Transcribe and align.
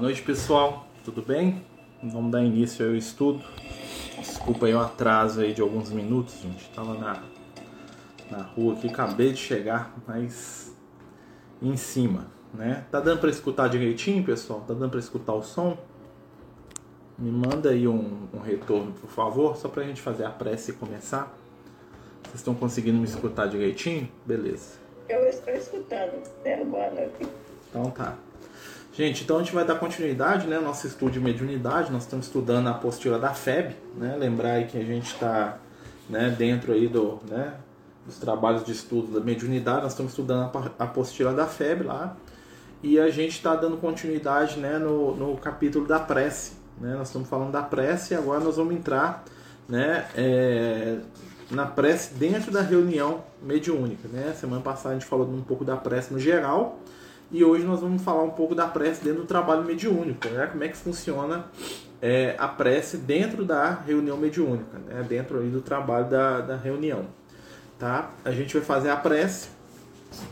noite, 0.00 0.22
pessoal. 0.22 0.86
Tudo 1.04 1.20
bem? 1.20 1.62
Vamos 2.02 2.32
dar 2.32 2.42
início 2.42 2.86
ao 2.86 2.94
estudo. 2.94 3.44
Desculpa 4.18 4.64
aí 4.64 4.74
o 4.74 4.80
atraso 4.80 5.42
aí 5.42 5.52
de 5.52 5.60
alguns 5.60 5.90
minutos, 5.90 6.40
gente. 6.40 6.70
Tava 6.70 6.94
na, 6.94 7.22
na 8.30 8.42
rua 8.42 8.74
aqui, 8.74 8.88
acabei 8.88 9.32
de 9.32 9.38
chegar, 9.38 9.94
mas 10.06 10.74
em 11.60 11.76
cima, 11.76 12.28
né? 12.54 12.86
Tá 12.90 12.98
dando 12.98 13.20
para 13.20 13.28
escutar 13.28 13.68
direitinho, 13.68 14.24
pessoal? 14.24 14.60
Tá 14.60 14.72
dando 14.72 14.90
para 14.90 15.00
escutar 15.00 15.34
o 15.34 15.42
som? 15.42 15.76
Me 17.18 17.30
manda 17.30 17.68
aí 17.68 17.86
um, 17.86 18.26
um 18.32 18.40
retorno, 18.40 18.92
por 18.92 19.10
favor, 19.10 19.54
só 19.58 19.68
pra 19.68 19.84
gente 19.84 20.00
fazer 20.00 20.24
a 20.24 20.30
prece 20.30 20.70
e 20.70 20.74
começar. 20.74 21.30
Vocês 22.22 22.36
estão 22.36 22.54
conseguindo 22.54 22.96
me 22.96 23.04
escutar 23.04 23.46
direitinho? 23.46 24.08
Beleza. 24.24 24.78
Eu 25.10 25.28
estou 25.28 25.52
escutando. 25.52 26.22
Boa 26.70 26.90
noite. 26.90 27.28
Então 27.68 27.90
tá. 27.90 28.16
Gente, 28.92 29.22
então 29.22 29.36
a 29.36 29.38
gente 29.40 29.54
vai 29.54 29.64
dar 29.64 29.76
continuidade, 29.76 30.46
né? 30.46 30.58
Nosso 30.58 30.86
estudo 30.86 31.12
de 31.12 31.20
mediunidade, 31.20 31.92
nós 31.92 32.02
estamos 32.02 32.26
estudando 32.26 32.66
a 32.66 32.70
apostila 32.70 33.18
da 33.18 33.32
FEB, 33.32 33.76
né? 33.96 34.16
Lembrar 34.18 34.52
aí 34.52 34.66
que 34.66 34.76
a 34.76 34.84
gente 34.84 35.06
está 35.06 35.58
né, 36.10 36.34
dentro 36.36 36.72
aí 36.72 36.88
do, 36.88 37.20
né, 37.28 37.54
dos 38.04 38.18
trabalhos 38.18 38.64
de 38.64 38.72
estudo 38.72 39.18
da 39.18 39.24
mediunidade, 39.24 39.82
nós 39.82 39.92
estamos 39.92 40.12
estudando 40.12 40.50
a 40.78 40.84
apostila 40.84 41.32
da 41.32 41.46
FEB 41.46 41.84
lá, 41.84 42.16
e 42.82 42.98
a 42.98 43.08
gente 43.10 43.32
está 43.32 43.54
dando 43.54 43.76
continuidade 43.76 44.58
né, 44.58 44.78
no, 44.78 45.14
no 45.14 45.36
capítulo 45.36 45.86
da 45.86 46.00
prece. 46.00 46.52
Né? 46.80 46.94
Nós 46.94 47.08
estamos 47.08 47.28
falando 47.28 47.52
da 47.52 47.62
prece 47.62 48.14
e 48.14 48.16
agora 48.16 48.40
nós 48.40 48.56
vamos 48.56 48.74
entrar 48.74 49.24
né, 49.68 50.08
é, 50.16 50.98
na 51.50 51.66
prece 51.66 52.14
dentro 52.14 52.50
da 52.50 52.62
reunião 52.62 53.22
mediúnica. 53.42 54.08
Né? 54.08 54.34
Semana 54.34 54.62
passada 54.62 54.94
a 54.94 54.98
gente 54.98 55.06
falou 55.06 55.28
um 55.28 55.42
pouco 55.42 55.62
da 55.62 55.76
prece 55.76 56.12
no 56.12 56.18
geral, 56.18 56.78
e 57.32 57.44
hoje 57.44 57.64
nós 57.64 57.80
vamos 57.80 58.02
falar 58.02 58.22
um 58.22 58.30
pouco 58.30 58.54
da 58.54 58.66
prece 58.66 59.04
dentro 59.04 59.20
do 59.22 59.26
trabalho 59.26 59.64
mediúnico, 59.64 60.28
né? 60.28 60.46
Como 60.46 60.64
é 60.64 60.68
que 60.68 60.76
funciona 60.76 61.44
é, 62.02 62.34
a 62.38 62.48
prece 62.48 62.96
dentro 62.96 63.44
da 63.44 63.70
reunião 63.70 64.16
mediúnica, 64.16 64.78
né? 64.78 65.04
Dentro 65.08 65.38
aí 65.38 65.48
do 65.48 65.60
trabalho 65.60 66.10
da, 66.10 66.40
da 66.40 66.56
reunião, 66.56 67.06
tá? 67.78 68.10
A 68.24 68.32
gente 68.32 68.54
vai 68.54 68.62
fazer 68.62 68.90
a 68.90 68.96
prece 68.96 69.48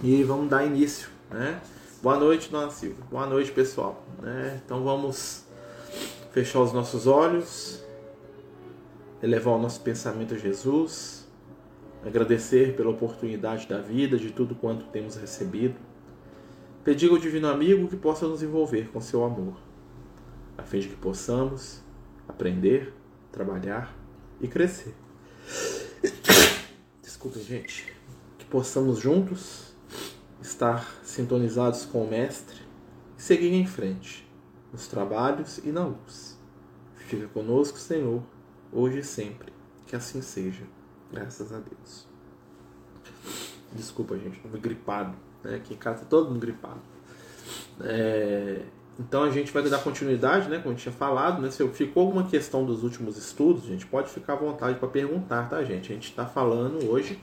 e 0.03 0.25
vamos 0.25 0.49
dar 0.49 0.65
início, 0.65 1.09
né? 1.31 1.61
Boa 2.03 2.17
noite, 2.17 2.51
dona 2.51 2.71
Silvia. 2.71 3.05
Boa 3.11 3.27
noite, 3.27 3.53
pessoal. 3.53 4.05
Né? 4.21 4.61
Então 4.65 4.85
vamos 4.85 5.45
fechar 6.33 6.61
os 6.61 6.73
nossos 6.73 7.07
olhos, 7.09 7.85
elevar 9.23 9.55
o 9.55 9.59
nosso 9.59 9.81
pensamento 9.81 10.35
a 10.35 10.39
Jesus, 10.39 11.27
agradecer 12.07 12.77
pela 12.77 12.91
oportunidade 12.91 13.67
da 13.67 13.81
vida, 13.81 14.17
de 14.17 14.31
tudo 14.31 14.55
quanto 14.55 14.85
temos 14.87 15.17
recebido 15.17 15.88
Pedir 16.85 17.11
ao 17.11 17.19
Divino 17.19 17.49
Amigo 17.49 17.89
que 17.89 17.97
possa 17.97 18.27
nos 18.27 18.43
envolver 18.43 18.89
com 18.91 19.01
seu 19.01 19.25
amor, 19.25 19.57
a 20.57 20.63
fim 20.63 20.79
de 20.79 20.89
que 20.89 20.97
possamos 20.97 21.83
aprender, 22.27 22.95
trabalhar 23.31 23.95
e 24.41 24.49
crescer. 24.49 24.95
Desculpem, 27.03 27.43
gente. 27.43 27.93
Que 28.39 28.45
possamos 28.45 29.01
juntos 29.01 29.75
estar 30.41 30.89
sintonizados 31.03 31.85
com 31.85 32.05
o 32.05 32.09
Mestre 32.09 32.61
e 33.19 33.23
seguir 33.23 33.53
em 33.53 33.67
frente, 33.67 34.29
nos 34.73 34.87
trabalhos 34.87 35.59
e 35.59 35.73
na 35.73 35.85
luz. 35.85 36.39
Fica 36.95 37.27
conosco, 37.29 37.79
Senhor, 37.79 38.23
hoje 38.73 38.99
e 38.99 39.05
sempre. 39.05 39.53
Que 39.87 39.97
assim 39.97 40.23
seja. 40.23 40.65
Graças 41.11 41.53
a 41.53 41.59
Deus. 41.59 42.07
Desculpa, 43.73 44.19
gente, 44.19 44.37
estou 44.37 44.61
gripado. 44.61 45.17
Né? 45.43 45.57
Aqui 45.57 45.75
em 45.75 45.77
casa 45.77 46.01
tá 46.01 46.07
todo 46.09 46.29
mundo 46.29 46.41
gripado. 46.41 46.81
É, 47.81 48.63
então 48.99 49.23
a 49.23 49.31
gente 49.31 49.53
vai 49.53 49.63
dar 49.63 49.79
continuidade, 49.79 50.49
né? 50.49 50.59
Como 50.59 50.75
tinha 50.75 50.93
falado, 50.93 51.41
né? 51.41 51.51
Se 51.51 51.67
ficou 51.69 52.05
alguma 52.05 52.25
questão 52.25 52.65
dos 52.65 52.83
últimos 52.83 53.17
estudos, 53.17 53.65
a 53.65 53.69
gente 53.69 53.87
pode 53.87 54.11
ficar 54.11 54.33
à 54.33 54.37
vontade 54.37 54.79
para 54.79 54.89
perguntar, 54.89 55.49
tá, 55.49 55.63
gente? 55.63 55.93
A 55.93 55.95
gente 55.95 56.11
está 56.11 56.27
falando 56.27 56.91
hoje, 56.91 57.19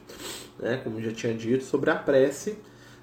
né? 0.58 0.78
Como 0.78 1.02
já 1.02 1.12
tinha 1.12 1.34
dito, 1.34 1.64
sobre 1.66 1.90
a 1.90 1.96
prece 1.96 2.58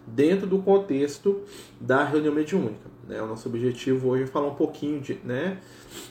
dentro 0.06 0.46
do 0.46 0.58
contexto 0.58 1.42
da 1.80 2.02
reunião 2.02 2.34
mediúnica. 2.34 2.91
Né? 3.08 3.20
O 3.20 3.26
nosso 3.26 3.48
objetivo 3.48 4.10
hoje 4.10 4.24
é 4.24 4.26
falar 4.26 4.48
um 4.48 4.54
pouquinho 4.54 5.00
de, 5.00 5.18
né, 5.24 5.58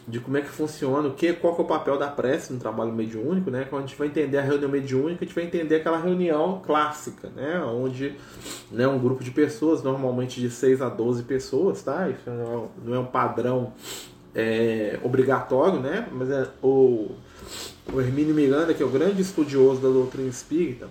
de 0.07 0.19
como 0.19 0.38
é 0.38 0.41
que 0.41 0.50
funciona, 0.50 1.07
o 1.07 1.13
que, 1.13 1.34
qual 1.34 1.56
que 1.56 1.62
é 1.62 1.63
o 1.63 1.68
papel 1.68 1.97
da 1.97 2.07
prece 2.07 2.52
no 2.52 2.59
trabalho 2.59 2.91
mediúnico. 2.91 3.50
Né? 3.50 3.66
Quando 3.69 3.84
a 3.84 3.88
gente 3.88 3.97
vai 3.97 4.07
entender 4.07 4.38
a 4.38 4.41
reunião 4.41 4.69
mediúnica, 4.69 5.24
a 5.24 5.28
gente 5.28 5.35
vai 5.35 5.46
entender 5.46 5.75
aquela 5.78 5.97
reunião 5.97 6.62
clássica, 6.66 7.30
né? 7.30 7.62
onde 7.62 8.16
né, 8.72 8.88
um 8.88 9.00
grupo 9.00 9.24
de 9.24 9.31
pessoas, 9.31 9.81
normalmente 9.84 10.40
de 10.40 10.50
6 10.50 10.81
a 10.81 10.90
12 10.90 11.24
pessoas, 11.24 11.81
tá? 11.81 12.09
isso 12.09 12.30
não 12.84 12.96
é 12.96 13.00
um 13.00 13.06
padrão 13.06 13.74
é, 14.35 15.00
obrigatório, 15.03 15.80
né? 15.80 16.07
mas 16.12 16.30
é 16.30 16.47
o, 16.62 17.12
o 17.91 18.01
Hermínio 18.01 18.35
Miranda, 18.35 18.74
que 18.74 18.84
é 18.84 18.85
o 18.85 18.90
grande 18.90 19.22
estudioso 19.22 19.81
da 19.81 19.90
doutrina 19.90 20.30
espírita, 20.30 20.88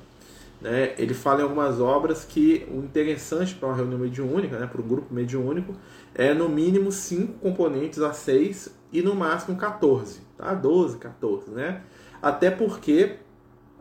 né, 0.61 0.95
ele 0.99 1.15
fala 1.15 1.41
em 1.41 1.43
algumas 1.43 1.81
obras 1.81 2.25
que 2.25 2.67
o 2.71 2.79
interessante 2.79 3.55
para 3.55 3.69
uma 3.69 3.77
reunião 3.77 3.99
mediúnica, 3.99 4.59
né, 4.59 4.67
para 4.67 4.81
um 4.81 4.87
grupo 4.87 5.13
mediúnico, 5.13 5.75
é 6.15 6.35
no 6.35 6.49
mínimo 6.49 6.93
5 6.93 7.39
componentes 7.39 8.01
a 8.01 8.13
6 8.13 8.75
e 8.93 9.03
no 9.03 9.15
máximo 9.15 9.57
14, 9.57 10.21
tá? 10.37 10.53
12, 10.53 10.99
14, 10.99 11.51
né? 11.51 11.83
Até 12.21 12.51
porque 12.51 13.17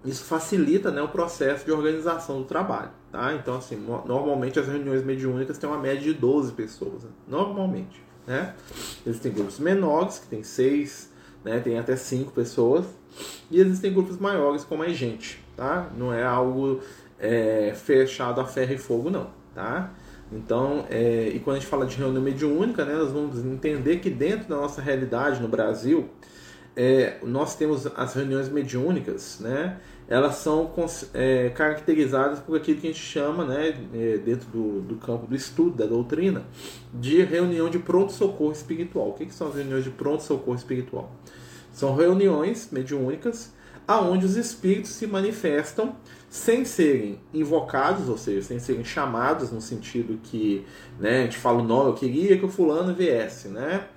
isso 0.06 0.23
facilita 0.23 0.91
né, 0.91 1.01
o 1.01 1.09
processo 1.09 1.66
de 1.66 1.72
organização 1.72 2.40
do 2.40 2.45
trabalho, 2.45 2.91
tá? 3.11 3.34
Então, 3.34 3.57
assim, 3.57 3.75
normalmente 3.75 4.59
as 4.59 4.67
reuniões 4.67 5.03
mediúnicas 5.03 5.57
têm 5.57 5.69
uma 5.69 5.79
média 5.79 6.01
de 6.01 6.13
12 6.13 6.53
pessoas, 6.53 7.03
né? 7.03 7.09
normalmente, 7.28 8.01
né? 8.25 8.56
Existem 9.06 9.31
grupos 9.31 9.59
menores, 9.59 10.19
que 10.19 10.28
tem 10.28 10.44
6, 10.44 11.11
né, 11.44 11.59
tem 11.59 11.78
até 11.78 11.96
5 11.96 12.31
pessoas, 12.31 12.85
e 13.51 13.59
existem 13.59 13.91
grupos 13.91 14.17
maiores 14.17 14.63
com 14.63 14.78
mais 14.78 14.96
gente, 14.96 15.44
tá? 15.59 15.90
Não 15.97 16.14
é 16.14 16.24
algo 16.24 16.80
é, 17.20 17.74
fechado 17.75 18.40
a 18.40 18.46
ferro 18.46 18.74
e 18.74 18.78
fogo, 18.78 19.09
não, 19.09 19.28
tá? 19.53 19.92
Então, 20.31 20.86
é, 20.90 21.28
e 21.34 21.40
quando 21.40 21.58
a 21.58 21.59
gente 21.59 21.70
fala 21.70 21.86
de 21.86 21.97
reunião 21.97 22.24
mediúnica, 22.24 22.86
né, 22.86 22.94
nós 22.94 23.12
vamos 23.12 23.44
entender 23.44 23.97
que 23.97 24.09
dentro 24.09 24.47
da 24.47 24.56
nossa 24.56 24.81
realidade 24.81 25.42
no 25.42 25.50
Brasil, 25.50 26.08
é, 26.78 27.18
nós 27.24 27.56
temos 27.56 27.86
as 27.88 28.14
reuniões 28.14 28.47
mediúnicas, 28.47 29.40
né, 29.42 29.78
elas 30.08 30.36
são 30.36 30.72
é, 31.14 31.50
caracterizadas 31.50 32.40
por 32.40 32.56
aquilo 32.56 32.80
que 32.80 32.88
a 32.88 32.91
gente 32.91 33.03
chama, 33.03 33.44
né, 33.44 33.76
é, 33.94 34.18
dentro 34.18 34.47
do, 34.50 34.81
do 34.81 34.96
campo 34.96 35.28
do 35.28 35.36
estudo, 35.36 35.76
da 35.76 35.86
doutrina, 35.86 36.44
de 36.94 37.22
reunião 37.22 37.70
de 37.70 37.80
pronto-socorro 37.80 38.53
espiritual. 38.53 39.09
O 39.09 39.14
que, 39.14 39.26
que 39.26 39.34
são 39.34 39.50
as 39.50 39.56
reuniões 39.56 39.84
de 39.84 39.90
pronto-socorro 39.90 40.56
espiritual? 40.56 41.12
São 41.74 41.96
reuniões 41.96 42.70
mediúnicas 42.72 43.52
aonde 43.90 44.24
os 44.24 44.38
espíritos 44.38 44.92
se 44.92 45.08
manifestam 45.08 45.96
sem 46.30 46.64
serem 46.64 47.20
invocados, 47.34 48.08
ou 48.08 48.20
seja, 48.20 48.44
sem 48.44 48.60
serem 48.60 48.86
chamados 48.86 49.52
no 49.52 49.60
sentido 49.60 50.20
que 50.22 50.64
né, 51.00 51.22
a 51.22 51.24
gente 51.24 51.40
fala 51.40 51.60
o 51.60 51.64
nome, 51.64 51.90
eu 51.90 51.96
queria 51.96 52.38
que 52.38 52.46
o 52.46 52.50
fulano 52.50 52.94
viesse, 52.94 53.48
né? 53.48 53.88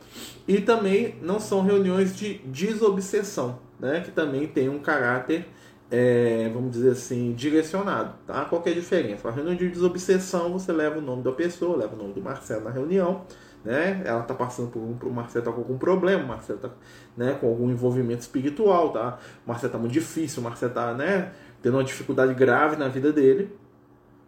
E 0.48 0.62
também 0.62 1.16
não 1.20 1.38
são 1.38 1.60
reuniões 1.60 2.16
de 2.16 2.38
desobsessão, 2.38 3.58
né? 3.78 4.00
Que 4.00 4.10
também 4.10 4.46
tem 4.46 4.66
um 4.70 4.78
caráter, 4.78 5.46
é, 5.90 6.50
vamos 6.54 6.70
dizer 6.70 6.92
assim, 6.92 7.34
direcionado, 7.34 8.14
tá? 8.26 8.46
Qual 8.46 8.62
é 8.64 8.70
a 8.70 8.74
diferença? 8.74 9.28
A 9.28 9.30
reunião 9.30 9.54
de 9.54 9.68
desobsessão, 9.68 10.54
você 10.54 10.72
leva 10.72 11.00
o 11.00 11.02
nome 11.02 11.22
da 11.22 11.32
pessoa, 11.32 11.76
leva 11.76 11.94
o 11.94 11.98
nome 11.98 12.14
do 12.14 12.22
Marcelo 12.22 12.64
na 12.64 12.70
reunião, 12.70 13.26
né? 13.64 14.02
Ela 14.04 14.22
está 14.22 14.34
passando 14.34 14.70
por 14.70 14.80
um, 14.80 14.96
o 15.02 15.12
Marcelo 15.12 15.44
está 15.44 15.52
com 15.52 15.60
algum 15.60 15.78
problema, 15.78 16.24
o 16.24 16.28
Marcelo 16.28 16.58
está 16.58 16.70
né, 17.16 17.36
com 17.40 17.48
algum 17.48 17.70
envolvimento 17.70 18.22
espiritual, 18.22 18.90
tá? 18.92 19.18
O 19.44 19.48
Marcelo 19.48 19.68
está 19.68 19.78
muito 19.78 19.92
difícil, 19.92 20.40
o 20.40 20.44
Marcelo 20.44 20.70
está, 20.70 20.92
né, 20.94 21.32
tendo 21.62 21.76
uma 21.76 21.84
dificuldade 21.84 22.34
grave 22.34 22.76
na 22.76 22.88
vida 22.88 23.12
dele. 23.12 23.56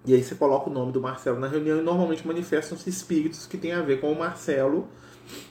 E 0.06 0.12
aí 0.12 0.22
você 0.22 0.34
coloca 0.34 0.68
o 0.68 0.72
nome 0.72 0.92
do 0.92 1.00
Marcelo 1.00 1.40
na 1.40 1.48
reunião 1.48 1.78
e 1.78 1.82
normalmente 1.82 2.26
manifestam-se 2.26 2.88
espíritos 2.90 3.46
que 3.46 3.56
têm 3.56 3.72
a 3.72 3.80
ver 3.80 4.00
com 4.00 4.12
o 4.12 4.18
Marcelo, 4.18 4.86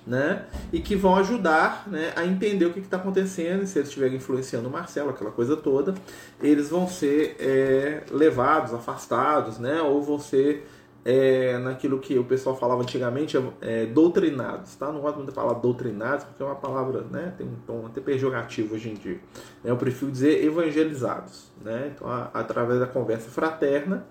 né? 0.05 0.45
E 0.71 0.79
que 0.79 0.95
vão 0.95 1.15
ajudar, 1.15 1.87
né, 1.87 2.13
a 2.15 2.23
entender 2.23 2.65
o 2.65 2.71
que 2.71 2.79
está 2.79 2.97
acontecendo. 2.97 3.63
E 3.63 3.67
se 3.67 3.79
eles 3.79 3.89
estiverem 3.89 4.17
influenciando 4.17 4.69
o 4.69 4.71
Marcelo, 4.71 5.09
aquela 5.09 5.31
coisa 5.31 5.57
toda, 5.57 5.95
eles 6.39 6.69
vão 6.69 6.87
ser 6.87 7.35
é, 7.39 8.03
levados, 8.11 8.75
afastados, 8.75 9.57
né? 9.57 9.81
Ou 9.81 10.03
vão 10.03 10.19
ser 10.19 10.67
é, 11.05 11.57
naquilo 11.57 11.99
que 11.99 12.17
o 12.17 12.23
pessoal 12.23 12.55
falava 12.55 12.81
antigamente, 12.81 13.37
é, 13.61 13.85
doutrinados, 13.85 14.75
tá? 14.75 14.91
Não 14.91 15.01
gosto 15.01 15.17
muito 15.17 15.29
de 15.29 15.35
falar 15.35 15.53
doutrinados, 15.53 16.25
porque 16.25 16.41
é 16.41 16.45
uma 16.45 16.55
palavra, 16.55 17.01
né? 17.11 17.33
Tem 17.37 17.45
um 17.45 17.55
tom 17.67 17.85
até 17.85 17.99
pejorativo 17.99 18.75
hoje 18.75 18.89
em 18.89 18.93
dia. 18.93 19.19
Né? 19.63 19.71
Eu 19.71 19.77
prefiro 19.77 20.11
dizer 20.11 20.43
evangelizados, 20.43 21.51
né? 21.63 21.91
Então, 21.93 22.07
a, 22.07 22.29
através 22.33 22.79
da 22.79 22.87
conversa 22.87 23.29
fraterna, 23.29 24.05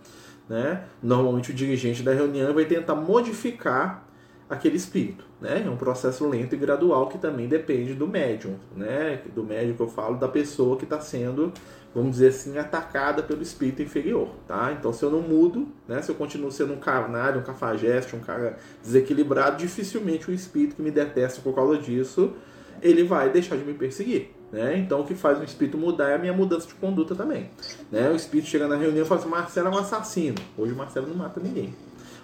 né? 0.48 0.84
Normalmente 1.02 1.50
o 1.50 1.54
dirigente 1.54 2.02
da 2.02 2.12
reunião 2.12 2.52
vai 2.52 2.66
tentar 2.66 2.94
modificar 2.94 4.06
aquele 4.50 4.76
espírito. 4.76 5.24
Né? 5.40 5.64
É 5.66 5.70
um 5.70 5.76
processo 5.76 6.28
lento 6.28 6.54
e 6.54 6.58
gradual 6.58 7.08
que 7.08 7.16
também 7.16 7.48
depende 7.48 7.94
do 7.94 8.06
médium, 8.06 8.56
né? 8.76 9.20
do 9.34 9.42
médium 9.42 9.74
que 9.74 9.80
eu 9.80 9.88
falo, 9.88 10.16
da 10.16 10.28
pessoa 10.28 10.76
que 10.76 10.84
está 10.84 11.00
sendo, 11.00 11.52
vamos 11.94 12.12
dizer 12.12 12.28
assim, 12.28 12.58
atacada 12.58 13.22
pelo 13.22 13.42
espírito 13.42 13.82
inferior. 13.82 14.28
Tá? 14.46 14.74
Então, 14.78 14.92
se 14.92 15.02
eu 15.02 15.10
não 15.10 15.20
mudo, 15.20 15.68
né? 15.86 16.00
se 16.02 16.10
eu 16.10 16.14
continuo 16.14 16.50
sendo 16.50 16.72
um 16.72 16.78
carnário, 16.78 17.40
um 17.40 17.44
cafajeste, 17.44 18.16
um 18.16 18.20
cara 18.20 18.58
desequilibrado, 18.82 19.58
dificilmente 19.58 20.30
o 20.30 20.34
espírito 20.34 20.76
que 20.76 20.82
me 20.82 20.90
detesta 20.90 21.40
por 21.40 21.54
causa 21.54 21.78
disso, 21.78 22.32
ele 22.80 23.04
vai 23.04 23.30
deixar 23.30 23.56
de 23.56 23.64
me 23.64 23.74
perseguir. 23.74 24.30
Né? 24.52 24.76
Então 24.76 25.00
o 25.00 25.04
que 25.04 25.14
faz 25.14 25.40
o 25.40 25.44
espírito 25.44 25.78
mudar 25.78 26.10
é 26.10 26.14
a 26.14 26.18
minha 26.18 26.32
mudança 26.32 26.66
de 26.66 26.74
conduta 26.74 27.14
também. 27.14 27.48
Né? 27.90 28.10
O 28.10 28.14
espírito 28.14 28.48
chega 28.48 28.68
na 28.68 28.76
reunião 28.76 29.04
e 29.04 29.08
fala 29.08 29.20
assim: 29.20 29.30
Marcelo 29.30 29.68
é 29.68 29.70
um 29.70 29.78
assassino. 29.78 30.36
Hoje 30.58 30.72
o 30.72 30.76
Marcelo 30.76 31.08
não 31.08 31.14
mata 31.14 31.40
ninguém. 31.40 31.74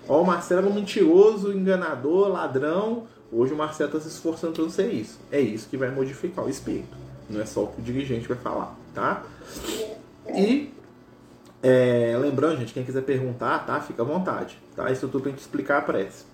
Ó, 0.06 0.22
o 0.22 0.26
Marcelo 0.26 0.66
é 0.66 0.70
um 0.70 0.74
mentiroso, 0.74 1.52
enganador, 1.52 2.28
ladrão. 2.28 3.04
Hoje 3.32 3.52
o 3.52 3.56
Marcelo 3.56 3.90
está 3.90 4.00
se 4.00 4.08
esforçando 4.14 4.52
para 4.52 4.62
não 4.62 4.70
ser 4.70 4.92
isso. 4.92 5.18
É 5.32 5.40
isso 5.40 5.68
que 5.68 5.76
vai 5.76 5.90
modificar 5.90 6.44
o 6.44 6.50
espírito. 6.50 6.96
Não 7.30 7.40
é 7.40 7.46
só 7.46 7.64
o 7.64 7.66
que 7.68 7.80
o 7.80 7.84
dirigente 7.84 8.26
vai 8.26 8.38
falar, 8.38 8.74
tá? 8.98 9.22
E 10.34 10.74
é, 11.62 12.16
lembrando, 12.20 12.58
gente, 12.58 12.74
quem 12.74 12.84
quiser 12.84 13.02
perguntar, 13.02 13.64
tá? 13.64 13.80
Fica 13.80 14.02
à 14.02 14.04
vontade, 14.04 14.58
tá? 14.74 14.90
Isso 14.90 15.06
tudo 15.08 15.22
para 15.22 15.30
gente 15.30 15.40
explicar 15.40 15.78
a 15.78 15.82
prece. 15.82 16.24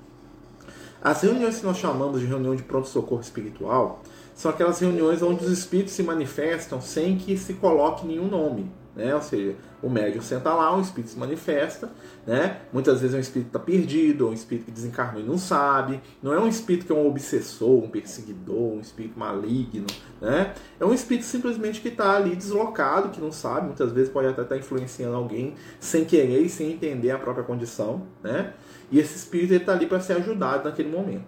As 1.02 1.20
reuniões 1.20 1.58
que 1.58 1.66
nós 1.66 1.76
chamamos 1.76 2.20
de 2.20 2.26
reunião 2.26 2.56
de 2.56 2.62
pronto-socorro 2.62 3.20
espiritual 3.20 4.02
são 4.34 4.50
aquelas 4.50 4.80
reuniões 4.80 5.22
onde 5.22 5.44
os 5.44 5.50
espíritos 5.50 5.92
se 5.92 6.02
manifestam 6.02 6.80
sem 6.80 7.18
que 7.18 7.36
se 7.36 7.54
coloque 7.54 8.06
nenhum 8.06 8.26
nome. 8.26 8.70
Né? 8.96 9.14
Ou 9.14 9.20
seja, 9.20 9.56
o 9.82 9.90
médium 9.90 10.22
senta 10.22 10.54
lá, 10.54 10.76
o 10.76 10.80
espírito 10.80 11.10
se 11.10 11.18
manifesta, 11.18 11.90
né? 12.26 12.60
Muitas 12.72 13.00
vezes 13.00 13.14
é 13.14 13.18
um 13.18 13.20
espírito 13.20 13.50
que 13.50 13.56
está 13.56 13.58
perdido, 13.58 14.24
ou 14.24 14.30
um 14.30 14.34
espírito 14.34 14.66
que 14.66 14.70
desencarnou 14.70 15.20
e 15.20 15.26
não 15.26 15.36
sabe. 15.36 16.00
Não 16.22 16.32
é 16.32 16.38
um 16.38 16.46
espírito 16.46 16.86
que 16.86 16.92
é 16.92 16.94
um 16.94 17.06
obsessor, 17.06 17.82
um 17.82 17.88
perseguidor, 17.88 18.74
um 18.74 18.80
espírito 18.80 19.18
maligno, 19.18 19.86
né? 20.20 20.54
É 20.78 20.84
um 20.84 20.94
espírito 20.94 21.26
simplesmente 21.26 21.80
que 21.80 21.88
está 21.88 22.16
ali 22.16 22.36
deslocado, 22.36 23.10
que 23.10 23.20
não 23.20 23.32
sabe, 23.32 23.66
muitas 23.66 23.92
vezes 23.92 24.10
pode 24.10 24.28
até 24.28 24.42
estar 24.42 24.54
tá 24.54 24.60
influenciando 24.60 25.16
alguém 25.16 25.54
sem 25.80 26.04
querer 26.04 26.40
e 26.40 26.48
sem 26.48 26.72
entender 26.72 27.10
a 27.10 27.18
própria 27.18 27.44
condição, 27.44 28.06
né? 28.22 28.54
E 28.90 28.98
esse 28.98 29.16
espírito 29.16 29.54
está 29.54 29.72
ali 29.72 29.86
para 29.86 30.00
ser 30.00 30.14
ajudado 30.14 30.68
naquele 30.68 30.88
momento. 30.88 31.26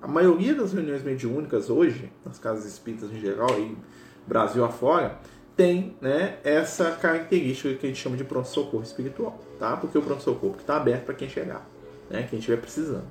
A 0.00 0.08
maioria 0.08 0.54
das 0.54 0.72
reuniões 0.72 1.02
mediúnicas 1.02 1.68
hoje, 1.68 2.10
nas 2.24 2.38
casas 2.38 2.64
espíritas 2.64 3.12
em 3.12 3.20
geral, 3.20 3.52
aí, 3.52 3.76
Brasil 4.26 4.64
afora, 4.64 5.18
tem 5.56 5.96
né, 6.00 6.36
essa 6.42 6.90
característica 6.92 7.74
que 7.74 7.86
a 7.86 7.88
gente 7.88 8.00
chama 8.00 8.16
de 8.16 8.24
pronto-socorro 8.24 8.82
espiritual. 8.82 9.38
Tá? 9.58 9.76
Porque 9.76 9.96
o 9.96 10.02
pronto-socorro 10.02 10.56
está 10.58 10.76
aberto 10.76 11.04
para 11.04 11.14
quem 11.14 11.28
chegar, 11.28 11.66
né, 12.10 12.26
quem 12.28 12.38
estiver 12.38 12.58
precisando. 12.58 13.04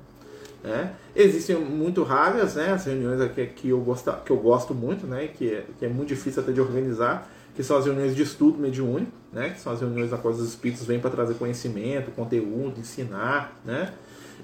Né? 0.62 0.94
Existem 1.14 1.56
muito 1.56 2.02
raras 2.02 2.54
né, 2.54 2.72
as 2.72 2.86
reuniões 2.86 3.20
aqui 3.20 3.46
que 3.46 3.68
eu, 3.68 3.80
gosto, 3.80 4.10
que 4.24 4.30
eu 4.30 4.36
gosto 4.38 4.74
muito, 4.74 5.06
né, 5.06 5.28
que, 5.28 5.52
é, 5.52 5.64
que 5.78 5.84
é 5.84 5.88
muito 5.88 6.08
difícil 6.08 6.42
até 6.42 6.52
de 6.52 6.60
organizar, 6.60 7.30
que 7.54 7.62
são 7.62 7.76
as 7.76 7.84
reuniões 7.84 8.16
de 8.16 8.22
estudo 8.22 8.58
mediúnico, 8.58 9.12
né, 9.32 9.50
que 9.50 9.60
são 9.60 9.72
as 9.72 9.80
reuniões 9.80 10.10
na 10.10 10.16
qual 10.16 10.32
os 10.32 10.40
espíritos 10.40 10.84
vêm 10.86 10.98
para 10.98 11.10
trazer 11.10 11.34
conhecimento, 11.34 12.10
conteúdo, 12.10 12.80
ensinar, 12.80 13.60
né? 13.64 13.92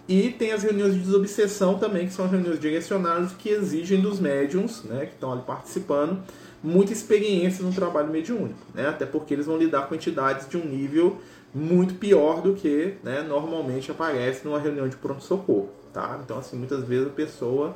E 0.08 0.30
tem 0.30 0.52
as 0.52 0.62
reuniões 0.62 0.94
de 0.94 1.00
desobsessão 1.00 1.78
também, 1.78 2.06
que 2.06 2.12
são 2.12 2.24
as 2.24 2.30
reuniões 2.30 2.58
direcionadas 2.58 3.32
que 3.32 3.48
exigem 3.48 4.00
dos 4.00 4.18
médiums, 4.18 4.82
né, 4.84 5.06
que 5.06 5.14
estão 5.14 5.32
ali 5.32 5.42
participando, 5.42 6.20
muita 6.62 6.92
experiência 6.92 7.64
no 7.64 7.72
trabalho 7.72 8.08
mediúnico, 8.08 8.60
né? 8.74 8.88
Até 8.88 9.06
porque 9.06 9.34
eles 9.34 9.46
vão 9.46 9.56
lidar 9.56 9.88
com 9.88 9.94
entidades 9.94 10.48
de 10.48 10.56
um 10.56 10.64
nível 10.64 11.18
muito 11.54 11.94
pior 11.94 12.40
do 12.40 12.54
que, 12.54 12.94
né, 13.02 13.22
normalmente 13.22 13.90
aparece 13.90 14.44
numa 14.44 14.58
reunião 14.58 14.88
de 14.88 14.96
pronto-socorro, 14.96 15.68
tá? 15.92 16.20
Então, 16.24 16.38
assim, 16.38 16.56
muitas 16.56 16.84
vezes 16.84 17.08
a 17.08 17.10
pessoa, 17.10 17.74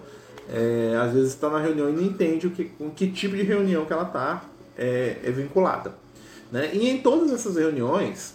é, 0.48 0.96
às 1.00 1.12
vezes 1.12 1.30
está 1.30 1.48
na 1.48 1.58
reunião 1.58 1.88
e 1.88 1.92
não 1.92 2.02
entende 2.02 2.46
o 2.46 2.50
que, 2.50 2.66
com 2.66 2.90
que 2.90 3.10
tipo 3.10 3.34
de 3.34 3.42
reunião 3.42 3.84
que 3.84 3.92
ela 3.92 4.04
está 4.04 4.44
é, 4.76 5.18
é 5.24 5.30
vinculada. 5.30 5.94
Né? 6.52 6.70
E 6.72 6.88
em 6.88 6.98
todas 6.98 7.32
essas 7.32 7.56
reuniões, 7.56 8.34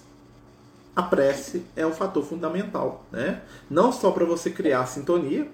a 0.96 1.04
prece 1.04 1.64
é 1.76 1.86
um 1.86 1.94
fator 1.94 2.24
fundamental. 2.24 3.06
Né? 3.12 3.42
Não 3.70 3.92
só 3.92 4.12
para 4.12 4.26
você 4.26 4.50
criar 4.50 4.86
sintonia, 4.88 5.48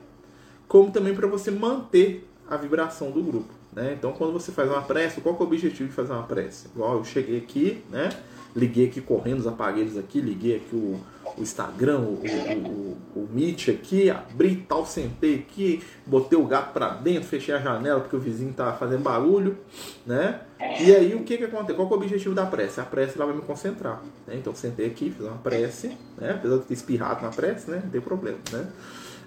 como 0.68 0.92
também 0.92 1.14
para 1.14 1.28
você 1.28 1.52
manter 1.52 2.28
a 2.50 2.58
vibração 2.58 3.12
do 3.12 3.22
grupo. 3.22 3.54
Né? 3.76 3.94
Então, 3.98 4.14
quando 4.14 4.34
você 4.34 4.52
faz 4.52 4.70
uma 4.70 4.82
prece, 4.82 5.22
qual 5.22 5.36
é 5.36 5.38
o 5.38 5.44
objetivo 5.44 5.90
de 5.90 5.96
fazer 5.96 6.14
uma 6.14 6.24
prece? 6.24 6.68
Igual 6.74 6.98
eu 6.98 7.04
cheguei 7.04 7.38
aqui, 7.38 7.84
né? 7.90 8.10
liguei 8.56 8.88
aqui 8.88 9.02
correndo 9.02 9.40
os 9.40 9.48
aparelhos 9.48 9.98
aqui, 9.98 10.22
liguei 10.22 10.56
aqui 10.56 10.76
o, 10.76 11.00
o 11.38 11.42
Instagram, 11.42 12.00
o, 12.00 12.24
o, 12.24 12.98
o, 13.14 13.22
o 13.24 13.30
Meet 13.32 13.68
aqui, 13.70 14.10
abri 14.10 14.56
tal, 14.56 14.86
sentei 14.86 15.36
aqui, 15.36 15.84
botei 16.06 16.40
o 16.40 16.46
gato 16.46 16.72
para 16.72 16.92
dentro, 16.92 17.28
fechei 17.28 17.54
a 17.54 17.60
janela 17.60 18.00
porque 18.00 18.16
o 18.16 18.20
vizinho 18.20 18.54
tava 18.54 18.78
fazendo 18.78 19.04
barulho, 19.04 19.58
né? 20.06 20.42
E 20.80 20.96
aí 20.96 21.14
o 21.14 21.24
que 21.24 21.38
que 21.38 21.44
acontece? 21.44 21.74
Qual 21.74 21.88
que 21.88 21.94
é 21.94 21.98
o 21.98 22.00
objetivo 22.00 22.34
da 22.34 22.46
prece? 22.46 22.80
A 22.80 22.86
prece 22.86 23.18
ela 23.18 23.26
vai 23.26 23.36
me 23.36 23.42
concentrar, 23.42 24.02
né? 24.26 24.36
Então 24.36 24.56
sentei 24.56 24.88
aqui, 24.88 25.12
fiz 25.12 25.26
uma 25.26 25.38
prece, 25.38 25.90
né? 26.18 26.32
Apesar 26.32 26.58
de 26.58 26.64
ter 26.64 26.74
espirrado 26.74 27.22
na 27.22 27.30
prece, 27.30 27.70
né? 27.70 27.82
Não 27.84 27.92
tem 27.92 28.00
problema, 28.00 28.40
né? 28.54 28.68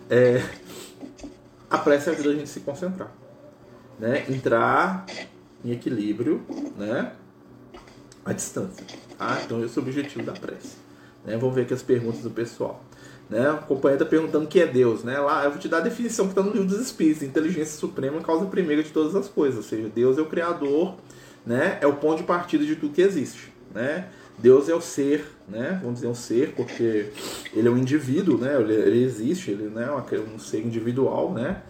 É... 0.08 0.42
A 1.68 1.76
prece 1.76 2.08
ajuda 2.08 2.30
a 2.30 2.32
gente 2.32 2.44
a 2.44 2.46
se 2.46 2.60
concentrar, 2.60 3.12
né? 3.98 4.24
Entrar 4.28 5.06
em 5.64 5.72
equilíbrio, 5.72 6.42
né? 6.76 7.12
A 8.24 8.32
distância. 8.32 8.84
Ah, 9.18 9.40
então 9.44 9.64
esse 9.64 9.78
é 9.78 9.80
o 9.80 9.84
objetivo 9.84 10.24
da 10.24 10.32
prece. 10.32 10.76
Né? 11.24 11.36
Vamos 11.36 11.54
ver 11.54 11.62
aqui 11.62 11.74
as 11.74 11.82
perguntas 11.82 12.20
do 12.20 12.30
pessoal. 12.30 12.82
Né? 13.28 13.50
O 13.50 13.58
companheiro 13.58 14.02
está 14.02 14.08
perguntando 14.08 14.44
o 14.44 14.48
que 14.48 14.60
é 14.60 14.66
Deus. 14.66 15.02
Né? 15.02 15.18
Lá 15.18 15.44
eu 15.44 15.50
vou 15.50 15.58
te 15.58 15.68
dar 15.68 15.78
a 15.78 15.80
definição 15.80 16.26
que 16.26 16.32
está 16.32 16.42
no 16.42 16.52
livro 16.52 16.68
dos 16.68 16.80
Espíritos. 16.80 17.22
Inteligência 17.22 17.78
suprema, 17.78 18.20
causa 18.20 18.46
primeira 18.46 18.82
de 18.82 18.90
todas 18.90 19.14
as 19.14 19.28
coisas. 19.28 19.56
Ou 19.56 19.62
seja, 19.62 19.88
Deus 19.88 20.18
é 20.18 20.22
o 20.22 20.26
Criador, 20.26 20.94
né? 21.44 21.78
é 21.80 21.86
o 21.86 21.94
ponto 21.94 22.18
de 22.18 22.24
partida 22.24 22.64
de 22.64 22.76
tudo 22.76 22.92
que 22.92 23.02
existe. 23.02 23.52
Né? 23.74 24.08
Deus 24.38 24.68
é 24.68 24.74
o 24.74 24.80
ser, 24.80 25.26
né? 25.48 25.78
vamos 25.82 25.96
dizer 25.96 26.06
um 26.06 26.14
ser, 26.14 26.52
porque 26.54 27.10
ele 27.52 27.66
é 27.66 27.70
um 27.70 27.76
indivíduo, 27.76 28.38
né? 28.38 28.60
ele, 28.60 28.72
ele 28.72 29.02
existe, 29.02 29.50
ele 29.50 29.64
né? 29.64 29.88
é 29.88 30.18
um 30.20 30.38
ser 30.38 30.60
individual, 30.60 31.32
né? 31.32 31.62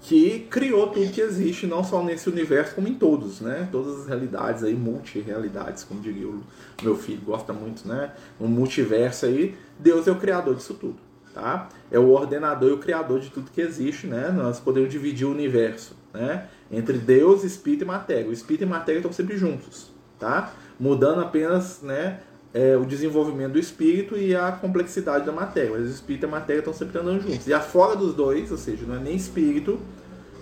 Que 0.00 0.46
criou 0.50 0.88
tudo 0.88 1.10
que 1.10 1.20
existe, 1.20 1.66
não 1.66 1.84
só 1.84 2.02
nesse 2.02 2.28
universo, 2.28 2.74
como 2.74 2.88
em 2.88 2.94
todos, 2.94 3.40
né? 3.40 3.68
Todas 3.70 4.00
as 4.00 4.06
realidades 4.06 4.64
aí, 4.64 4.74
multi-realidades, 4.74 5.84
como 5.84 6.00
diria 6.00 6.26
o 6.26 6.42
meu 6.82 6.96
filho, 6.96 7.20
gosta 7.20 7.52
muito, 7.52 7.86
né? 7.86 8.12
Um 8.40 8.48
multiverso 8.48 9.26
aí, 9.26 9.54
Deus 9.78 10.08
é 10.08 10.10
o 10.10 10.16
criador 10.16 10.54
disso 10.54 10.74
tudo, 10.74 10.96
tá? 11.34 11.68
É 11.90 11.98
o 11.98 12.08
ordenador 12.08 12.70
e 12.70 12.72
o 12.72 12.78
criador 12.78 13.20
de 13.20 13.28
tudo 13.28 13.50
que 13.50 13.60
existe, 13.60 14.06
né? 14.06 14.30
Nós 14.30 14.58
podemos 14.58 14.88
dividir 14.88 15.26
o 15.26 15.30
universo, 15.30 15.94
né? 16.14 16.48
Entre 16.72 16.96
Deus, 16.96 17.44
Espírito 17.44 17.84
e 17.84 17.86
Matéria. 17.86 18.28
O 18.28 18.32
Espírito 18.32 18.64
e 18.64 18.66
Matéria 18.66 19.00
estão 19.00 19.12
sempre 19.12 19.36
juntos, 19.36 19.92
tá? 20.18 20.52
Mudando 20.78 21.20
apenas, 21.20 21.82
né? 21.82 22.20
É, 22.52 22.76
o 22.76 22.84
desenvolvimento 22.84 23.52
do 23.52 23.58
espírito 23.58 24.16
e 24.16 24.34
a 24.34 24.50
complexidade 24.50 25.24
da 25.24 25.32
matéria. 25.32 25.70
Mas 25.70 25.82
o 25.82 25.90
espírito 25.90 26.24
e 26.24 26.26
a 26.26 26.30
matéria 26.30 26.60
estão 26.60 26.74
sempre 26.74 26.98
andando 26.98 27.22
juntos. 27.22 27.46
E 27.46 27.54
afora 27.54 27.94
dos 27.94 28.14
dois, 28.14 28.50
ou 28.50 28.58
seja, 28.58 28.84
não 28.86 28.96
é 28.96 28.98
nem 28.98 29.14
espírito 29.14 29.78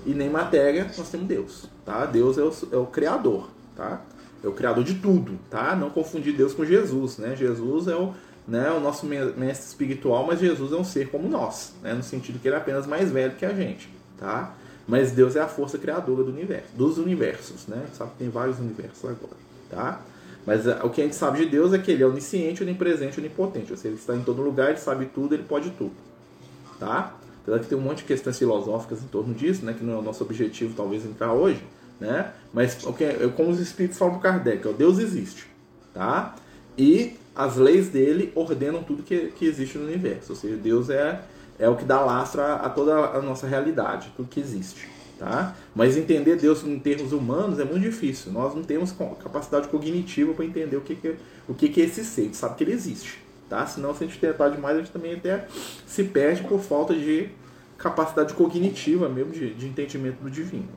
e 0.07 0.15
nem 0.15 0.31
matéria, 0.31 0.91
nós 0.97 1.11
temos 1.11 1.27
Deus. 1.27 1.69
Tá? 1.85 2.07
Deus 2.07 2.39
é 2.39 2.43
o, 2.43 2.53
é 2.73 2.77
o 2.79 2.87
criador. 2.87 3.51
Tá? 3.77 4.01
É 4.43 4.49
o 4.49 4.53
criador 4.53 4.85
de 4.85 4.95
tudo. 4.95 5.39
Tá? 5.51 5.77
Não 5.77 5.91
confundir 5.91 6.35
Deus 6.35 6.55
com 6.55 6.65
Jesus. 6.65 7.19
Né? 7.19 7.37
Jesus 7.37 7.89
é 7.89 7.95
o, 7.95 8.15
né, 8.47 8.71
o 8.71 8.81
nosso 8.81 9.05
mestre 9.05 9.67
espiritual, 9.67 10.27
mas 10.27 10.41
Jesus 10.41 10.73
é 10.73 10.77
um 10.77 10.85
ser 10.85 11.11
como 11.11 11.29
nós. 11.29 11.75
Né? 11.83 11.93
No 11.93 12.03
sentido 12.03 12.39
que 12.39 12.49
ele 12.49 12.55
é 12.55 12.59
apenas 12.59 12.87
mais 12.87 13.11
velho 13.11 13.35
que 13.35 13.45
a 13.45 13.53
gente. 13.53 13.91
Tá? 14.19 14.55
Mas 14.87 15.13
Deus 15.13 15.37
é 15.37 15.41
a 15.41 15.47
força 15.47 15.77
criadora 15.77 16.25
do 16.25 16.31
universo, 16.31 16.69
dos 16.75 16.97
universos. 16.97 17.67
Né? 17.67 17.85
Sabe 17.93 18.13
que 18.13 18.17
tem 18.19 18.31
vários 18.31 18.59
universos 18.59 19.05
agora. 19.05 19.37
Tá? 19.69 20.01
Mas 20.49 20.67
uh, 20.67 20.79
o 20.83 20.89
que 20.89 21.03
a 21.03 21.05
gente 21.05 21.15
sabe 21.15 21.41
de 21.41 21.45
Deus 21.45 21.75
é 21.75 21.79
que 21.79 21.91
ele 21.91 22.03
é 22.03 22.07
onisciente, 22.07 22.63
onipresente, 22.63 23.21
onipotente. 23.21 23.71
Ou 23.71 23.77
seja, 23.77 23.89
ele 23.89 23.97
está 23.97 24.17
em 24.17 24.23
todo 24.23 24.41
lugar, 24.41 24.71
ele 24.71 24.79
sabe 24.79 25.05
tudo, 25.05 25.35
ele 25.35 25.43
pode 25.43 25.69
tudo. 25.73 25.93
Tá? 26.81 27.15
Apesar 27.43 27.59
que 27.61 27.67
tem 27.67 27.77
um 27.77 27.83
monte 27.83 27.99
de 27.99 28.05
questões 28.05 28.39
filosóficas 28.39 29.03
em 29.03 29.09
torno 29.09 29.35
disso, 29.35 29.63
né? 29.63 29.75
Que 29.75 29.85
não 29.85 29.93
é 29.93 29.99
o 29.99 30.03
nosso 30.03 30.25
objetivo, 30.25 30.73
talvez, 30.75 31.05
entrar 31.05 31.35
hoje. 31.35 31.63
Né? 32.01 32.33
Mas 32.51 32.83
o 32.87 32.95
que, 32.95 33.05
é, 33.05 33.31
como 33.37 33.51
os 33.51 33.61
espíritos 33.61 33.99
falam 33.99 34.19
para 34.19 34.33
Kardec, 34.33 34.67
ó, 34.67 34.73
Deus 34.73 34.99
existe. 34.99 35.47
Tá? 35.93 36.35
E 36.79 37.19
as 37.37 37.57
leis 37.57 37.91
dele 37.91 38.33
ordenam 38.35 38.83
tudo 38.83 39.03
que, 39.03 39.31
que 39.37 39.45
existe 39.45 39.77
no 39.77 39.85
universo. 39.85 40.33
Ou 40.33 40.37
seja, 40.37 40.57
Deus 40.57 40.89
é, 40.89 41.21
é 41.59 41.69
o 41.69 41.77
que 41.77 41.85
dá 41.85 42.01
lastro 42.01 42.41
a, 42.41 42.55
a 42.55 42.71
toda 42.71 42.95
a 42.95 43.21
nossa 43.21 43.47
realidade, 43.47 44.11
tudo 44.17 44.31
que 44.31 44.41
existe. 44.41 44.89
Tá? 45.19 45.57
Mas 45.75 45.97
entender 45.97 46.37
Deus 46.37 46.63
em 46.63 46.79
termos 46.79 47.13
humanos 47.13 47.59
é 47.59 47.65
muito 47.65 47.81
difícil. 47.81 48.31
Nós 48.31 48.55
não 48.55 48.63
temos 48.63 48.93
capacidade 48.93 49.67
cognitiva 49.67 50.33
para 50.33 50.45
entender 50.45 50.77
o 50.77 50.81
que, 50.81 50.95
que, 50.95 51.09
é, 51.09 51.17
o 51.49 51.55
que, 51.55 51.69
que 51.69 51.81
é 51.81 51.85
esse 51.85 52.05
ser. 52.05 52.21
A 52.21 52.25
gente 52.25 52.37
sabe 52.37 52.55
que 52.55 52.63
ele 52.63 52.73
existe. 52.73 53.19
Tá? 53.49 53.67
Senão, 53.67 53.93
se 53.95 54.05
a 54.05 54.07
gente 54.07 54.21
tentar 54.21 54.51
demais, 54.51 54.77
a 54.77 54.81
gente 54.81 54.93
também 54.93 55.15
até 55.15 55.49
se 55.87 56.05
perde 56.05 56.45
por 56.45 56.61
falta 56.61 56.95
de 56.95 57.31
capacidade 57.77 58.33
cognitiva 58.35 59.09
mesmo, 59.09 59.33
de, 59.33 59.55
de 59.55 59.67
entendimento 59.67 60.23
do 60.23 60.31
divino. 60.31 60.69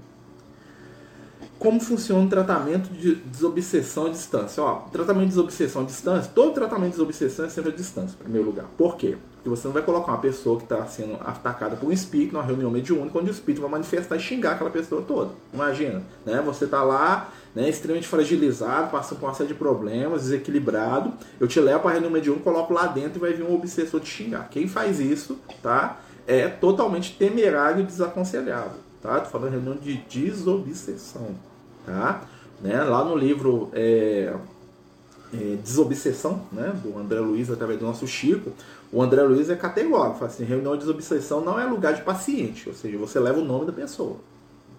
Como 1.59 1.79
funciona 1.79 2.25
o 2.25 2.29
tratamento 2.29 2.91
de 2.91 3.15
desobsessão 3.15 4.07
à 4.07 4.09
distância? 4.09 4.63
Ó, 4.63 4.75
tratamento 4.91 5.25
de 5.25 5.29
desobsessão 5.29 5.83
à 5.83 5.85
distância, 5.85 6.31
todo 6.33 6.53
tratamento 6.53 6.91
de 6.91 6.97
desobsessão 6.97 7.45
é 7.45 7.49
sempre 7.49 7.71
à 7.71 7.75
distância, 7.75 8.15
em 8.15 8.23
primeiro 8.23 8.47
lugar. 8.47 8.65
Por 8.75 8.95
quê? 8.95 9.17
Porque 9.41 9.49
você 9.49 9.67
não 9.67 9.73
vai 9.73 9.81
colocar 9.81 10.11
uma 10.11 10.19
pessoa 10.19 10.57
que 10.57 10.65
está 10.65 10.85
sendo 10.85 11.15
atacada 11.15 11.75
por 11.75 11.89
um 11.89 11.91
espírito 11.91 12.33
numa 12.33 12.43
reunião 12.43 12.69
mediúnica, 12.69 13.17
onde 13.17 13.31
o 13.31 13.33
espírito 13.33 13.59
vai 13.59 13.71
manifestar 13.71 14.15
e 14.15 14.19
xingar 14.19 14.51
aquela 14.51 14.69
pessoa 14.69 15.01
toda. 15.01 15.31
Imagina, 15.51 16.03
né? 16.23 16.43
Você 16.45 16.65
está 16.65 16.83
lá, 16.83 17.31
né, 17.55 17.67
extremamente 17.67 18.07
fragilizado, 18.07 18.91
passando 18.91 19.19
por 19.19 19.25
uma 19.25 19.33
série 19.33 19.47
de 19.47 19.55
problemas, 19.55 20.23
desequilibrado. 20.23 21.11
Eu 21.39 21.47
te 21.47 21.59
levo 21.59 21.79
para 21.79 21.89
a 21.89 21.93
reunião 21.93 22.11
mediúnica, 22.11 22.43
coloco 22.43 22.71
lá 22.71 22.85
dentro 22.85 23.17
e 23.17 23.19
vai 23.19 23.33
vir 23.33 23.41
um 23.41 23.55
obsessor 23.55 23.99
te 23.99 24.09
xingar. 24.09 24.47
Quem 24.49 24.67
faz 24.67 24.99
isso, 24.99 25.39
tá? 25.63 25.99
É 26.27 26.47
totalmente 26.47 27.17
temerário 27.17 27.81
e 27.81 27.83
desaconselhável, 27.83 28.77
tá? 29.01 29.21
Tô 29.21 29.29
falando 29.31 29.49
de 29.49 29.55
reunião 29.55 29.75
de 29.75 29.97
desobsessão, 30.07 31.29
tá? 31.83 32.21
Né? 32.61 32.83
Lá 32.83 33.03
no 33.03 33.15
livro 33.15 33.71
é, 33.73 34.35
é, 35.33 35.55
Desobsessão, 35.63 36.43
né? 36.51 36.73
do 36.83 36.97
André 36.97 37.19
Luiz, 37.19 37.49
através 37.49 37.79
do 37.79 37.85
nosso 37.85 38.05
Chico, 38.07 38.51
o 38.91 39.01
André 39.01 39.23
Luiz 39.23 39.49
é 39.49 39.55
categórico, 39.55 40.19
fala 40.19 40.29
assim, 40.29 40.43
reunião 40.43 40.73
de 40.73 40.79
desobsessão 40.79 41.41
não 41.41 41.59
é 41.59 41.65
lugar 41.65 41.93
de 41.93 42.01
paciente, 42.01 42.67
ou 42.67 42.75
seja, 42.75 42.97
você 42.97 43.19
leva 43.19 43.39
o 43.39 43.45
nome 43.45 43.65
da 43.65 43.71
pessoa, 43.71 44.17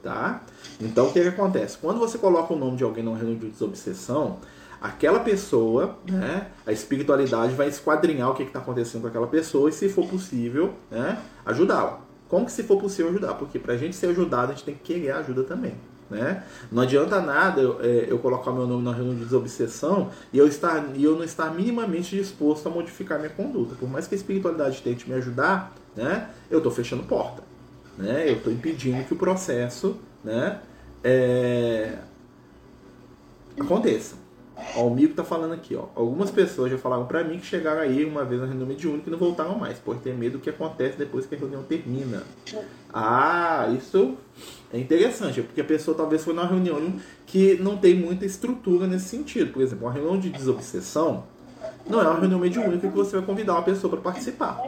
tá? 0.02 0.42
Então, 0.80 1.06
o 1.06 1.12
que, 1.12 1.22
que 1.22 1.28
acontece? 1.28 1.78
Quando 1.78 1.98
você 1.98 2.18
coloca 2.18 2.52
o 2.52 2.58
nome 2.58 2.76
de 2.76 2.84
alguém 2.84 3.02
numa 3.02 3.16
reunião 3.16 3.38
de 3.38 3.48
desobsessão, 3.48 4.38
aquela 4.80 5.20
pessoa, 5.20 5.96
né, 6.06 6.48
a 6.66 6.72
espiritualidade 6.72 7.54
vai 7.54 7.68
esquadrinhar 7.68 8.30
o 8.30 8.34
que 8.34 8.42
está 8.42 8.58
acontecendo 8.58 9.02
com 9.02 9.08
aquela 9.08 9.28
pessoa 9.28 9.70
e, 9.70 9.72
se 9.72 9.88
for 9.88 10.06
possível, 10.06 10.74
né, 10.90 11.18
ajudá-la. 11.46 12.00
Como 12.28 12.46
que 12.46 12.52
se 12.52 12.62
for 12.62 12.80
possível 12.80 13.10
ajudar? 13.10 13.34
Porque 13.34 13.58
para 13.58 13.74
a 13.74 13.76
gente 13.76 13.94
ser 13.94 14.06
ajudado, 14.06 14.52
a 14.52 14.54
gente 14.54 14.64
tem 14.64 14.74
que 14.74 14.80
querer 14.80 15.12
ajuda 15.12 15.44
também. 15.44 15.74
Né? 16.12 16.44
Não 16.70 16.82
adianta 16.82 17.22
nada 17.22 17.58
eu, 17.58 17.80
é, 17.80 18.04
eu, 18.06 18.18
colocar 18.18 18.52
meu 18.52 18.66
nome 18.66 18.84
na 18.84 18.92
reunião 18.92 19.14
de 19.14 19.24
desobsessão 19.24 20.10
e 20.30 20.36
eu, 20.36 20.46
estar, 20.46 20.90
e 20.94 21.02
eu 21.02 21.16
não 21.16 21.24
estar 21.24 21.52
minimamente 21.54 22.14
disposto 22.14 22.68
a 22.68 22.70
modificar 22.70 23.18
minha 23.18 23.30
conduta. 23.30 23.74
Por 23.74 23.88
mais 23.88 24.06
que 24.06 24.14
a 24.14 24.18
espiritualidade 24.18 24.82
tente 24.82 25.08
me 25.08 25.16
ajudar, 25.16 25.74
né, 25.96 26.28
eu 26.50 26.58
estou 26.58 26.70
fechando 26.70 27.02
porta. 27.04 27.42
Né? 27.96 28.28
Eu 28.28 28.36
estou 28.36 28.52
impedindo 28.52 29.02
que 29.04 29.14
o 29.14 29.16
processo 29.16 29.96
né, 30.22 30.60
é, 31.02 31.96
aconteça. 33.58 34.16
Ó, 34.76 34.86
o 34.86 34.94
Mico 34.94 35.14
tá 35.14 35.24
falando 35.24 35.54
aqui, 35.54 35.74
ó. 35.74 35.86
Algumas 35.94 36.30
pessoas 36.30 36.70
já 36.70 36.76
falaram 36.76 37.06
para 37.06 37.24
mim 37.24 37.38
que 37.38 37.46
chegaram 37.46 37.80
aí 37.80 38.04
uma 38.04 38.22
vez 38.22 38.38
na 38.38 38.46
reunião 38.46 38.68
mediúnica 38.68 39.08
e 39.08 39.10
não 39.10 39.18
voltaram 39.18 39.58
mais, 39.58 39.78
por 39.78 39.96
ter 39.96 40.14
medo 40.14 40.36
do 40.36 40.40
que 40.40 40.50
acontece 40.50 40.98
depois 40.98 41.24
que 41.24 41.34
a 41.34 41.38
reunião 41.38 41.62
termina. 41.62 42.22
Ah, 42.92 43.66
isso 43.74 44.14
é 44.72 44.78
interessante, 44.78 45.42
porque 45.42 45.60
a 45.60 45.64
pessoa 45.64 45.96
talvez 45.96 46.24
foi 46.24 46.32
numa 46.34 46.46
reunião 46.46 46.94
que 47.26 47.56
não 47.60 47.76
tem 47.76 47.94
muita 47.94 48.24
estrutura 48.24 48.86
nesse 48.86 49.06
sentido. 49.06 49.52
Por 49.52 49.62
exemplo, 49.62 49.86
uma 49.86 49.92
reunião 49.92 50.18
de 50.18 50.30
desobsessão 50.30 51.24
não 51.88 52.00
é 52.00 52.04
uma 52.04 52.18
reunião 52.18 52.38
mediúnica 52.38 52.88
que 52.88 52.94
você 52.94 53.16
vai 53.16 53.26
convidar 53.26 53.54
uma 53.54 53.62
pessoa 53.62 53.90
para 53.90 54.00
participar. 54.00 54.60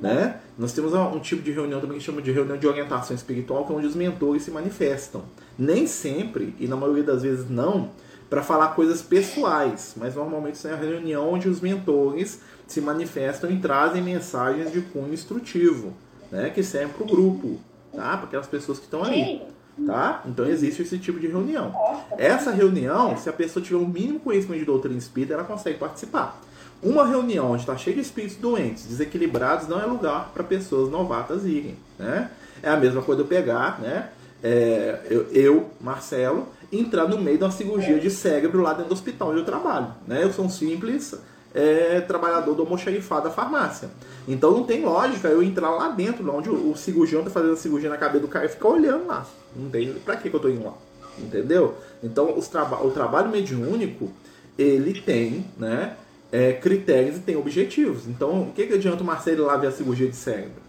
Né? 0.00 0.40
Nós 0.58 0.72
temos 0.72 0.92
um 0.92 1.18
tipo 1.20 1.42
de 1.42 1.52
reunião 1.52 1.80
também 1.80 1.98
que 1.98 2.04
chama 2.04 2.22
de 2.22 2.32
reunião 2.32 2.56
de 2.56 2.66
orientação 2.66 3.14
espiritual, 3.14 3.64
que 3.64 3.72
é 3.72 3.76
onde 3.76 3.86
os 3.86 3.94
mentores 3.94 4.42
se 4.42 4.50
manifestam. 4.50 5.22
Nem 5.58 5.86
sempre, 5.86 6.54
e 6.58 6.66
na 6.66 6.76
maioria 6.76 7.04
das 7.04 7.22
vezes 7.22 7.48
não, 7.48 7.90
para 8.28 8.42
falar 8.42 8.68
coisas 8.68 9.02
pessoais, 9.02 9.94
mas 9.96 10.14
normalmente 10.14 10.54
isso 10.54 10.66
é 10.66 10.72
a 10.72 10.76
reunião 10.76 11.30
onde 11.30 11.48
os 11.48 11.60
mentores 11.60 12.40
se 12.66 12.80
manifestam 12.80 13.50
e 13.50 13.58
trazem 13.58 14.02
mensagens 14.02 14.72
de 14.72 14.80
cunho 14.80 15.12
instrutivo, 15.12 15.92
né, 16.30 16.48
que 16.48 16.62
servem 16.62 16.94
para 16.94 17.02
o 17.02 17.06
grupo, 17.06 17.60
tá? 17.94 18.16
Para 18.16 18.26
aquelas 18.26 18.46
pessoas 18.46 18.78
que 18.78 18.84
estão 18.84 19.04
ali. 19.04 19.42
Tá? 19.86 20.22
Então 20.26 20.46
existe 20.46 20.82
esse 20.82 20.98
tipo 20.98 21.18
de 21.18 21.26
reunião. 21.26 21.74
Essa 22.18 22.50
reunião, 22.50 23.16
se 23.16 23.28
a 23.28 23.32
pessoa 23.32 23.64
tiver 23.64 23.78
o 23.78 23.82
um 23.82 23.88
mínimo 23.88 24.20
conhecimento 24.20 24.60
de 24.60 24.66
doutrina 24.66 24.98
espírita, 24.98 25.34
ela 25.34 25.44
consegue 25.44 25.78
participar. 25.78 26.40
Uma 26.82 27.06
reunião 27.06 27.52
onde 27.52 27.62
está 27.62 27.76
cheia 27.76 27.94
de 27.94 28.02
espíritos 28.02 28.36
doentes, 28.36 28.84
desequilibrados, 28.84 29.68
não 29.68 29.80
é 29.80 29.86
lugar 29.86 30.30
para 30.34 30.42
pessoas 30.42 30.90
novatas 30.90 31.44
irem. 31.44 31.76
Né? 31.98 32.30
É 32.62 32.68
a 32.68 32.76
mesma 32.76 33.02
coisa 33.02 33.22
eu 33.22 33.26
pegar, 33.26 33.80
né? 33.80 34.10
É, 34.42 34.98
eu, 35.08 35.28
eu, 35.30 35.70
Marcelo, 35.80 36.48
entrar 36.72 37.06
no 37.06 37.16
meio 37.18 37.38
de 37.38 37.44
uma 37.44 37.52
cirurgia 37.52 38.00
de 38.00 38.10
cérebro 38.10 38.60
lá 38.60 38.72
dentro 38.72 38.88
do 38.88 38.94
hospital 38.94 39.30
onde 39.30 39.38
eu 39.38 39.44
trabalho. 39.44 39.94
Né? 40.06 40.24
Eu 40.24 40.32
sou 40.32 40.44
um 40.44 40.50
simples 40.50 41.14
é, 41.54 42.00
trabalhador 42.00 42.54
do 42.54 42.62
almoxarifado 42.62 43.24
da 43.24 43.30
farmácia. 43.30 43.90
Então 44.26 44.52
não 44.52 44.64
tem 44.64 44.84
lógica 44.84 45.28
eu 45.28 45.42
entrar 45.42 45.70
lá 45.70 45.88
dentro, 45.88 46.28
onde 46.34 46.48
o, 46.48 46.74
cirurgião 46.76 47.20
está 47.20 47.30
fazendo 47.30 47.52
a 47.52 47.56
cirurgia 47.56 47.90
na 47.90 47.96
cabeça 47.96 48.20
do 48.20 48.28
cara 48.28 48.46
e 48.46 48.48
ficar 48.48 48.68
olhando 48.68 49.06
lá. 49.06 49.26
Não 49.54 49.68
tem 49.68 49.92
pra 49.94 50.16
que, 50.16 50.30
que 50.30 50.34
eu 50.34 50.38
estou 50.38 50.50
indo 50.50 50.64
lá. 50.64 50.74
Entendeu? 51.18 51.76
Então 52.02 52.36
os 52.36 52.48
traba 52.48 52.84
o 52.84 52.90
trabalho 52.90 53.30
mediúnico, 53.30 54.10
ele 54.58 55.00
tem 55.00 55.44
né, 55.58 55.96
é, 56.30 56.52
critérios 56.54 57.16
e 57.16 57.20
tem 57.20 57.36
objetivos. 57.36 58.06
Então 58.06 58.42
o 58.42 58.52
que, 58.52 58.66
que 58.66 58.74
adianta 58.74 59.02
o 59.02 59.06
Marcelo 59.06 59.44
lá 59.44 59.56
ver 59.56 59.66
a 59.66 59.72
cirurgia 59.72 60.08
de 60.08 60.16
cérebro? 60.16 60.62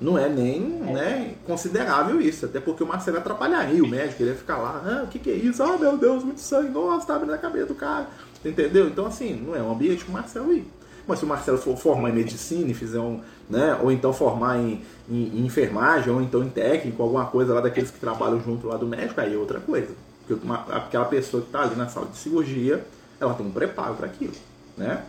não 0.00 0.18
é 0.18 0.28
nem 0.28 0.60
né, 0.60 1.34
considerável 1.46 2.20
isso, 2.20 2.44
até 2.44 2.60
porque 2.60 2.82
o 2.82 2.86
Marcelo 2.86 3.16
atrapalharia 3.16 3.82
o 3.82 3.88
médico, 3.88 4.22
ele 4.22 4.30
ia 4.30 4.36
ficar 4.36 4.58
lá, 4.58 4.82
ah, 4.84 5.04
o 5.04 5.06
que, 5.06 5.18
que 5.18 5.30
é 5.30 5.34
isso? 5.34 5.62
Ah, 5.62 5.78
meu 5.78 5.96
Deus, 5.96 6.22
muito 6.22 6.40
sangue, 6.40 6.68
nossa, 6.68 7.06
tá 7.06 7.16
abrindo 7.16 7.32
a 7.32 7.38
cabeça 7.38 7.66
do 7.66 7.74
cara, 7.74 8.06
entendeu? 8.44 8.88
Então, 8.88 9.06
assim, 9.06 9.34
não 9.34 9.54
é 9.54 9.62
um 9.62 9.72
ambiente 9.72 10.04
para 10.04 10.10
o 10.10 10.14
Marcelo 10.14 10.52
ir. 10.52 10.66
Mas 11.06 11.20
se 11.20 11.24
o 11.24 11.28
Marcelo 11.28 11.58
for 11.58 11.76
formar 11.76 12.10
em 12.10 12.14
medicina 12.14 12.70
e 12.70 12.74
fizer 12.74 12.98
um, 12.98 13.20
né, 13.48 13.78
ou 13.80 13.92
então 13.92 14.12
formar 14.12 14.58
em, 14.58 14.82
em, 15.08 15.38
em, 15.38 15.46
enfermagem, 15.46 16.12
ou 16.12 16.20
então 16.20 16.42
em 16.42 16.48
técnico, 16.48 17.02
alguma 17.02 17.26
coisa 17.26 17.54
lá 17.54 17.60
daqueles 17.60 17.90
que 17.90 18.00
trabalham 18.00 18.40
junto 18.40 18.66
lá 18.66 18.76
do 18.76 18.86
médico, 18.86 19.20
aí 19.20 19.34
é 19.34 19.36
outra 19.36 19.60
coisa. 19.60 19.94
Porque 20.26 20.44
uma, 20.44 20.62
aquela 20.62 21.04
pessoa 21.04 21.40
que 21.40 21.48
está 21.48 21.62
ali 21.62 21.76
na 21.76 21.88
sala 21.88 22.06
de 22.06 22.16
cirurgia, 22.16 22.84
ela 23.20 23.34
tem 23.34 23.46
um 23.46 23.52
preparo 23.52 23.94
para 23.94 24.06
aquilo, 24.06 24.34
né? 24.76 25.04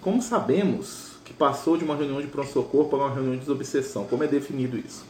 Como 0.00 0.22
sabemos, 0.22 1.10
que 1.24 1.34
passou 1.34 1.76
de 1.76 1.84
uma 1.84 1.94
reunião 1.94 2.20
de 2.20 2.26
pronto-socorro 2.26 2.88
para 2.88 2.98
uma 2.98 3.14
reunião 3.14 3.34
de 3.34 3.40
desobsessão. 3.40 4.04
Como 4.04 4.24
é 4.24 4.26
definido 4.26 4.76
isso? 4.78 5.04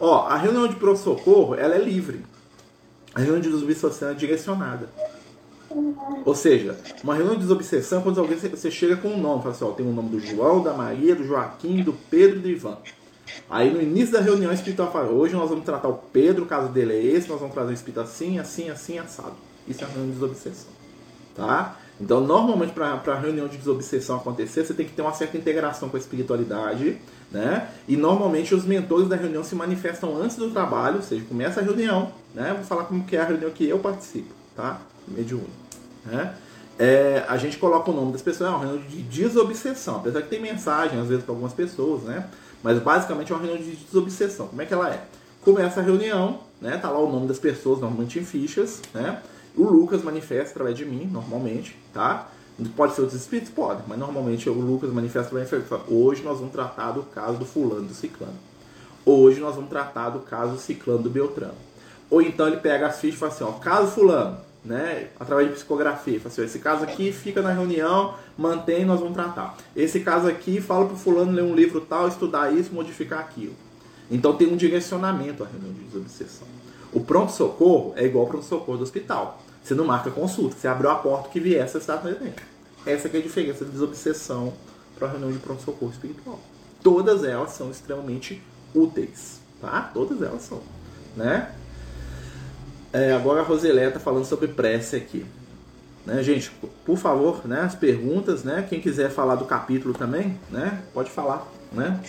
Ó, 0.00 0.26
a 0.26 0.36
reunião 0.36 0.66
de 0.66 0.76
pronto-socorro, 0.76 1.54
ela 1.54 1.74
é 1.74 1.78
livre. 1.78 2.24
A 3.14 3.20
reunião 3.20 3.40
de 3.40 3.50
desobsessão 3.50 4.10
é 4.10 4.14
direcionada. 4.14 4.88
Ou 6.24 6.34
seja, 6.34 6.76
uma 7.02 7.14
reunião 7.14 7.34
de 7.34 7.42
desobsessão 7.42 8.00
é 8.00 8.02
quando 8.02 8.20
alguém 8.20 8.36
você 8.36 8.70
chega 8.70 8.96
com 8.96 9.08
um 9.08 9.20
nome, 9.20 9.42
fala 9.42 9.54
assim, 9.54 9.64
ó, 9.64 9.70
tem 9.70 9.86
o 9.86 9.92
nome 9.92 10.08
do 10.08 10.20
João, 10.20 10.62
da 10.62 10.72
Maria, 10.72 11.14
do 11.14 11.24
Joaquim, 11.24 11.82
do 11.82 11.92
Pedro 11.92 12.38
e 12.38 12.42
do 12.42 12.48
Ivan. 12.48 12.78
Aí 13.48 13.72
no 13.72 13.80
início 13.80 14.12
da 14.12 14.20
reunião 14.20 14.50
o 14.50 14.54
espírito 14.54 14.84
fala, 14.86 15.10
hoje 15.10 15.34
nós 15.34 15.48
vamos 15.48 15.64
tratar 15.64 15.88
o 15.88 15.94
Pedro, 16.12 16.44
o 16.44 16.46
caso 16.46 16.68
dele 16.68 16.92
é 16.92 17.02
esse, 17.02 17.28
nós 17.28 17.38
vamos 17.38 17.54
trazer 17.54 17.70
o 17.70 17.74
espírito 17.74 18.00
assim, 18.00 18.38
assim, 18.38 18.68
assim, 18.70 18.98
assado. 18.98 19.34
Isso 19.68 19.82
é 19.82 19.84
a 19.84 19.88
reunião 19.88 20.08
de 20.08 20.14
desobsessão. 20.14 20.70
Tá? 21.34 21.76
Então, 22.00 22.20
normalmente, 22.20 22.72
para 22.72 23.00
a 23.06 23.18
reunião 23.18 23.46
de 23.46 23.58
desobsessão 23.58 24.16
acontecer, 24.16 24.64
você 24.64 24.72
tem 24.72 24.86
que 24.86 24.92
ter 24.92 25.02
uma 25.02 25.12
certa 25.12 25.36
integração 25.36 25.88
com 25.88 25.96
a 25.96 26.00
espiritualidade, 26.00 26.96
né? 27.30 27.68
E 27.86 27.94
normalmente 27.94 28.54
os 28.54 28.64
mentores 28.64 29.06
da 29.06 29.16
reunião 29.16 29.44
se 29.44 29.54
manifestam 29.54 30.16
antes 30.16 30.36
do 30.36 30.50
trabalho, 30.50 30.96
ou 30.96 31.02
seja, 31.02 31.22
começa 31.26 31.60
a 31.60 31.62
reunião, 31.62 32.10
né? 32.34 32.54
Vou 32.54 32.64
falar 32.64 32.84
como 32.84 33.04
que 33.04 33.16
é 33.16 33.20
a 33.20 33.24
reunião 33.24 33.50
que 33.50 33.68
eu 33.68 33.78
participo, 33.78 34.32
tá? 34.56 34.80
Mediúnico, 35.06 35.50
né? 36.04 36.34
É, 36.78 37.24
a 37.28 37.36
gente 37.36 37.58
coloca 37.58 37.90
o 37.90 37.94
nome 37.94 38.12
das 38.12 38.22
pessoas, 38.22 38.48
é 38.50 38.54
uma 38.54 38.64
reunião 38.64 38.88
de 38.88 39.02
desobsessão, 39.02 39.96
apesar 39.96 40.22
que 40.22 40.28
tem 40.28 40.40
mensagem 40.40 40.98
às 40.98 41.08
vezes 41.08 41.22
para 41.24 41.32
algumas 41.32 41.52
pessoas, 41.52 42.04
né? 42.04 42.26
Mas 42.62 42.78
basicamente 42.78 43.30
é 43.30 43.34
uma 43.34 43.44
reunião 43.44 43.62
de 43.62 43.76
desobsessão. 43.76 44.48
Como 44.48 44.62
é 44.62 44.66
que 44.66 44.72
ela 44.72 44.88
é? 44.88 45.04
Começa 45.42 45.80
a 45.80 45.82
reunião, 45.82 46.40
né? 46.60 46.78
Tá 46.78 46.90
lá 46.90 46.98
o 46.98 47.10
nome 47.10 47.26
das 47.26 47.38
pessoas, 47.38 47.80
normalmente 47.80 48.18
em 48.18 48.24
fichas, 48.24 48.80
né? 48.94 49.20
O 49.54 49.64
Lucas 49.64 50.02
manifesta 50.02 50.52
através 50.52 50.76
de 50.76 50.86
mim, 50.86 51.08
normalmente, 51.10 51.76
tá? 51.92 52.28
Pode 52.76 52.94
ser 52.94 53.02
outros 53.02 53.20
espíritos? 53.20 53.52
Pode, 53.52 53.82
mas 53.86 53.98
normalmente 53.98 54.48
o 54.48 54.54
Lucas 54.54 54.90
manifesta 54.90 55.30
de 55.30 55.54
mim. 55.54 55.64
Hoje 55.88 56.22
nós 56.22 56.38
vamos 56.38 56.52
tratar 56.52 56.92
do 56.92 57.02
caso 57.02 57.38
do 57.38 57.44
fulano, 57.44 57.86
do 57.86 57.94
ciclano. 57.94 58.36
Hoje 59.04 59.40
nós 59.40 59.54
vamos 59.54 59.70
tratar 59.70 60.10
do 60.10 60.20
caso 60.20 60.52
do 60.52 60.58
ciclano 60.58 61.02
do 61.02 61.10
Beltrano. 61.10 61.54
Ou 62.10 62.20
então 62.20 62.46
ele 62.46 62.58
pega 62.58 62.86
as 62.86 63.00
fichas 63.00 63.16
e 63.16 63.18
fala 63.18 63.32
assim, 63.32 63.44
ó, 63.44 63.52
caso 63.52 63.92
fulano, 63.92 64.38
né? 64.64 65.08
Através 65.18 65.48
de 65.48 65.54
psicografia. 65.54 66.20
Assim, 66.24 66.44
esse 66.44 66.58
caso 66.58 66.84
aqui 66.84 67.12
fica 67.12 67.40
na 67.42 67.52
reunião, 67.52 68.14
mantém, 68.36 68.84
nós 68.84 69.00
vamos 69.00 69.14
tratar. 69.14 69.56
Esse 69.74 70.00
caso 70.00 70.28
aqui, 70.28 70.60
fala 70.60 70.86
pro 70.86 70.96
fulano 70.96 71.32
ler 71.32 71.42
um 71.42 71.54
livro 71.54 71.80
tal, 71.80 72.08
estudar 72.08 72.52
isso, 72.52 72.72
modificar 72.72 73.20
aquilo. 73.20 73.54
Então 74.10 74.36
tem 74.36 74.48
um 74.48 74.56
direcionamento 74.56 75.44
à 75.44 75.46
reunião 75.46 75.72
de 75.72 75.84
desobsessão. 75.84 76.46
O 76.92 77.00
pronto-socorro 77.00 77.92
é 77.96 78.04
igual 78.04 78.24
ao 78.24 78.30
pronto-socorro 78.30 78.78
do 78.78 78.82
hospital. 78.82 79.40
Você 79.62 79.74
não 79.74 79.84
marca 79.84 80.10
consulta, 80.10 80.56
você 80.56 80.66
abriu 80.66 80.90
a 80.90 80.96
porta 80.96 81.28
que 81.28 81.38
vier, 81.38 81.68
você 81.68 81.78
está 81.78 81.96
presente. 81.96 82.42
Essa 82.84 83.08
é 83.08 83.18
a 83.18 83.22
diferença 83.22 83.64
de 83.64 83.70
desobsessão 83.70 84.52
para 84.98 85.06
a 85.06 85.10
reunião 85.12 85.30
de 85.30 85.38
pronto-socorro 85.38 85.92
espiritual. 85.92 86.40
Todas 86.82 87.24
elas 87.24 87.52
são 87.52 87.70
extremamente 87.70 88.42
úteis, 88.74 89.40
tá? 89.60 89.90
Todas 89.92 90.20
elas 90.22 90.42
são, 90.42 90.60
né? 91.16 91.54
É, 92.92 93.12
agora 93.12 93.40
a 93.40 93.44
Roselé 93.44 93.88
está 93.88 94.00
falando 94.00 94.24
sobre 94.24 94.48
prece 94.48 94.96
aqui. 94.96 95.24
Né, 96.04 96.22
gente, 96.22 96.50
por 96.84 96.96
favor, 96.96 97.46
né, 97.46 97.60
as 97.60 97.74
perguntas, 97.74 98.42
né? 98.42 98.66
Quem 98.68 98.80
quiser 98.80 99.10
falar 99.10 99.34
do 99.34 99.44
capítulo 99.44 99.94
também, 99.94 100.38
né? 100.50 100.82
Pode 100.94 101.10
falar, 101.10 101.46
né? 101.70 102.00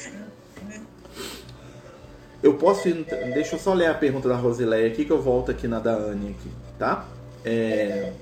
Eu 2.41 2.55
posso 2.55 2.88
ir, 2.88 3.05
deixa 3.33 3.55
eu 3.55 3.59
só 3.59 3.73
ler 3.73 3.88
a 3.88 3.93
pergunta 3.93 4.27
da 4.27 4.35
Rosileia 4.35 4.88
aqui 4.88 5.05
que 5.05 5.11
eu 5.11 5.21
volto 5.21 5.51
aqui 5.51 5.67
na 5.67 5.79
da 5.79 5.93
Anne 5.93 6.35
aqui, 6.39 6.50
tá? 6.79 7.05
É, 7.45 8.13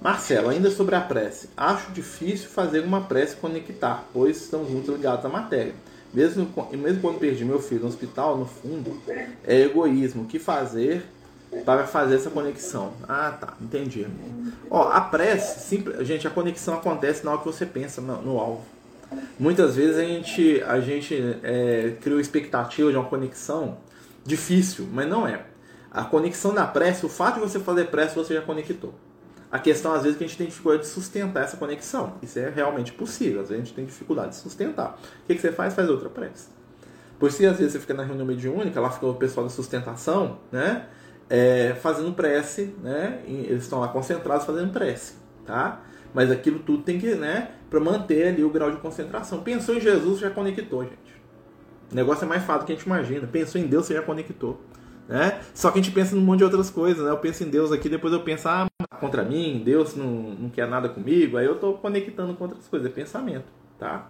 Marcelo, 0.00 0.48
ainda 0.48 0.70
sobre 0.70 0.94
a 0.94 1.00
prece. 1.00 1.50
Acho 1.54 1.92
difícil 1.92 2.48
fazer 2.48 2.80
uma 2.80 3.02
prece 3.02 3.36
conectar, 3.36 4.04
pois 4.14 4.38
estamos 4.38 4.70
muito 4.70 4.92
ligados 4.92 5.24
à 5.26 5.28
matéria. 5.28 5.74
Mesmo, 6.12 6.48
mesmo 6.72 7.00
quando 7.00 7.18
perdi 7.18 7.44
meu 7.44 7.60
filho 7.60 7.82
no 7.82 7.88
hospital, 7.88 8.36
no 8.36 8.46
fundo, 8.46 9.00
é 9.44 9.60
egoísmo. 9.62 10.22
O 10.22 10.26
que 10.26 10.38
fazer 10.38 11.04
para 11.64 11.86
fazer 11.86 12.16
essa 12.16 12.30
conexão? 12.30 12.92
Ah, 13.08 13.36
tá, 13.40 13.54
entendi. 13.60 14.06
Ó, 14.70 14.88
a 14.90 15.00
prece, 15.00 15.68
simples, 15.68 16.06
gente, 16.06 16.26
a 16.26 16.30
conexão 16.30 16.74
acontece 16.74 17.24
na 17.24 17.32
hora 17.32 17.40
que 17.40 17.46
você 17.46 17.64
pensa 17.64 18.00
no, 18.00 18.20
no 18.22 18.38
alvo. 18.38 18.64
Muitas 19.38 19.76
vezes 19.76 19.96
a 19.96 20.02
gente, 20.02 20.62
a 20.62 20.80
gente 20.80 21.38
é, 21.42 21.94
cria 22.00 22.20
expectativa 22.20 22.90
de 22.90 22.96
uma 22.96 23.06
conexão 23.06 23.78
difícil, 24.24 24.88
mas 24.92 25.08
não 25.08 25.26
é. 25.26 25.44
A 25.90 26.04
conexão 26.04 26.54
da 26.54 26.66
prece, 26.66 27.04
o 27.04 27.08
fato 27.08 27.34
de 27.34 27.40
você 27.40 27.58
fazer 27.58 27.86
prece, 27.86 28.14
você 28.14 28.34
já 28.34 28.42
conectou. 28.42 28.94
A 29.52 29.58
questão, 29.58 29.92
às 29.92 30.02
vezes, 30.02 30.14
é 30.14 30.18
que 30.18 30.24
a 30.24 30.26
gente 30.28 30.38
tem 30.38 30.46
dificuldade 30.46 30.84
de 30.84 30.88
sustentar 30.88 31.42
essa 31.42 31.56
conexão. 31.56 32.14
Isso 32.22 32.38
é 32.38 32.48
realmente 32.50 32.92
possível. 32.92 33.40
Às 33.40 33.48
vezes 33.48 33.62
a 33.62 33.66
gente 33.66 33.74
tem 33.74 33.84
dificuldade 33.84 34.30
de 34.30 34.36
sustentar. 34.36 34.98
O 35.24 35.26
que, 35.26 35.34
que 35.34 35.40
você 35.40 35.50
faz? 35.50 35.74
Faz 35.74 35.90
outra 35.90 36.08
prece. 36.08 36.48
Por 37.18 37.32
se 37.32 37.44
às 37.44 37.58
vezes 37.58 37.72
você 37.72 37.80
fica 37.80 37.92
na 37.92 38.04
reunião 38.04 38.24
mediúnica, 38.24 38.80
lá 38.80 38.90
fica 38.90 39.06
o 39.06 39.14
pessoal 39.14 39.44
da 39.44 39.50
sustentação, 39.50 40.38
né? 40.52 40.86
É, 41.28 41.76
fazendo 41.82 42.12
prece, 42.12 42.74
né? 42.82 43.22
Eles 43.26 43.64
estão 43.64 43.80
lá 43.80 43.88
concentrados 43.88 44.46
fazendo 44.46 44.72
prece, 44.72 45.14
tá? 45.44 45.82
Mas 46.14 46.30
aquilo 46.30 46.60
tudo 46.60 46.82
tem 46.82 46.98
que, 46.98 47.14
né? 47.14 47.50
Para 47.68 47.80
manter 47.80 48.28
ali 48.28 48.44
o 48.44 48.50
grau 48.50 48.70
de 48.70 48.78
concentração. 48.78 49.42
Pensou 49.42 49.74
em 49.74 49.80
Jesus, 49.80 50.20
já 50.20 50.30
conectou, 50.30 50.82
gente. 50.84 51.20
O 51.92 51.94
negócio 51.94 52.24
é 52.24 52.28
mais 52.28 52.44
fácil 52.44 52.62
do 52.62 52.66
que 52.66 52.72
a 52.72 52.76
gente 52.76 52.86
imagina. 52.86 53.26
Pensou 53.26 53.60
em 53.60 53.66
Deus, 53.66 53.86
você 53.86 53.94
já 53.94 54.02
conectou. 54.02 54.60
Né? 55.08 55.40
Só 55.52 55.70
que 55.70 55.80
a 55.80 55.82
gente 55.82 55.92
pensa 55.92 56.14
num 56.14 56.22
monte 56.22 56.38
de 56.38 56.44
outras 56.44 56.70
coisas, 56.70 57.04
né? 57.04 57.10
Eu 57.10 57.18
penso 57.18 57.42
em 57.42 57.50
Deus 57.50 57.72
aqui, 57.72 57.88
depois 57.88 58.12
eu 58.12 58.20
penso, 58.20 58.48
ah, 58.48 58.69
contra 59.00 59.24
mim, 59.24 59.62
Deus 59.64 59.96
não, 59.96 60.06
não 60.06 60.48
quer 60.50 60.68
nada 60.68 60.88
comigo, 60.88 61.36
aí 61.36 61.46
eu 61.46 61.54
estou 61.54 61.74
conectando 61.74 62.34
com 62.34 62.44
outras 62.44 62.68
coisas, 62.68 62.90
é 62.90 62.94
pensamento, 62.94 63.46
tá? 63.78 64.08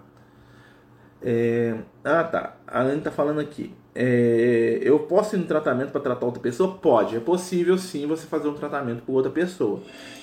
É... 1.23 1.77
Ah, 2.03 2.25
tá. 2.25 2.57
A 2.67 2.81
Anne 2.81 3.03
tá 3.03 3.11
falando 3.11 3.41
aqui. 3.41 3.75
É... 3.95 4.79
Eu 4.83 5.01
posso 5.01 5.37
ir 5.37 5.39
no 5.39 5.45
tratamento 5.45 5.91
para 5.91 6.01
tratar 6.01 6.27
outra 6.27 6.41
pessoa? 6.41 6.75
Pode. 6.75 7.17
É 7.17 7.21
possível 7.21 7.77
sim 7.77 8.07
você 8.07 8.27
fazer 8.27 8.49
um 8.49 8.55
tratamento 8.55 9.03
com 9.03 9.13
outra 9.13 9.31
pessoa. 9.31 9.81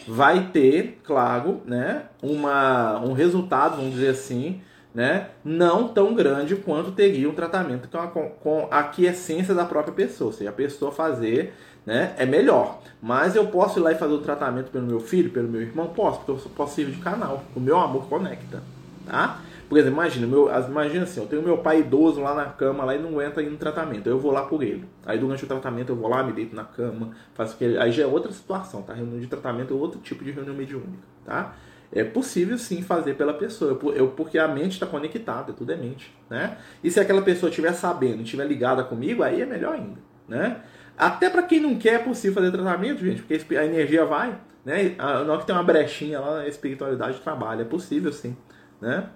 Vai 0.08 0.50
ter, 0.52 1.00
claro, 1.04 1.62
né, 1.66 2.06
uma, 2.22 3.00
um 3.02 3.14
resultado, 3.14 3.78
vamos 3.78 3.92
dizer 3.92 4.10
assim, 4.10 4.62
né, 4.94 5.27
não 5.44 5.88
tão 5.89 6.15
grande 6.15 6.56
quanto 6.56 6.91
teria 6.91 7.29
um 7.29 7.34
tratamento 7.34 7.88
com 8.13 8.29
com 8.29 8.67
a 8.72 8.84
quiescência 8.84 9.53
da 9.53 9.65
própria 9.65 9.94
pessoa. 9.94 10.29
Ou 10.29 10.34
seja, 10.34 10.50
a 10.50 10.53
pessoa 10.53 10.91
fazer 10.91 11.53
né, 11.86 12.13
é 12.17 12.25
melhor. 12.25 12.82
Mas 13.01 13.36
eu 13.36 13.48
posso 13.48 13.79
ir 13.79 13.82
lá 13.82 13.91
e 13.91 13.96
fazer 13.96 14.13
o 14.13 14.20
tratamento 14.20 14.72
pelo 14.72 14.86
meu 14.86 15.00
filho, 15.00 15.29
pelo 15.29 15.48
meu 15.48 15.62
irmão? 15.62 15.88
Posso, 15.88 16.20
porque 16.20 16.32
eu 16.32 16.51
posso 16.51 16.75
servir 16.75 16.96
de 16.96 17.01
canal. 17.01 17.44
O 17.56 17.60
meu 17.60 17.79
amor 17.79 18.08
conecta. 18.10 18.62
Tá? 19.06 19.39
Por 19.70 19.77
exemplo, 19.77 20.00
imagina, 20.00 20.27
meu, 20.27 20.50
imagina 20.70 21.03
assim, 21.03 21.20
eu 21.20 21.27
tenho 21.27 21.41
meu 21.41 21.58
pai 21.58 21.79
idoso 21.79 22.22
lá 22.22 22.34
na 22.34 22.46
cama 22.46 22.86
lá 22.86 22.96
e 22.96 23.00
não 23.00 23.10
aguenta 23.10 23.41
ir 23.41 23.50
no 23.50 23.58
tratamento. 23.58 24.08
Eu 24.08 24.17
vou 24.17 24.32
lá 24.32 24.44
por 24.44 24.63
ele. 24.63 24.86
Aí 25.06 25.20
durante 25.20 25.44
o 25.44 25.48
tratamento 25.48 25.91
eu 25.91 25.96
vou 25.96 26.10
lá, 26.10 26.24
me 26.24 26.32
deito 26.32 26.56
na 26.56 26.63
cama, 26.63 27.12
faço 27.34 27.56
aquele. 27.56 27.77
Aí 27.77 27.91
já 27.91 28.03
é 28.03 28.06
outra 28.06 28.32
situação, 28.32 28.82
tá? 28.82 28.94
Reunião 28.94 29.20
de 29.20 29.27
tratamento 29.27 29.74
é 29.74 29.77
outro 29.77 30.00
tipo 30.00 30.24
de 30.24 30.32
reunião 30.32 30.56
mediúnica, 30.56 31.03
tá? 31.25 31.53
É 31.91 32.03
possível 32.03 32.58
sim 32.58 32.82
fazer 32.82 33.13
pela 33.13 33.34
pessoa, 33.34 33.79
eu, 33.96 34.10
porque 34.10 34.38
a 34.38 34.48
mente 34.48 34.74
está 34.74 34.86
conectada, 34.86 35.53
tudo 35.53 35.72
é 35.72 35.75
mente, 35.75 36.13
né? 36.29 36.58
E 36.84 36.91
se 36.91 37.00
aquela 37.00 37.22
pessoa 37.22 37.50
estiver 37.50 37.74
sabendo, 37.74 38.24
estiver 38.24 38.46
ligada 38.46 38.84
comigo, 38.84 39.24
aí 39.24 39.41
é 39.41 39.46
melhor 39.46 39.75
ainda, 39.75 40.00
né? 40.27 40.62
Até 40.98 41.29
para 41.29 41.44
quem 41.44 41.62
não 41.62 41.77
quer 41.77 41.94
é 41.94 42.00
possível 42.00 42.34
fazer 42.36 42.51
tratamento, 42.51 43.00
gente, 43.00 43.22
porque 43.22 43.56
a 43.56 43.65
energia 43.65 44.03
vai, 44.06 44.38
né? 44.65 44.96
Na 44.98 45.32
hora 45.32 45.39
que 45.39 45.46
tem 45.46 45.56
uma 45.56 45.63
brechinha 45.63 46.20
lá, 46.20 46.41
a 46.41 46.48
espiritualidade 46.48 47.22
trabalha, 47.22 47.62
é 47.62 47.65
possível 47.65 48.12
sim, 48.12 48.36
né? 48.82 49.10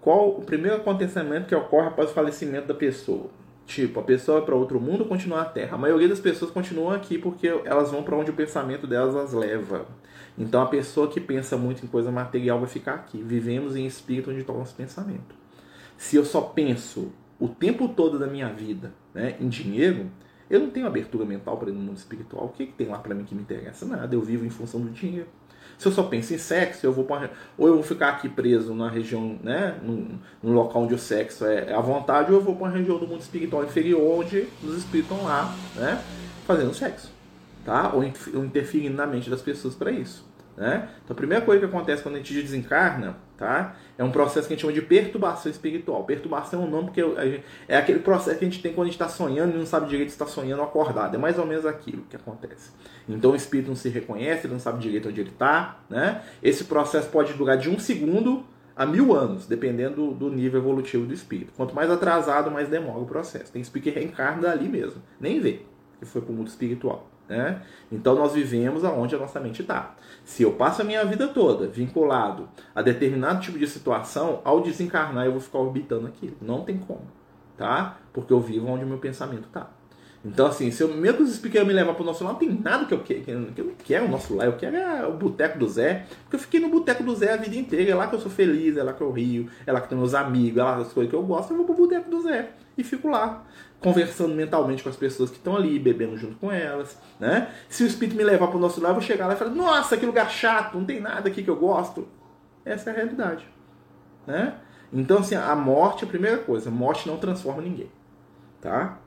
Qual 0.00 0.28
o 0.28 0.42
primeiro 0.42 0.76
acontecimento 0.76 1.46
que 1.46 1.54
ocorre 1.54 1.88
após 1.88 2.10
o 2.10 2.14
falecimento 2.14 2.68
da 2.68 2.74
pessoa? 2.74 3.30
Tipo, 3.68 4.00
a 4.00 4.02
pessoa 4.02 4.38
vai 4.38 4.46
para 4.46 4.54
outro 4.54 4.80
mundo 4.80 5.04
continua 5.04 5.40
na 5.40 5.44
Terra? 5.44 5.74
A 5.74 5.78
maioria 5.78 6.08
das 6.08 6.18
pessoas 6.18 6.50
continuam 6.50 6.90
aqui 6.90 7.18
porque 7.18 7.46
elas 7.66 7.90
vão 7.90 8.02
para 8.02 8.16
onde 8.16 8.30
o 8.30 8.34
pensamento 8.34 8.86
delas 8.86 9.14
as 9.14 9.34
leva. 9.34 9.84
Então 10.38 10.62
a 10.62 10.66
pessoa 10.66 11.06
que 11.06 11.20
pensa 11.20 11.54
muito 11.58 11.84
em 11.84 11.86
coisa 11.86 12.10
material 12.10 12.58
vai 12.58 12.68
ficar 12.68 12.94
aqui. 12.94 13.22
Vivemos 13.22 13.76
em 13.76 13.84
espírito 13.84 14.30
onde 14.30 14.40
está 14.40 14.54
o 14.54 14.58
nosso 14.58 14.74
pensamento. 14.74 15.34
Se 15.98 16.16
eu 16.16 16.24
só 16.24 16.40
penso 16.40 17.12
o 17.38 17.46
tempo 17.46 17.88
todo 17.88 18.18
da 18.18 18.26
minha 18.26 18.48
vida 18.48 18.94
né, 19.12 19.36
em 19.38 19.50
dinheiro, 19.50 20.10
eu 20.48 20.60
não 20.60 20.70
tenho 20.70 20.86
abertura 20.86 21.26
mental 21.26 21.58
para 21.58 21.68
ir 21.68 21.74
no 21.74 21.80
mundo 21.80 21.98
espiritual. 21.98 22.46
O 22.46 22.48
que, 22.48 22.68
que 22.68 22.72
tem 22.72 22.88
lá 22.88 22.98
para 22.98 23.14
mim 23.14 23.24
que 23.24 23.34
me 23.34 23.42
interessa? 23.42 23.84
Nada. 23.84 24.14
Eu 24.14 24.22
vivo 24.22 24.46
em 24.46 24.50
função 24.50 24.80
do 24.80 24.88
dinheiro. 24.88 25.28
Se 25.78 25.86
eu 25.86 25.92
só 25.92 26.02
penso 26.02 26.34
em 26.34 26.38
sexo, 26.38 26.84
eu 26.84 26.92
vou 26.92 27.04
pra, 27.04 27.30
ou 27.56 27.68
eu 27.68 27.74
vou 27.74 27.82
ficar 27.84 28.08
aqui 28.08 28.28
preso 28.28 28.74
na 28.74 28.90
região, 28.90 29.38
né, 29.42 29.78
num, 29.80 30.18
num 30.42 30.52
local 30.52 30.82
onde 30.82 30.94
o 30.94 30.98
sexo 30.98 31.46
é, 31.46 31.70
é 31.70 31.72
à 31.72 31.80
vontade, 31.80 32.32
ou 32.32 32.38
eu 32.38 32.44
vou 32.44 32.56
para 32.56 32.66
uma 32.66 32.76
região 32.76 32.98
do 32.98 33.06
mundo 33.06 33.20
espiritual 33.20 33.64
inferior 33.64 34.20
onde 34.20 34.48
os 34.62 34.76
espíritos 34.76 35.12
estão 35.12 35.24
lá, 35.24 35.54
né, 35.76 36.02
fazendo 36.46 36.74
sexo, 36.74 37.12
tá? 37.64 37.92
Ou, 37.94 38.02
ou 38.34 38.44
interferindo 38.44 38.96
na 38.96 39.06
mente 39.06 39.30
das 39.30 39.40
pessoas 39.40 39.76
para 39.76 39.92
isso. 39.92 40.27
Né? 40.58 40.88
Então 41.04 41.14
a 41.14 41.16
primeira 41.16 41.44
coisa 41.44 41.60
que 41.60 41.66
acontece 41.66 42.02
quando 42.02 42.16
a 42.16 42.18
gente 42.18 42.34
desencarna 42.34 43.16
tá? 43.36 43.76
é 43.96 44.02
um 44.02 44.10
processo 44.10 44.48
que 44.48 44.54
a 44.54 44.56
gente 44.56 44.62
chama 44.62 44.72
de 44.72 44.82
perturbação 44.82 45.52
espiritual. 45.52 46.02
Perturbação 46.02 46.62
é 46.62 46.66
um 46.66 46.68
nome 46.68 46.86
porque 46.86 47.00
é 47.68 47.76
aquele 47.76 48.00
processo 48.00 48.36
que 48.36 48.44
a 48.44 48.48
gente 48.48 48.60
tem 48.60 48.72
quando 48.72 48.88
a 48.88 48.90
gente 48.90 49.00
está 49.00 49.08
sonhando 49.08 49.54
e 49.54 49.58
não 49.58 49.64
sabe 49.64 49.88
direito 49.88 50.08
se 50.08 50.16
está 50.16 50.26
sonhando 50.26 50.58
ou 50.58 50.64
acordado. 50.64 51.14
É 51.14 51.18
mais 51.18 51.38
ou 51.38 51.46
menos 51.46 51.64
aquilo 51.64 52.02
que 52.10 52.16
acontece. 52.16 52.72
Então 53.08 53.30
o 53.30 53.36
espírito 53.36 53.68
não 53.68 53.76
se 53.76 53.88
reconhece, 53.88 54.46
ele 54.46 54.54
não 54.54 54.60
sabe 54.60 54.80
direito 54.80 55.08
onde 55.08 55.20
ele 55.20 55.30
está. 55.30 55.78
Né? 55.88 56.22
Esse 56.42 56.64
processo 56.64 57.08
pode 57.08 57.34
durar 57.34 57.56
de 57.56 57.70
um 57.70 57.78
segundo 57.78 58.44
a 58.74 58.84
mil 58.84 59.14
anos, 59.14 59.46
dependendo 59.46 60.12
do, 60.12 60.28
nível 60.28 60.60
evolutivo 60.60 61.06
do 61.06 61.14
espírito. 61.14 61.52
Quanto 61.56 61.72
mais 61.72 61.88
atrasado, 61.88 62.50
mais 62.50 62.68
demora 62.68 62.98
o 62.98 63.06
processo. 63.06 63.52
Tem 63.52 63.62
espírito 63.62 63.92
que 63.92 64.00
reencarna 64.00 64.50
ali 64.50 64.68
mesmo, 64.68 65.00
nem 65.20 65.38
vê 65.40 65.62
que 66.00 66.04
foi 66.04 66.20
para 66.20 66.32
o 66.32 66.34
mundo 66.34 66.48
espiritual. 66.48 67.08
Né? 67.28 67.60
Então 67.92 68.14
nós 68.14 68.32
vivemos 68.32 68.84
aonde 68.84 69.14
a 69.14 69.18
nossa 69.18 69.38
mente 69.38 69.60
está. 69.62 69.94
Se 70.24 70.42
eu 70.42 70.52
passo 70.52 70.80
a 70.80 70.84
minha 70.84 71.04
vida 71.04 71.28
toda 71.28 71.66
vinculado 71.66 72.48
a 72.74 72.80
determinado 72.80 73.40
tipo 73.40 73.58
de 73.58 73.66
situação, 73.66 74.40
ao 74.44 74.60
desencarnar 74.60 75.26
eu 75.26 75.32
vou 75.32 75.40
ficar 75.40 75.58
orbitando 75.58 76.06
aquilo. 76.06 76.36
Não 76.40 76.64
tem 76.64 76.78
como, 76.78 77.06
tá? 77.56 77.98
Porque 78.12 78.32
eu 78.32 78.40
vivo 78.40 78.66
onde 78.68 78.84
o 78.84 78.88
meu 78.88 78.98
pensamento 78.98 79.46
está. 79.46 79.68
Então, 80.24 80.46
assim, 80.46 80.70
se 80.70 80.82
eu, 80.82 80.88
mesmo 80.88 81.18
que 81.18 81.22
os 81.22 81.36
speakers 81.36 81.66
me 81.66 81.72
levar 81.72 81.94
para 81.94 82.02
o 82.02 82.06
nosso 82.06 82.24
lar, 82.24 82.32
não 82.32 82.40
tem 82.40 82.50
nada 82.50 82.84
que 82.84 82.92
eu 82.92 83.00
quero. 83.00 83.22
Que 83.22 83.30
eu 83.30 83.64
não 83.64 83.74
quero 83.84 84.04
o 84.06 84.08
nosso 84.08 84.34
lar, 84.34 84.46
eu 84.46 84.54
quero 84.54 84.76
é 84.76 85.06
o 85.06 85.12
boteco 85.12 85.58
do 85.58 85.68
Zé. 85.68 86.06
Porque 86.24 86.36
eu 86.36 86.40
fiquei 86.40 86.58
no 86.60 86.68
boteco 86.68 87.04
do 87.04 87.14
Zé 87.14 87.32
a 87.32 87.36
vida 87.36 87.54
inteira. 87.54 87.92
É 87.92 87.94
lá 87.94 88.08
que 88.08 88.16
eu 88.16 88.20
sou 88.20 88.30
feliz, 88.30 88.76
é 88.76 88.82
lá 88.82 88.92
que 88.92 89.00
eu 89.00 89.12
rio, 89.12 89.48
é 89.64 89.72
lá 89.72 89.80
que 89.80 89.88
tenho 89.88 90.00
meus 90.00 90.14
amigos, 90.14 90.58
é 90.58 90.62
lá 90.62 90.76
as 90.76 90.92
coisas 90.92 91.08
que 91.08 91.16
eu 91.16 91.22
gosto. 91.22 91.52
Eu 91.52 91.58
vou 91.58 91.66
pro 91.66 91.74
boteco 91.74 92.10
do 92.10 92.20
Zé 92.20 92.50
e 92.76 92.82
fico 92.82 93.08
lá 93.08 93.44
conversando 93.80 94.34
mentalmente 94.34 94.82
com 94.82 94.88
as 94.88 94.96
pessoas 94.96 95.30
que 95.30 95.36
estão 95.36 95.56
ali, 95.56 95.78
bebendo 95.78 96.16
junto 96.16 96.36
com 96.36 96.50
elas, 96.50 96.98
né? 97.20 97.48
Se 97.68 97.84
o 97.84 97.86
espírito 97.86 98.16
me 98.16 98.24
levar 98.24 98.48
para 98.48 98.56
o 98.56 98.60
nosso 98.60 98.80
lado, 98.80 98.90
eu 98.90 99.00
vou 99.00 99.02
chegar 99.02 99.28
lá 99.28 99.34
e 99.34 99.36
falar: 99.36 99.52
"Nossa, 99.52 99.96
que 99.96 100.04
lugar 100.04 100.28
chato, 100.30 100.76
não 100.76 100.84
tem 100.84 101.00
nada 101.00 101.28
aqui 101.28 101.42
que 101.44 101.50
eu 101.50 101.56
gosto". 101.56 102.08
Essa 102.64 102.90
é 102.90 102.92
a 102.92 102.96
realidade, 102.96 103.46
né? 104.26 104.54
Então, 104.92 105.18
assim, 105.18 105.36
a 105.36 105.54
morte 105.54 106.04
é 106.04 106.06
a 106.06 106.10
primeira 106.10 106.38
coisa. 106.38 106.70
A 106.70 106.72
morte 106.72 107.08
não 107.08 107.18
transforma 107.18 107.62
ninguém, 107.62 107.90
tá? 108.60 108.98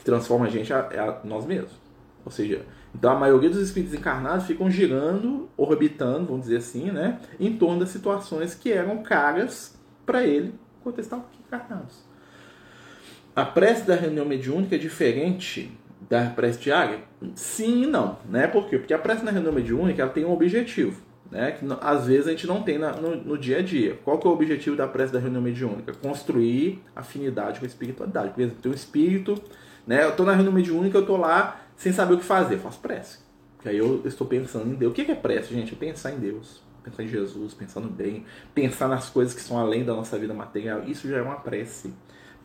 Que 0.00 0.04
transforma 0.04 0.46
a 0.46 0.48
gente 0.48 0.72
é, 0.72 1.20
nós 1.22 1.44
mesmos. 1.44 1.78
Ou 2.24 2.32
seja, 2.32 2.64
então 2.94 3.12
a 3.12 3.14
maioria 3.14 3.50
dos 3.50 3.60
espíritos 3.60 3.94
encarnados 3.94 4.46
ficam 4.46 4.70
girando, 4.70 5.48
orbitando, 5.56 6.26
vamos 6.26 6.42
dizer 6.42 6.56
assim, 6.56 6.90
né? 6.90 7.20
Em 7.38 7.56
torno 7.56 7.80
das 7.80 7.90
situações 7.90 8.54
que 8.54 8.72
eram 8.72 9.02
caras 9.02 9.78
para 10.04 10.24
ele 10.24 10.54
quando 10.82 10.98
estavam 10.98 11.26
encarnados. 11.46 12.02
A 13.36 13.44
prece 13.44 13.86
da 13.86 13.94
reunião 13.94 14.24
mediúnica 14.24 14.74
é 14.74 14.78
diferente 14.78 15.70
da 16.08 16.24
prece 16.30 16.58
diária? 16.60 17.00
Sim 17.34 17.84
e 17.84 17.86
não, 17.86 18.18
né? 18.28 18.46
Por 18.46 18.68
quê? 18.68 18.78
Porque 18.78 18.94
a 18.94 18.98
prece 18.98 19.24
na 19.24 19.30
reunião 19.30 19.52
mediúnica 19.52 20.02
ela 20.02 20.10
tem 20.10 20.24
um 20.24 20.32
objetivo, 20.32 21.00
né? 21.30 21.52
Que 21.52 21.64
às 21.80 22.06
vezes 22.06 22.26
a 22.26 22.30
gente 22.30 22.46
não 22.46 22.62
tem 22.62 22.78
na, 22.78 22.92
no, 22.92 23.16
no, 23.16 23.38
dia 23.38 23.58
a 23.58 23.62
dia. 23.62 23.98
Qual 24.02 24.18
que 24.18 24.26
é 24.26 24.30
o 24.30 24.32
objetivo 24.32 24.74
da 24.74 24.88
prece 24.88 25.12
da 25.12 25.20
reunião 25.20 25.42
mediúnica? 25.42 25.92
Construir 25.92 26.82
afinidade 26.96 27.60
com 27.60 27.66
a 27.66 27.68
espiritualidade. 27.68 28.30
Por 28.30 28.40
exemplo, 28.40 28.58
tem 28.60 28.72
um 28.72 28.74
espírito, 28.74 29.40
né? 29.86 30.04
Eu 30.04 30.10
estou 30.10 30.24
na 30.26 30.32
reunião 30.32 30.52
mediúnica, 30.52 30.96
eu 30.96 31.02
estou 31.02 31.16
lá 31.16 31.60
sem 31.76 31.92
saber 31.92 32.14
o 32.14 32.18
que 32.18 32.24
fazer, 32.24 32.54
eu 32.54 32.60
faço 32.60 32.80
prece. 32.80 33.18
Porque 33.56 33.68
aí 33.68 33.78
eu 33.78 34.02
estou 34.04 34.26
pensando 34.26 34.70
em 34.70 34.74
Deus. 34.74 34.92
O 34.92 34.94
que 34.94 35.10
é 35.10 35.14
prece, 35.14 35.54
gente? 35.54 35.74
É 35.74 35.76
pensar 35.76 36.12
em 36.12 36.18
Deus, 36.18 36.62
pensar 36.82 37.02
em 37.02 37.08
Jesus, 37.08 37.54
pensar 37.54 37.80
no 37.80 37.88
bem, 37.88 38.24
pensar 38.54 38.88
nas 38.88 39.10
coisas 39.10 39.34
que 39.34 39.40
são 39.40 39.58
além 39.58 39.84
da 39.84 39.94
nossa 39.94 40.18
vida 40.18 40.32
material. 40.32 40.82
Isso 40.84 41.08
já 41.08 41.18
é 41.18 41.22
uma 41.22 41.36
prece. 41.36 41.92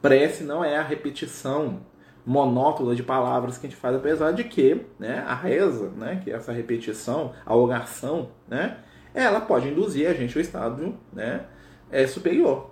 Prece 0.02 0.43
não 0.43 0.63
é 0.63 0.78
a 0.78 0.84
repetição 0.84 1.82
monótona 2.26 2.95
de 2.95 3.04
palavras 3.04 3.58
que 3.58 3.67
a 3.67 3.69
gente 3.69 3.80
faz, 3.80 3.95
apesar 3.95 4.32
de 4.32 4.43
que 4.43 4.86
né, 4.98 5.24
a 5.28 5.36
reza, 5.36 5.89
né, 5.91 6.19
que 6.24 6.32
é 6.32 6.34
essa 6.34 6.52
repetição, 6.52 7.34
a 7.45 7.56
oração, 7.56 8.32
né, 8.48 8.78
ela 9.13 9.39
pode 9.39 9.69
induzir 9.69 10.10
a 10.10 10.13
gente 10.13 10.36
ao 10.36 10.41
estado 10.41 10.98
né, 11.13 11.45
é, 11.91 12.08
superior. 12.08 12.71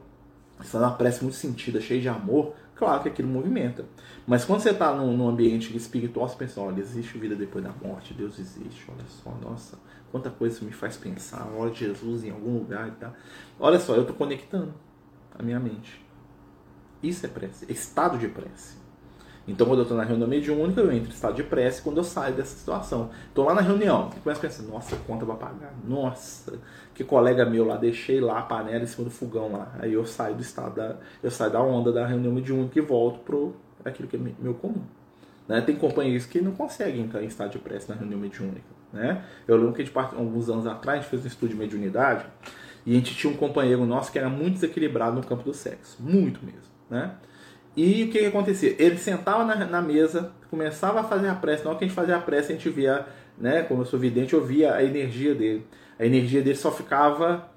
Isso 0.62 0.76
é 0.76 0.80
uma 0.80 0.96
prece 0.96 1.24
muito 1.24 1.38
sentida, 1.38 1.80
cheia 1.80 2.02
de 2.02 2.10
amor, 2.10 2.54
claro 2.76 3.04
que 3.04 3.10
aquilo 3.10 3.28
movimenta. 3.28 3.86
Mas 4.26 4.46
quando 4.46 4.62
você 4.62 4.70
está 4.70 4.94
num, 4.96 5.18
num, 5.18 5.28
ambiente 5.28 5.76
espiritual, 5.76 6.28
você 6.30 6.36
pensa, 6.38 6.62
olha, 6.62 6.80
existe 6.80 7.18
vida 7.18 7.36
depois 7.36 7.64
da 7.64 7.72
morte, 7.72 8.14
Deus 8.14 8.40
existe, 8.40 8.86
olha 8.90 9.06
só, 9.08 9.32
nossa, 9.42 9.78
quanta 10.12 10.30
coisa 10.30 10.64
me 10.64 10.72
faz 10.72 10.96
pensar, 10.96 11.46
olha 11.56 11.74
Jesus 11.74 12.24
em 12.24 12.30
algum 12.30 12.58
lugar 12.60 12.88
e 12.88 12.92
tal. 12.92 13.14
Olha 13.60 13.80
só, 13.80 13.96
eu 13.96 14.02
estou 14.02 14.16
conectando 14.16 14.74
a 15.38 15.44
minha 15.44 15.60
mente. 15.60 16.02
Isso 17.02 17.26
é 17.26 17.30
prece, 17.30 17.66
é 17.68 17.72
estado 17.74 18.18
de 18.18 18.30
prece. 18.30 18.84
Então, 19.46 19.68
quando 19.68 19.80
eu 19.80 19.84
estou 19.84 19.98
na 19.98 20.06
reunião 20.06 20.28
mediúnica, 20.28 20.80
eu 20.80 20.90
entro 20.90 21.10
em 21.10 21.14
estado 21.14 21.36
de 21.36 21.44
prece 21.44 21.82
quando 21.82 21.98
eu 21.98 22.04
saio 22.04 22.34
dessa 22.34 22.56
situação. 22.56 23.10
Estou 23.28 23.44
lá 23.44 23.54
na 23.54 23.60
reunião 23.60 24.10
e 24.16 24.20
começo 24.22 24.40
a 24.40 24.42
pensar, 24.42 24.64
nossa, 24.64 24.96
conta 25.06 25.26
vai 25.26 25.36
pagar. 25.36 25.74
Nossa, 25.86 26.58
que 26.94 27.04
colega 27.04 27.44
meu 27.46 27.66
lá, 27.66 27.76
deixei 27.76 28.22
lá 28.22 28.40
a 28.40 28.42
panela 28.44 28.84
em 28.84 28.88
cima 28.88 29.04
do 29.04 29.12
fogão 29.12 29.52
lá. 29.52 29.74
Aí 29.80 29.92
eu 29.92 30.06
saio 30.06 30.36
do 30.36 30.42
estado 30.42 30.76
da, 30.76 30.96
eu 31.22 31.30
saio 31.30 31.52
da 31.52 31.62
onda 31.62 31.92
da 31.92 32.08
reunião 32.08 32.32
mediúnica 32.32 32.80
e 32.80 32.82
volto 32.82 33.20
pro 33.20 33.54
aquilo 33.86 34.08
que 34.08 34.16
é 34.16 34.20
meu 34.40 34.54
comum. 34.54 34.84
Né? 35.48 35.62
Tem 35.62 35.76
companheiros 35.76 36.26
que 36.26 36.42
não 36.42 36.52
conseguem 36.52 37.02
entrar 37.02 37.22
em 37.24 37.28
estado 37.28 37.52
de 37.52 37.60
prece 37.60 37.90
na 37.90 37.96
reunião 37.96 38.20
mediúnica. 38.20 38.66
Né? 38.92 39.24
Eu 39.48 39.58
lembro 39.58 39.74
que 39.74 39.82
a 39.82 39.86
gente, 39.86 39.98
alguns 39.98 40.50
anos 40.50 40.68
atrás 40.68 41.00
a 41.00 41.02
gente 41.02 41.10
fez 41.10 41.24
um 41.24 41.28
estudo 41.28 41.50
de 41.50 41.56
mediunidade 41.56 42.26
e 42.86 42.92
a 42.92 42.96
gente 42.96 43.16
tinha 43.16 43.32
um 43.32 43.36
companheiro 43.36 43.86
nosso 43.86 44.12
que 44.12 44.20
era 44.20 44.30
muito 44.30 44.56
desequilibrado 44.56 45.16
no 45.16 45.26
campo 45.26 45.44
do 45.44 45.54
sexo. 45.54 45.98
Muito 46.02 46.44
mesmo. 46.46 46.62
Né? 46.90 47.12
E 47.76 48.04
o 48.04 48.12
que, 48.12 48.20
que 48.20 48.26
acontecia? 48.26 48.76
Ele 48.78 48.98
sentava 48.98 49.44
na, 49.44 49.66
na, 49.66 49.82
mesa, 49.82 50.32
começava 50.50 51.00
a 51.00 51.04
fazer 51.04 51.28
a 51.28 51.36
prece. 51.36 51.64
Na 51.64 51.72
hora 51.72 51.80
que 51.80 51.86
a 51.86 51.88
gente 51.88 51.96
fazia 51.96 52.16
a 52.16 52.22
prece, 52.22 52.52
a 52.52 52.56
gente 52.56 52.70
via, 52.70 53.06
né, 53.38 53.64
como 53.64 53.82
eu 53.82 53.86
sou 53.86 54.00
vidente, 54.00 54.34
eu 54.34 54.46
via 54.46 54.76
a 54.76 54.84
energia 54.84 55.34
dele. 55.34 55.66
A 55.98 56.06
energia 56.06 56.42
dele 56.42 56.56
só 56.56 56.72
ficava 56.72 57.50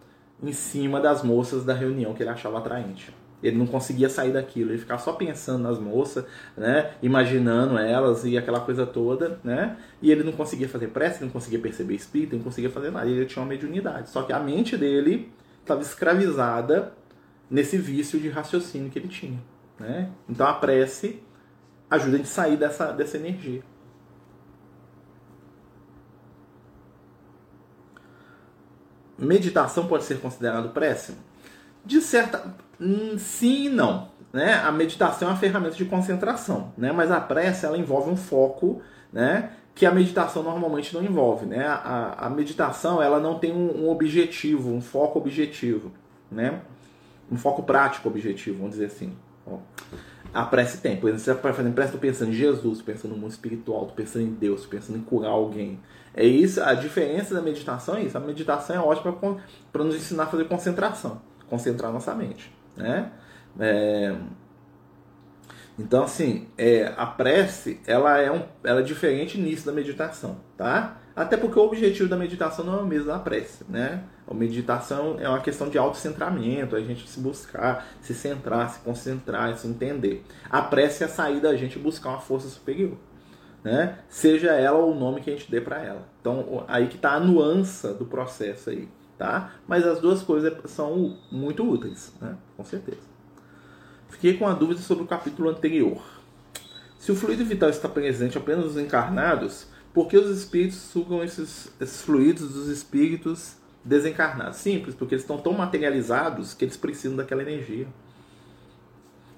em 0.42 0.52
cima 0.52 1.00
das 1.00 1.22
moças 1.22 1.64
da 1.64 1.74
reunião 1.74 2.14
que 2.14 2.22
ele 2.22 2.30
achava 2.30 2.58
atraente. 2.58 3.12
Ele 3.46 3.56
não 3.56 3.66
conseguia 3.66 4.08
sair 4.08 4.32
daquilo, 4.32 4.70
ele 4.70 4.78
ficava 4.78 5.00
só 5.00 5.12
pensando 5.12 5.62
nas 5.62 5.78
moças, 5.78 6.24
né, 6.56 6.92
imaginando 7.02 7.78
elas 7.78 8.24
e 8.24 8.36
aquela 8.36 8.60
coisa 8.60 8.86
toda, 8.86 9.38
né, 9.44 9.76
e 10.00 10.10
ele 10.10 10.22
não 10.22 10.32
conseguia 10.32 10.68
fazer 10.68 10.88
prece, 10.88 11.22
não 11.22 11.30
conseguia 11.30 11.58
perceber 11.58 11.94
espírito, 11.94 12.36
não 12.36 12.42
conseguia 12.42 12.70
fazer 12.70 12.90
nada. 12.90 13.08
Ele 13.08 13.26
tinha 13.26 13.42
uma 13.42 13.48
mediunidade. 13.48 14.10
Só 14.10 14.22
que 14.22 14.32
a 14.32 14.38
mente 14.38 14.76
dele 14.76 15.32
estava 15.60 15.82
escravizada 15.82 16.92
nesse 17.50 17.76
vício 17.76 18.18
de 18.18 18.28
raciocínio 18.28 18.90
que 18.90 18.98
ele 18.98 19.08
tinha. 19.08 19.38
Né? 19.78 20.10
Então 20.28 20.46
a 20.46 20.54
prece 20.54 21.22
ajuda 21.90 22.14
a 22.14 22.16
gente 22.18 22.28
a 22.28 22.32
sair 22.32 22.56
dessa, 22.56 22.92
dessa 22.92 23.16
energia. 23.16 23.62
Meditação 29.18 29.86
pode 29.86 30.04
ser 30.04 30.20
considerado 30.20 30.70
prece? 30.70 31.14
De 31.84 32.00
certa. 32.00 32.54
Hum, 32.80 33.16
sim 33.18 33.66
e 33.66 33.68
não. 33.68 34.08
Né? 34.32 34.54
A 34.54 34.70
meditação 34.70 35.28
é 35.28 35.30
uma 35.30 35.38
ferramenta 35.38 35.76
de 35.76 35.84
concentração, 35.84 36.72
né? 36.76 36.92
mas 36.92 37.10
a 37.10 37.20
prece 37.20 37.64
ela 37.64 37.78
envolve 37.78 38.10
um 38.10 38.16
foco 38.16 38.82
né? 39.12 39.52
que 39.74 39.86
a 39.86 39.90
meditação 39.90 40.42
normalmente 40.42 40.94
não 40.94 41.02
envolve. 41.02 41.46
Né? 41.46 41.66
A, 41.66 42.26
a 42.26 42.30
meditação 42.30 43.02
ela 43.02 43.18
não 43.18 43.38
tem 43.38 43.52
um, 43.52 43.84
um 43.84 43.90
objetivo, 43.90 44.72
um 44.72 44.80
foco 44.80 45.18
objetivo. 45.18 45.92
Né? 46.30 46.60
Um 47.30 47.36
foco 47.36 47.62
prático 47.62 48.08
objetivo, 48.08 48.58
vamos 48.58 48.72
dizer 48.72 48.86
assim. 48.86 49.16
A 50.34 50.44
prece 50.44 50.78
tem. 50.78 50.96
Por 50.96 51.08
exemplo, 51.08 51.24
você 51.24 51.34
vai 51.34 51.52
fazendo 51.52 51.74
prece, 51.74 51.92
tô 51.92 51.98
pensando 51.98 52.30
em 52.30 52.34
Jesus, 52.34 52.82
pensando 52.82 53.12
no 53.12 53.18
mundo 53.18 53.30
espiritual, 53.30 53.86
tô 53.86 53.94
pensando 53.94 54.26
em 54.26 54.32
Deus, 54.32 54.66
pensando 54.66 54.98
em 54.98 55.02
curar 55.02 55.30
alguém. 55.30 55.80
É 56.14 56.24
isso, 56.24 56.62
a 56.62 56.74
diferença 56.74 57.34
da 57.34 57.40
meditação 57.40 57.96
é 57.96 58.02
isso. 58.02 58.16
A 58.16 58.20
meditação 58.20 58.76
é 58.76 58.78
ótima 58.78 59.16
para 59.72 59.84
nos 59.84 59.94
ensinar 59.94 60.24
a 60.24 60.26
fazer 60.26 60.44
concentração, 60.44 61.20
concentrar 61.48 61.92
nossa 61.92 62.14
mente. 62.14 62.55
Né? 62.76 63.10
É... 63.58 64.14
Então, 65.78 66.04
assim, 66.04 66.48
é, 66.56 66.92
a 66.96 67.04
prece 67.04 67.80
ela 67.86 68.18
é, 68.18 68.32
um, 68.32 68.42
ela 68.64 68.80
é 68.80 68.82
diferente 68.82 69.38
nisso 69.38 69.66
da 69.66 69.72
meditação, 69.72 70.38
tá? 70.56 70.98
Até 71.14 71.36
porque 71.36 71.58
o 71.58 71.62
objetivo 71.62 72.08
da 72.08 72.16
meditação 72.16 72.64
não 72.64 72.78
é 72.78 72.82
o 72.82 72.86
mesmo 72.86 73.06
da 73.06 73.18
prece, 73.18 73.64
né? 73.68 74.04
A 74.28 74.34
meditação 74.34 75.16
é 75.18 75.28
uma 75.28 75.40
questão 75.40 75.68
de 75.68 75.76
autocentramento, 75.78 76.76
a 76.76 76.80
gente 76.80 77.08
se 77.08 77.20
buscar, 77.20 77.86
se 78.00 78.14
centrar, 78.14 78.70
se 78.70 78.80
concentrar, 78.80 79.56
se 79.56 79.66
entender. 79.66 80.24
A 80.50 80.62
prece 80.62 81.04
é 81.04 81.08
sair 81.08 81.40
da 81.40 81.54
gente 81.56 81.78
buscar 81.78 82.10
uma 82.10 82.20
força 82.20 82.48
superior, 82.48 82.96
né? 83.62 83.98
Seja 84.08 84.52
ela 84.52 84.78
o 84.78 84.94
nome 84.94 85.20
que 85.20 85.30
a 85.30 85.32
gente 85.34 85.50
dê 85.50 85.60
para 85.60 85.82
ela. 85.82 86.08
Então, 86.20 86.64
aí 86.68 86.86
que 86.88 86.96
está 86.96 87.12
a 87.12 87.20
nuance 87.20 87.86
do 87.94 88.06
processo 88.06 88.70
aí, 88.70 88.88
tá? 89.18 89.52
Mas 89.66 89.86
as 89.86 90.00
duas 90.00 90.22
coisas 90.22 90.52
são 90.70 91.16
muito 91.30 91.68
úteis, 91.68 92.12
né? 92.20 92.36
Com 92.56 92.64
certeza. 92.64 93.00
Fiquei 94.08 94.36
com 94.36 94.46
a 94.46 94.52
dúvida 94.52 94.80
sobre 94.80 95.04
o 95.04 95.06
capítulo 95.06 95.50
anterior. 95.50 96.02
Se 96.98 97.12
o 97.12 97.14
fluido 97.14 97.44
vital 97.44 97.68
está 97.68 97.88
presente 97.88 98.38
apenas 98.38 98.64
nos 98.64 98.76
encarnados, 98.76 99.66
por 99.92 100.08
que 100.08 100.16
os 100.16 100.30
espíritos 100.36 100.76
sugam 100.76 101.22
esses, 101.22 101.72
esses 101.80 102.02
fluidos 102.02 102.52
dos 102.52 102.68
espíritos 102.68 103.56
desencarnados? 103.84 104.58
Simples, 104.58 104.94
porque 104.94 105.14
eles 105.14 105.22
estão 105.22 105.38
tão 105.38 105.52
materializados 105.52 106.54
que 106.54 106.64
eles 106.64 106.76
precisam 106.76 107.16
daquela 107.16 107.42
energia. 107.42 107.86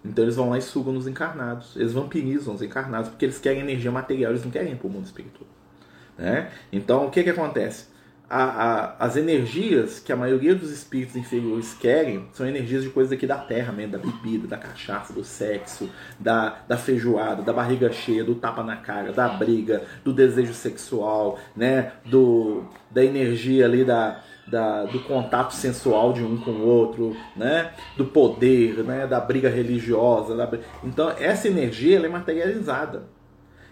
Então 0.04 0.24
eles 0.24 0.36
vão 0.36 0.50
lá 0.50 0.58
e 0.58 0.62
sugam 0.62 0.92
nos 0.92 1.06
encarnados. 1.06 1.76
Eles 1.76 1.92
vampirizam 1.92 2.54
os 2.54 2.62
encarnados 2.62 3.10
porque 3.10 3.24
eles 3.24 3.38
querem 3.38 3.60
energia 3.60 3.90
material, 3.90 4.32
eles 4.32 4.44
não 4.44 4.50
querem 4.50 4.76
para 4.76 4.86
o 4.86 4.90
mundo 4.90 5.04
espiritual. 5.04 5.48
Né? 6.16 6.50
Então 6.72 7.06
o 7.06 7.10
que, 7.10 7.22
que 7.22 7.30
acontece? 7.30 7.86
A, 8.30 8.44
a, 8.44 9.06
as 9.06 9.16
energias 9.16 10.00
que 10.00 10.12
a 10.12 10.16
maioria 10.16 10.54
dos 10.54 10.70
espíritos 10.70 11.16
inferiores 11.16 11.72
querem 11.72 12.28
são 12.32 12.46
energias 12.46 12.82
de 12.82 12.90
coisas 12.90 13.12
aqui 13.12 13.26
da 13.26 13.38
terra 13.38 13.72
mesmo, 13.72 13.92
da 13.92 13.98
bebida, 13.98 14.46
da 14.46 14.58
cachaça, 14.58 15.12
do 15.12 15.24
sexo, 15.24 15.88
da, 16.18 16.58
da 16.68 16.76
feijoada, 16.76 17.42
da 17.42 17.52
barriga 17.52 17.90
cheia, 17.90 18.22
do 18.22 18.34
tapa 18.34 18.62
na 18.62 18.76
cara, 18.76 19.12
da 19.12 19.28
briga, 19.28 19.82
do 20.04 20.12
desejo 20.12 20.52
sexual, 20.52 21.38
né? 21.56 21.92
do, 22.04 22.64
da 22.90 23.02
energia 23.02 23.64
ali 23.64 23.82
da, 23.82 24.20
da, 24.46 24.84
do 24.84 25.00
contato 25.00 25.54
sensual 25.54 26.12
de 26.12 26.22
um 26.22 26.36
com 26.36 26.50
o 26.50 26.66
outro, 26.66 27.16
né? 27.34 27.72
do 27.96 28.04
poder, 28.04 28.84
né? 28.84 29.06
da 29.06 29.20
briga 29.20 29.48
religiosa. 29.48 30.36
Da... 30.36 30.50
Então, 30.84 31.10
essa 31.18 31.48
energia 31.48 31.98
é 31.98 32.08
materializada. 32.08 33.17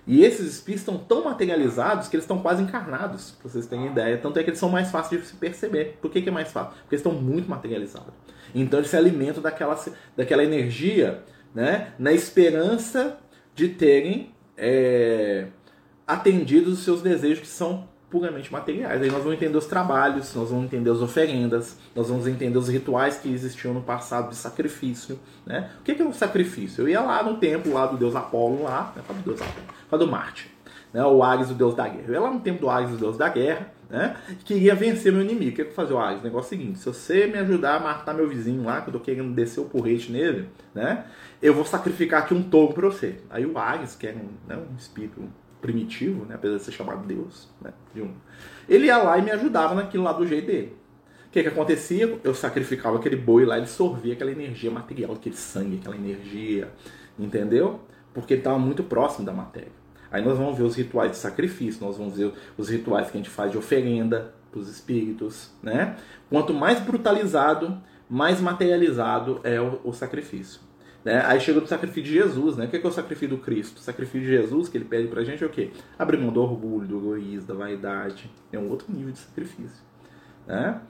E 0.06 0.24
esses 0.24 0.46
espíritos 0.46 0.82
estão 0.82 0.98
tão 0.98 1.24
materializados 1.24 2.08
que 2.08 2.14
eles 2.14 2.24
estão 2.24 2.40
quase 2.40 2.62
encarnados, 2.62 3.32
para 3.32 3.50
vocês 3.50 3.66
terem 3.66 3.88
ideia. 3.88 4.16
Tanto 4.18 4.38
é 4.38 4.44
que 4.44 4.50
eles 4.50 4.58
são 4.58 4.68
mais 4.68 4.90
fáceis 4.90 5.22
de 5.22 5.26
se 5.26 5.34
perceber. 5.34 5.98
Por 6.00 6.10
que, 6.10 6.22
que 6.22 6.28
é 6.28 6.32
mais 6.32 6.52
fácil? 6.52 6.72
Porque 6.82 6.94
eles 6.94 7.04
estão 7.04 7.12
muito 7.12 7.50
materializados. 7.50 8.14
Então 8.54 8.78
eles 8.78 8.90
se 8.90 8.96
alimentam 8.96 9.42
daquela, 9.42 9.78
daquela 10.16 10.44
energia 10.44 11.24
né, 11.52 11.92
na 11.98 12.12
esperança 12.12 13.18
de 13.54 13.68
terem 13.68 14.32
é, 14.56 15.46
atendido 16.06 16.70
os 16.70 16.84
seus 16.84 17.02
desejos 17.02 17.40
que 17.40 17.48
são 17.48 17.88
puramente 18.10 18.52
materiais. 18.52 19.02
Aí 19.02 19.10
nós 19.10 19.22
vamos 19.22 19.34
entender 19.34 19.56
os 19.56 19.66
trabalhos, 19.66 20.34
nós 20.34 20.50
vamos 20.50 20.66
entender 20.66 20.90
as 20.90 21.00
oferendas, 21.00 21.76
nós 21.94 22.08
vamos 22.08 22.26
entender 22.26 22.56
os 22.56 22.68
rituais 22.68 23.18
que 23.18 23.32
existiam 23.32 23.74
no 23.74 23.82
passado 23.82 24.30
de 24.30 24.36
sacrifício. 24.36 25.18
Né? 25.44 25.70
O 25.80 25.82
que 25.82 26.00
é 26.00 26.04
um 26.04 26.12
sacrifício? 26.12 26.82
Eu 26.82 26.88
ia 26.88 27.00
lá 27.00 27.22
no 27.22 27.38
templo 27.38 27.72
lá 27.72 27.86
do 27.86 27.96
deus 27.96 28.14
Apolo, 28.14 28.62
lá, 28.62 28.92
né? 28.94 29.02
do 29.08 29.22
deus 29.22 29.40
Apolo, 29.40 30.04
do 30.04 30.10
Marte. 30.10 30.50
Né? 30.92 31.04
O 31.04 31.22
Ares, 31.22 31.50
o 31.50 31.54
deus 31.54 31.74
da 31.74 31.88
guerra. 31.88 32.04
Eu 32.06 32.14
ia 32.14 32.20
lá 32.20 32.30
no 32.30 32.40
templo 32.40 32.62
do 32.62 32.70
Ares, 32.70 32.90
o 32.92 32.96
deus 32.96 33.16
da 33.16 33.28
guerra, 33.28 33.72
né? 33.90 34.16
queria 34.44 34.74
vencer 34.74 35.12
meu 35.12 35.22
inimigo. 35.22 35.50
O 35.50 35.54
que 35.54 35.62
é 35.62 35.64
que 35.64 35.70
eu 35.70 35.74
fazer 35.74 35.92
o 35.92 35.98
Ares? 35.98 36.20
O 36.20 36.24
negócio 36.24 36.54
é 36.54 36.56
o 36.56 36.60
seguinte: 36.60 36.78
se 36.78 36.86
você 36.86 37.26
me 37.26 37.38
ajudar 37.38 37.76
a 37.76 37.80
matar 37.80 38.14
meu 38.14 38.28
vizinho 38.28 38.64
lá, 38.64 38.80
que 38.80 38.88
eu 38.88 38.92
tô 38.92 39.00
querendo 39.00 39.34
descer 39.34 39.60
o 39.60 39.64
porrete 39.64 40.12
nele, 40.12 40.48
né? 40.72 41.04
eu 41.42 41.52
vou 41.52 41.64
sacrificar 41.64 42.22
aqui 42.22 42.34
um 42.34 42.42
touro 42.42 42.72
para 42.72 42.86
você. 42.86 43.16
Aí 43.28 43.44
o 43.44 43.58
Ares, 43.58 43.94
que 43.94 44.06
é 44.06 44.12
um, 44.12 44.28
né, 44.48 44.56
um 44.56 44.76
espírito 44.76 45.22
primitivo, 45.66 46.24
né, 46.24 46.36
apesar 46.36 46.58
de 46.58 46.62
ser 46.62 46.72
chamado 46.72 47.04
Deus, 47.04 47.48
né, 47.60 47.72
de 47.92 48.02
um, 48.02 48.14
ele 48.68 48.86
ia 48.86 48.98
lá 48.98 49.18
e 49.18 49.22
me 49.22 49.32
ajudava 49.32 49.74
naquilo 49.74 50.04
lá 50.04 50.12
do 50.12 50.24
jeito 50.24 50.46
dele. 50.46 50.76
O 51.26 51.30
que, 51.30 51.42
que 51.42 51.48
acontecia? 51.48 52.18
Eu 52.22 52.34
sacrificava 52.34 52.96
aquele 52.96 53.16
boi 53.16 53.44
lá, 53.44 53.58
ele 53.58 53.66
sorvia 53.66 54.14
aquela 54.14 54.30
energia 54.30 54.70
material, 54.70 55.12
aquele 55.12 55.36
sangue, 55.36 55.78
aquela 55.80 55.96
energia, 55.96 56.70
entendeu? 57.18 57.80
Porque 58.14 58.34
ele 58.34 58.40
estava 58.40 58.58
muito 58.58 58.82
próximo 58.84 59.26
da 59.26 59.32
matéria. 59.32 59.72
Aí 60.10 60.24
nós 60.24 60.38
vamos 60.38 60.56
ver 60.56 60.62
os 60.62 60.76
rituais 60.76 61.10
de 61.10 61.16
sacrifício, 61.18 61.84
nós 61.84 61.98
vamos 61.98 62.16
ver 62.16 62.32
os 62.56 62.70
rituais 62.70 63.10
que 63.10 63.18
a 63.18 63.20
gente 63.20 63.28
faz 63.28 63.50
de 63.50 63.58
oferenda 63.58 64.32
para 64.50 64.60
os 64.60 64.68
espíritos, 64.68 65.50
né? 65.62 65.96
Quanto 66.30 66.54
mais 66.54 66.80
brutalizado, 66.80 67.82
mais 68.08 68.40
materializado 68.40 69.40
é 69.42 69.60
o, 69.60 69.80
o 69.84 69.92
sacrifício. 69.92 70.60
Né? 71.06 71.22
Aí 71.24 71.38
chega 71.38 71.60
do 71.60 71.68
sacrifício 71.68 72.02
de 72.02 72.14
Jesus, 72.14 72.56
né? 72.56 72.64
O 72.64 72.68
que 72.68 72.76
é, 72.76 72.84
o 72.84 72.90
sacrifício 72.90 73.28
do 73.28 73.38
Cristo? 73.38 73.76
O 73.76 73.80
sacrifício 73.80 74.22
de 74.22 74.26
Jesus 74.26 74.68
que 74.68 74.76
ele 74.76 74.84
pede 74.84 75.06
pra 75.06 75.22
gente 75.22 75.40
é 75.40 75.46
o 75.46 75.48
quê? 75.48 75.70
Abrir 75.96 76.16
mão 76.16 76.32
do 76.32 76.42
orgulho, 76.42 76.84
do 76.84 76.96
egoísmo, 76.96 77.46
da 77.46 77.54
vaidade. 77.54 78.28
É 78.52 78.58
um 78.58 78.68
outro 78.68 78.92
nível 78.92 79.12
de 79.12 79.20
sacrifício. 79.20 79.84
Né? 80.48 80.80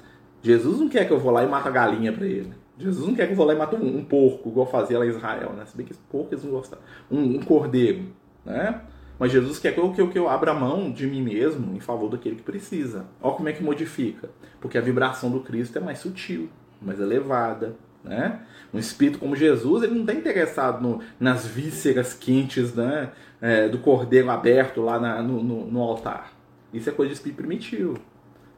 Jesus 0.42 0.81
não 0.81 0.88
quer 0.88 1.07
que 1.07 1.12
eu 1.12 1.20
vou 1.20 1.31
lá 1.31 1.44
e 1.44 1.46
mate 1.46 1.68
a 1.68 1.70
galinha 1.70 2.14
para 2.14 2.24
ele. 2.24 2.55
Jesus 2.79 3.07
não 3.07 3.14
quer 3.14 3.26
que 3.26 3.33
eu 3.35 3.37
vou 3.37 3.44
lá 3.44 3.52
e 3.52 3.59
mate 3.59 3.76
um, 3.76 3.98
um 3.98 4.02
porco, 4.07 4.48
igual 4.48 4.64
fazia 4.64 4.98
lá 4.98 5.05
em 5.05 5.11
Israel, 5.11 5.52
né? 5.52 5.66
Se 5.66 5.76
bem 5.76 5.85
que 5.85 5.92
esse 5.92 6.00
porco 6.11 6.33
eles 6.33 6.42
não 6.44 6.50
gostam. 6.50 6.79
Um, 7.11 7.37
um 7.37 7.40
cordeiro, 7.40 8.07
né? 8.42 8.81
Mas 9.18 9.33
Jesus 9.33 9.59
quer 9.59 9.74
que 9.74 9.81
eu, 9.81 9.92
que, 9.92 10.00
eu, 10.00 10.09
que 10.09 10.18
eu 10.18 10.31
abra 10.31 10.55
mão 10.55 10.90
de 10.90 11.07
mim 11.07 11.20
mesmo 11.20 11.76
em 11.76 11.81
favor 11.81 12.09
daquele 12.09 12.37
que 12.37 12.42
precisa. 12.42 13.05
Olha 13.20 13.35
como 13.35 13.50
é 13.50 13.52
que 13.52 13.62
modifica. 13.62 14.31
Porque 14.62 14.79
a 14.79 14.81
vibração 14.81 15.31
do 15.31 15.40
Cristo 15.40 15.76
é 15.76 15.81
mais 15.83 15.98
sutil, 15.98 16.48
mais 16.81 16.98
elevada, 17.00 17.76
Né? 18.02 18.40
Um 18.77 18.79
espírito 18.79 19.19
como 19.19 19.35
Jesus, 19.35 19.83
ele 19.83 19.95
não 19.95 20.03
está 20.03 20.12
interessado 20.12 20.83
no, 20.83 21.01
nas 21.19 21.47
vísceras 21.47 22.12
quentes 22.12 22.75
né, 22.75 23.11
é, 23.41 23.71
do 23.71 23.79
cordeiro 23.79 24.31
aberto 24.31 24.83
lá 24.83 25.01
na, 25.01 25.23
no, 25.23 25.43
no, 25.43 25.67
no, 25.67 25.81
altar. 25.81 26.31
Isso 26.75 26.91
é 26.91 26.93
coisa 26.93 27.09
de 27.09 27.17
espírito 27.17 27.39
primitivo. 27.39 27.99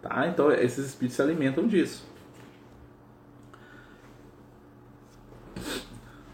Tá? 0.02 0.26
Então, 0.26 0.50
esses 0.50 0.86
espíritos 0.86 1.14
se 1.14 1.22
alimentam 1.22 1.68
disso. 1.68 2.04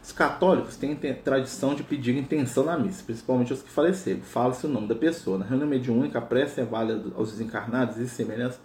Os 0.03 0.13
católicos 0.13 0.77
têm 0.77 0.97
tradição 0.97 1.75
de 1.75 1.83
pedir 1.83 2.17
intenção 2.17 2.65
na 2.65 2.79
missa, 2.79 3.03
principalmente 3.05 3.53
os 3.53 3.61
que 3.61 3.69
faleceram. 3.69 4.23
Fala-se 4.23 4.65
o 4.65 4.69
nome 4.71 4.89
da 4.89 4.95
pessoa. 4.95 5.37
Na 5.37 5.45
reunião 5.45 5.69
mediúnica, 5.69 6.19
a 6.19 6.23
prece 6.23 6.63
é 6.63 6.65
válida 6.65 7.13
aos 7.15 7.33
desencarnados 7.33 7.99
e 7.99 8.09
semelhantes? 8.09 8.59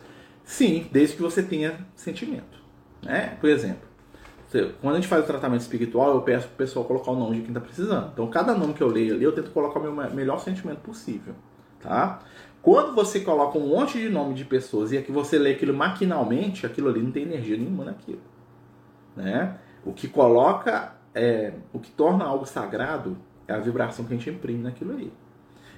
Sim, 0.46 0.88
desde 0.94 1.18
que 1.18 1.22
você 1.22 1.44
tenha 1.44 1.86
sentimento. 1.94 2.58
Né? 3.04 3.38
Por 3.42 3.50
exemplo, 3.50 3.89
quando 4.82 4.96
a 4.96 4.96
gente 4.96 5.08
faz 5.08 5.24
o 5.24 5.28
tratamento 5.28 5.62
espiritual, 5.62 6.16
eu 6.16 6.22
peço 6.22 6.48
para 6.48 6.54
o 6.56 6.58
pessoal 6.58 6.86
colocar 6.86 7.12
o 7.12 7.16
nome 7.16 7.36
de 7.36 7.42
quem 7.42 7.50
está 7.50 7.62
precisando. 7.62 8.10
Então, 8.14 8.28
cada 8.28 8.56
nome 8.56 8.74
que 8.74 8.82
eu 8.82 8.88
leio 8.88 9.14
ali, 9.14 9.24
eu 9.24 9.32
tento 9.32 9.52
colocar 9.52 9.80
o 9.80 9.84
meu 9.84 9.94
melhor 10.12 10.40
sentimento 10.40 10.80
possível. 10.80 11.36
Tá? 11.80 12.20
Quando 12.62 12.94
você 12.96 13.20
coloca 13.20 13.58
um 13.58 13.68
monte 13.68 14.00
de 14.00 14.10
nome 14.10 14.34
de 14.34 14.44
pessoas 14.44 14.92
e 14.92 14.98
é 14.98 15.02
que 15.02 15.12
você 15.12 15.38
lê 15.38 15.52
aquilo 15.52 15.74
maquinalmente, 15.74 16.66
aquilo 16.66 16.90
ali 16.90 17.02
não 17.02 17.12
tem 17.12 17.24
energia 17.24 17.56
nenhuma 17.56 17.86
naquilo. 17.86 18.22
Né? 19.16 19.56
O 19.86 19.94
que 19.94 20.08
coloca, 20.08 20.96
é, 21.14 21.54
o 21.72 21.80
que 21.80 21.92
torna 21.92 22.26
algo 22.26 22.46
sagrado 22.46 23.18
é 23.48 23.54
a 23.54 23.60
vibração 23.60 24.04
que 24.06 24.14
a 24.14 24.18
gente 24.18 24.30
imprime 24.30 24.64
naquilo 24.64 24.94
ali. 24.94 25.14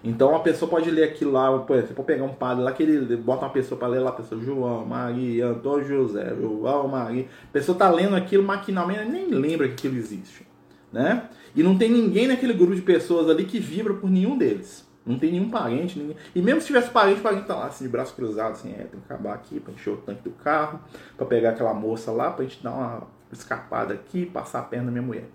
Então 0.04 0.36
a 0.36 0.40
pessoa 0.40 0.70
pode 0.70 0.90
ler 0.90 1.04
aquilo 1.04 1.32
lá, 1.32 1.60
por 1.60 1.76
exemplo, 1.76 1.96
pode 1.96 2.08
pegar 2.08 2.24
um 2.24 2.34
padre 2.34 2.64
lá 2.64 2.72
que 2.72 2.82
ele 2.82 3.16
bota 3.18 3.46
uma 3.46 3.52
pessoa 3.52 3.78
para 3.78 3.88
ler 3.88 4.00
lá, 4.00 4.10
a 4.10 4.14
pessoa 4.14 4.42
João, 4.42 4.84
Maria, 4.86 5.48
Antônio 5.48 5.86
José, 5.86 6.36
João, 6.40 6.88
Maria. 6.88 7.28
A 7.50 7.52
pessoa 7.52 7.78
tá 7.78 7.90
lendo 7.90 8.16
aquilo 8.16 8.44
maquinalmente, 8.44 9.06
nem 9.06 9.28
lembra 9.28 9.68
que 9.68 9.74
aquilo 9.74 9.98
existe, 9.98 10.48
né? 10.92 11.30
E 11.56 11.62
não 11.62 11.78
tem 11.78 11.92
ninguém 11.92 12.28
naquele 12.28 12.54
grupo 12.54 12.74
de 12.74 12.82
pessoas 12.82 13.30
ali 13.30 13.46
que 13.46 13.60
vibra 13.60 13.94
por 13.94 14.10
nenhum 14.10 14.38
deles. 14.38 14.90
Não 15.06 15.18
tem 15.18 15.32
nenhum 15.32 15.50
parente, 15.50 16.00
ninguém. 16.00 16.16
E 16.34 16.42
mesmo 16.42 16.62
se 16.62 16.68
tivesse 16.68 16.90
parente, 16.90 17.20
o 17.20 17.24
parente 17.24 17.46
tá 17.46 17.56
lá 17.56 17.68
assim, 17.68 17.84
de 17.84 17.90
braço 17.90 18.16
cruzado, 18.16 18.52
assim, 18.52 18.72
é, 18.72 18.84
tem 18.84 19.00
que 19.00 19.06
acabar 19.06 19.34
aqui 19.34 19.60
para 19.60 19.74
encher 19.74 19.92
o 19.92 19.98
tanque 19.98 20.24
do 20.24 20.32
carro, 20.32 20.80
para 21.18 21.26
pegar 21.26 21.52
aquela 21.52 21.74
moça 21.74 22.12
lá, 22.12 22.32
pra 22.32 22.44
gente 22.44 22.64
dar 22.64 22.72
uma 22.72 23.08
escapada 23.32 23.94
aqui, 23.94 24.26
passar 24.26 24.60
a 24.60 24.64
perna 24.64 24.86
da 24.86 24.92
minha 24.92 25.04
mulher. 25.04 25.28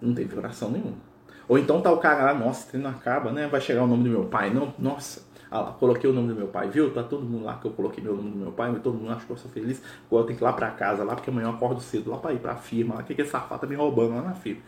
Não 0.00 0.14
tem 0.14 0.26
vibração 0.26 0.70
nenhuma. 0.70 1.11
Ou 1.48 1.58
então 1.58 1.80
tá 1.80 1.90
o 1.92 1.98
cara 1.98 2.24
lá, 2.24 2.34
nossa, 2.34 2.68
treino 2.68 2.88
acaba, 2.88 3.32
né? 3.32 3.48
Vai 3.48 3.60
chegar 3.60 3.82
o 3.82 3.86
nome 3.86 4.04
do 4.04 4.10
meu 4.10 4.24
pai. 4.24 4.52
Não, 4.52 4.72
nossa, 4.78 5.22
ah 5.52 5.60
lá, 5.60 5.72
coloquei 5.72 6.08
o 6.08 6.14
nome 6.14 6.28
do 6.28 6.34
meu 6.34 6.46
pai, 6.46 6.70
viu? 6.70 6.94
Tá 6.94 7.02
todo 7.02 7.26
mundo 7.26 7.44
lá 7.44 7.56
que 7.56 7.66
eu 7.66 7.72
coloquei 7.72 8.02
meu 8.02 8.16
nome 8.16 8.30
do 8.30 8.38
meu 8.38 8.52
pai, 8.52 8.74
todo 8.82 8.96
mundo 8.96 9.12
acha 9.12 9.26
que 9.26 9.32
eu 9.32 9.36
sou 9.36 9.50
feliz. 9.50 9.82
Agora 10.06 10.22
eu 10.22 10.26
tenho 10.26 10.38
que 10.38 10.42
ir 10.42 10.46
lá 10.46 10.52
pra 10.54 10.70
casa, 10.70 11.04
lá, 11.04 11.14
porque 11.14 11.28
amanhã 11.28 11.48
eu 11.48 11.50
acordo 11.50 11.78
cedo, 11.78 12.10
lá 12.10 12.16
pra 12.16 12.32
ir 12.32 12.38
pra 12.38 12.56
firma, 12.56 12.94
lá, 12.94 13.02
que 13.02 13.12
aquele 13.12 13.28
safado 13.28 13.60
tá 13.60 13.66
me 13.66 13.74
roubando 13.74 14.14
lá 14.14 14.22
na 14.22 14.32
firma. 14.32 14.62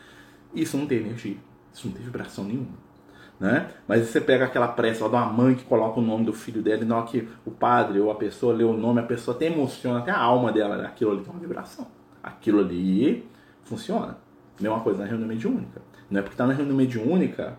Isso 0.54 0.76
não 0.76 0.86
tem 0.86 0.98
energia, 0.98 1.38
isso 1.72 1.86
não 1.86 1.94
tem 1.94 2.04
vibração 2.04 2.44
nenhuma. 2.44 2.84
Né? 3.40 3.70
Mas 3.88 4.06
você 4.06 4.20
pega 4.20 4.44
aquela 4.44 4.68
pressa 4.68 5.04
lá 5.04 5.08
de 5.08 5.16
uma 5.16 5.32
mãe 5.32 5.54
que 5.54 5.64
coloca 5.64 5.98
o 5.98 6.02
nome 6.02 6.26
do 6.26 6.34
filho 6.34 6.60
dela, 6.60 6.82
e 6.82 6.84
na 6.84 6.98
hora 6.98 7.06
que 7.06 7.26
o 7.46 7.50
padre 7.50 7.98
ou 7.98 8.10
a 8.10 8.14
pessoa 8.14 8.54
lê 8.54 8.62
o 8.62 8.74
nome, 8.74 9.00
a 9.00 9.04
pessoa 9.04 9.34
até 9.34 9.46
emociona, 9.46 10.00
até 10.00 10.10
a 10.10 10.18
alma 10.18 10.52
dela, 10.52 10.76
né? 10.76 10.86
aquilo 10.86 11.12
ali 11.12 11.22
tem 11.22 11.32
uma 11.32 11.40
vibração. 11.40 11.86
Aquilo 12.22 12.60
ali 12.60 13.26
funciona. 13.62 14.18
Mesma 14.60 14.80
coisa 14.80 15.02
na 15.02 15.08
reunião 15.08 15.28
mediúnica. 15.28 15.80
Não 16.14 16.20
é 16.20 16.22
porque 16.22 16.34
está 16.34 16.46
na 16.46 16.52
reunião 16.52 16.76
mediúnica 16.76 17.58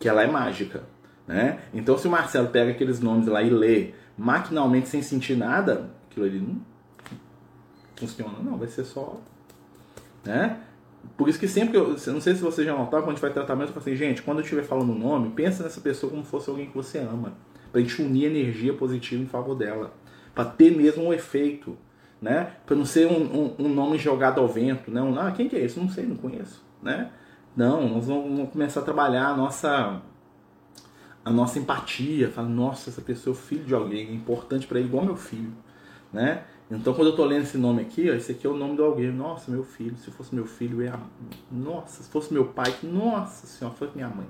que 0.00 0.08
ela 0.08 0.22
é 0.22 0.26
mágica. 0.26 0.84
Né? 1.28 1.58
Então, 1.74 1.98
se 1.98 2.08
o 2.08 2.10
Marcelo 2.10 2.48
pega 2.48 2.70
aqueles 2.70 3.00
nomes 3.00 3.26
lá 3.26 3.42
e 3.42 3.50
lê 3.50 3.92
maquinalmente 4.16 4.88
sem 4.88 5.02
sentir 5.02 5.36
nada, 5.36 5.90
aquilo 6.08 6.24
ali 6.24 6.40
não 6.40 6.58
funciona, 7.94 8.38
não, 8.42 8.56
vai 8.56 8.66
ser 8.68 8.84
só. 8.84 9.20
Né? 10.24 10.58
Por 11.18 11.28
isso 11.28 11.38
que 11.38 11.46
sempre 11.46 11.72
que 11.72 11.76
eu. 11.76 11.90
Não 11.90 12.20
sei 12.22 12.34
se 12.34 12.40
você 12.40 12.64
já 12.64 12.74
notaram, 12.74 13.02
quando 13.02 13.08
a 13.08 13.10
gente 13.10 13.20
faz 13.20 13.34
tratamento, 13.34 13.68
eu 13.68 13.74
falo 13.74 13.84
assim, 13.86 13.94
gente, 13.94 14.22
quando 14.22 14.38
eu 14.38 14.42
estiver 14.42 14.62
falando 14.62 14.90
o 14.90 14.98
nome, 14.98 15.28
pensa 15.32 15.62
nessa 15.62 15.82
pessoa 15.82 16.10
como 16.10 16.24
fosse 16.24 16.48
alguém 16.48 16.70
que 16.70 16.74
você 16.74 16.96
ama. 16.96 17.34
Pra 17.70 17.82
gente 17.82 18.00
unir 18.00 18.24
energia 18.24 18.72
positiva 18.72 19.22
em 19.22 19.26
favor 19.26 19.54
dela. 19.54 19.92
Pra 20.34 20.46
ter 20.46 20.74
mesmo 20.74 21.04
um 21.04 21.12
efeito. 21.12 21.76
Né? 22.22 22.54
Pra 22.64 22.74
não 22.74 22.86
ser 22.86 23.06
um, 23.06 23.20
um, 23.20 23.54
um 23.58 23.68
nome 23.68 23.98
jogado 23.98 24.40
ao 24.40 24.48
vento. 24.48 24.90
Né? 24.90 25.02
Um, 25.02 25.18
ah, 25.20 25.30
quem 25.30 25.46
que 25.46 25.56
é 25.56 25.60
esse? 25.60 25.78
Não 25.78 25.90
sei, 25.90 26.06
não 26.06 26.16
conheço. 26.16 26.64
Né? 26.82 27.10
Não, 27.54 27.86
nós 27.86 28.06
vamos 28.06 28.48
começar 28.50 28.80
a 28.80 28.82
trabalhar 28.82 29.28
a 29.28 29.36
nossa 29.36 30.00
a 31.24 31.30
nossa 31.30 31.58
empatia, 31.58 32.30
falar, 32.30 32.48
nossa, 32.48 32.90
essa 32.90 33.00
pessoa 33.00 33.32
é 33.32 33.38
o 33.38 33.40
filho 33.40 33.64
de 33.64 33.74
alguém, 33.74 34.08
é 34.08 34.12
importante 34.12 34.66
para 34.66 34.80
ele 34.80 34.88
igual 34.88 35.04
meu 35.04 35.14
filho, 35.14 35.52
né? 36.12 36.42
Então 36.68 36.94
quando 36.94 37.08
eu 37.08 37.16
tô 37.16 37.24
lendo 37.24 37.42
esse 37.42 37.56
nome 37.56 37.82
aqui, 37.82 38.10
ó, 38.10 38.14
esse 38.14 38.32
aqui 38.32 38.44
é 38.46 38.50
o 38.50 38.56
nome 38.56 38.74
de 38.74 38.82
alguém, 38.82 39.12
nossa, 39.12 39.50
meu 39.50 39.62
filho, 39.62 39.96
se 39.98 40.10
fosse 40.10 40.34
meu 40.34 40.46
filho, 40.46 40.82
ia, 40.82 40.98
nossa, 41.50 42.02
se 42.02 42.10
fosse 42.10 42.32
meu 42.32 42.46
pai, 42.46 42.74
nossa 42.82 43.46
senhora, 43.46 43.76
foi 43.76 43.90
minha 43.94 44.08
mãe. 44.08 44.26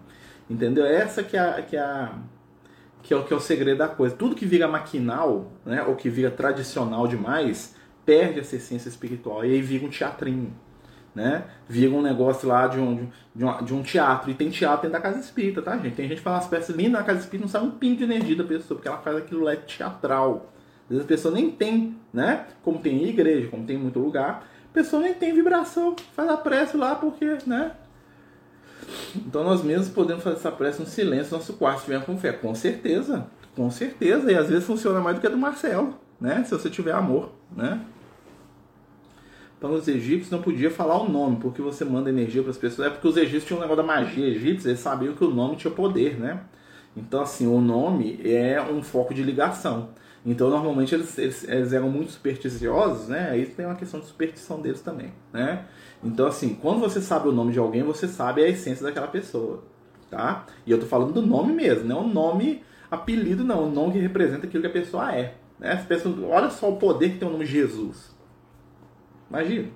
Entendeu? 0.50 0.84
Essa 0.84 1.22
que 1.22 1.36
é 1.36 1.40
a, 1.40 1.62
que 1.62 1.76
é 1.76 1.80
a 1.80 2.14
que 3.02 3.14
é 3.14 3.16
o 3.16 3.24
que 3.24 3.32
é 3.32 3.36
o 3.36 3.40
segredo 3.40 3.78
da 3.78 3.88
coisa. 3.88 4.14
Tudo 4.14 4.34
que 4.34 4.46
vira 4.46 4.68
maquinal, 4.68 5.50
né, 5.64 5.82
ou 5.82 5.96
que 5.96 6.08
vira 6.08 6.30
tradicional 6.30 7.08
demais, 7.08 7.74
perde 8.04 8.40
essa 8.40 8.56
essência 8.56 8.88
espiritual 8.88 9.44
e 9.44 9.52
aí 9.52 9.62
vira 9.62 9.86
um 9.86 9.90
teatrinho 9.90 10.52
né? 11.14 11.44
Vira 11.68 11.94
um 11.94 12.02
negócio 12.02 12.48
lá 12.48 12.66
de 12.66 12.78
um, 12.78 13.08
de, 13.34 13.44
um, 13.44 13.64
de 13.64 13.74
um 13.74 13.82
teatro. 13.82 14.30
E 14.30 14.34
tem 14.34 14.50
teatro 14.50 14.82
dentro 14.82 14.92
da 14.92 15.00
casa 15.00 15.20
espírita, 15.20 15.62
tá, 15.62 15.76
gente? 15.76 15.94
Tem 15.94 16.08
gente 16.08 16.18
que 16.18 16.24
faz 16.24 16.36
umas 16.36 16.46
peças 16.48 16.74
lindas 16.74 16.92
na 16.92 17.02
casa 17.02 17.20
espírita, 17.20 17.44
não 17.44 17.50
sabe 17.50 17.66
um 17.66 17.70
pingo 17.72 17.96
de 17.96 18.04
energia 18.04 18.36
da 18.36 18.44
pessoa, 18.44 18.76
porque 18.76 18.88
ela 18.88 18.98
faz 18.98 19.16
aquilo 19.16 19.44
lá 19.44 19.54
teatral. 19.56 20.52
Às 20.84 20.88
vezes 20.88 21.04
a 21.04 21.08
pessoa 21.08 21.34
nem 21.34 21.50
tem, 21.50 21.96
né? 22.12 22.46
Como 22.62 22.78
tem 22.78 23.04
em 23.04 23.08
igreja, 23.08 23.48
como 23.48 23.64
tem 23.64 23.76
em 23.76 23.80
muito 23.80 23.98
lugar, 23.98 24.46
a 24.70 24.72
pessoa 24.72 25.02
nem 25.02 25.14
tem 25.14 25.34
vibração, 25.34 25.94
faz 26.14 26.28
a 26.28 26.36
prece 26.36 26.76
lá 26.76 26.94
porque, 26.94 27.38
né? 27.46 27.72
Então 29.14 29.44
nós 29.44 29.62
mesmos 29.62 29.88
podemos 29.88 30.22
fazer 30.22 30.36
essa 30.36 30.50
prece 30.50 30.80
no 30.80 30.86
silêncio, 30.86 31.36
nosso 31.36 31.54
quarto, 31.54 31.80
se 31.80 31.84
tiver 31.84 32.04
com 32.04 32.16
fé. 32.16 32.32
Com 32.32 32.54
certeza, 32.54 33.26
com 33.54 33.70
certeza. 33.70 34.30
E 34.30 34.34
às 34.36 34.48
vezes 34.48 34.64
funciona 34.64 35.00
mais 35.00 35.16
do 35.16 35.20
que 35.20 35.26
a 35.26 35.30
do 35.30 35.36
Marcelo, 35.36 35.94
né? 36.20 36.42
Se 36.44 36.50
você 36.50 36.68
tiver 36.68 36.92
amor, 36.92 37.32
né? 37.54 37.80
Então 39.62 39.74
os 39.74 39.86
egípcios 39.86 40.28
não 40.28 40.42
podiam 40.42 40.72
falar 40.72 41.00
o 41.00 41.08
nome, 41.08 41.36
porque 41.36 41.62
você 41.62 41.84
manda 41.84 42.10
energia 42.10 42.42
para 42.42 42.50
as 42.50 42.58
pessoas. 42.58 42.88
É 42.88 42.90
porque 42.90 43.06
os 43.06 43.16
egípcios 43.16 43.44
tinham 43.44 43.58
um 43.58 43.62
negócio 43.62 43.80
da 43.80 43.86
magia 43.86 44.26
egípcia, 44.26 44.70
eles 44.70 44.80
sabiam 44.80 45.14
que 45.14 45.22
o 45.22 45.30
nome 45.30 45.54
tinha 45.54 45.72
poder, 45.72 46.18
né? 46.18 46.40
Então, 46.96 47.20
assim, 47.20 47.46
o 47.46 47.60
nome 47.60 48.20
é 48.24 48.60
um 48.60 48.82
foco 48.82 49.14
de 49.14 49.22
ligação. 49.22 49.90
Então, 50.26 50.50
normalmente, 50.50 50.96
eles, 50.96 51.16
eles, 51.16 51.48
eles, 51.48 51.72
eram 51.72 51.88
muito 51.88 52.10
supersticiosos, 52.10 53.06
né? 53.06 53.30
Aí 53.30 53.46
tem 53.46 53.64
uma 53.64 53.76
questão 53.76 54.00
de 54.00 54.06
superstição 54.06 54.60
deles 54.60 54.80
também, 54.80 55.12
né? 55.32 55.64
Então, 56.02 56.26
assim, 56.26 56.58
quando 56.60 56.80
você 56.80 57.00
sabe 57.00 57.28
o 57.28 57.32
nome 57.32 57.52
de 57.52 57.60
alguém, 57.60 57.84
você 57.84 58.08
sabe 58.08 58.42
a 58.42 58.48
essência 58.48 58.84
daquela 58.84 59.06
pessoa, 59.06 59.62
tá? 60.10 60.44
E 60.66 60.72
eu 60.72 60.80
tô 60.80 60.86
falando 60.86 61.12
do 61.12 61.22
nome 61.22 61.52
mesmo, 61.52 61.84
não 61.84 62.04
o 62.06 62.08
nome 62.12 62.64
apelido, 62.90 63.44
não. 63.44 63.68
O 63.68 63.70
nome 63.70 63.92
que 63.92 63.98
representa 64.00 64.44
aquilo 64.44 64.60
que 64.60 64.68
a 64.68 64.72
pessoa 64.72 65.14
é. 65.14 65.36
Né? 65.56 65.70
As 65.70 65.84
pessoas, 65.84 66.16
olha 66.24 66.50
só 66.50 66.68
o 66.68 66.78
poder 66.78 67.12
que 67.12 67.18
tem 67.18 67.28
o 67.28 67.30
nome 67.30 67.46
Jesus. 67.46 68.11
Imagina. 69.32 69.68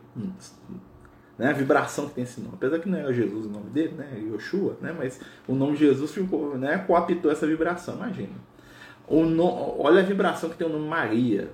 Né, 1.39 1.49
a 1.49 1.53
vibração 1.53 2.09
que 2.09 2.15
tem 2.15 2.25
esse 2.25 2.41
nome. 2.41 2.55
Apesar 2.55 2.79
que 2.79 2.89
não 2.89 2.99
é 2.99 3.13
Jesus 3.13 3.47
o 3.47 3.49
nome 3.49 3.71
dele, 3.71 3.95
né? 3.95 4.19
Yoshua, 4.19 4.77
né? 4.81 4.95
Mas 4.97 5.21
o 5.49 5.55
nome 5.55 5.77
Jesus 5.77 6.13
ficou, 6.13 6.57
né? 6.57 6.79
coapitou 6.87 7.31
essa 7.31 7.47
vibração, 7.47 7.97
imagina. 7.97 8.33
O 9.07 9.25
no... 9.25 9.81
Olha 9.81 10.01
a 10.01 10.05
vibração 10.05 10.51
que 10.51 10.57
tem 10.57 10.67
o 10.67 10.71
nome 10.71 10.89
Maria. 10.89 11.51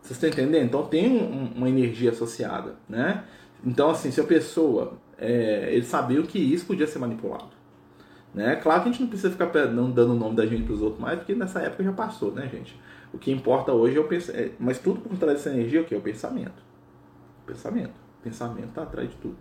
Vocês 0.00 0.16
estão 0.16 0.28
entendendo? 0.28 0.66
Então 0.66 0.86
tem 0.86 1.10
um, 1.10 1.52
uma 1.54 1.68
energia 1.68 2.10
associada, 2.10 2.76
né? 2.88 3.24
Então, 3.64 3.90
assim, 3.90 4.10
se 4.10 4.20
a 4.20 4.24
pessoa. 4.24 4.98
É, 5.18 5.72
eles 5.72 5.86
sabiam 5.86 6.24
que 6.24 6.38
isso 6.38 6.66
podia 6.66 6.86
ser 6.86 6.98
manipulado. 6.98 7.50
Né? 8.34 8.56
Claro 8.56 8.82
que 8.82 8.88
a 8.88 8.92
gente 8.92 9.02
não 9.02 9.08
precisa 9.08 9.30
ficar 9.30 9.46
dando 9.46 10.12
o 10.12 10.16
nome 10.16 10.34
da 10.34 10.44
gente 10.46 10.64
para 10.64 10.74
os 10.74 10.82
outros 10.82 11.00
mais, 11.00 11.18
porque 11.18 11.34
nessa 11.34 11.60
época 11.60 11.84
já 11.84 11.92
passou, 11.92 12.32
né, 12.32 12.48
gente? 12.52 12.76
O 13.12 13.18
que 13.18 13.30
importa 13.30 13.72
hoje 13.72 13.96
é 13.96 14.00
o 14.00 14.04
pensamento. 14.04 14.40
É, 14.40 14.50
mas 14.58 14.78
tudo 14.78 15.00
por 15.00 15.16
trás 15.18 15.38
dessa 15.38 15.50
energia 15.50 15.80
é 15.80 15.82
o 15.82 15.84
que? 15.84 15.94
É 15.94 15.98
o 15.98 16.00
pensamento. 16.00 16.62
Pensamento. 17.46 17.92
Pensamento 18.22 18.68
está 18.68 18.82
atrás 18.82 19.10
de 19.10 19.16
tudo. 19.16 19.36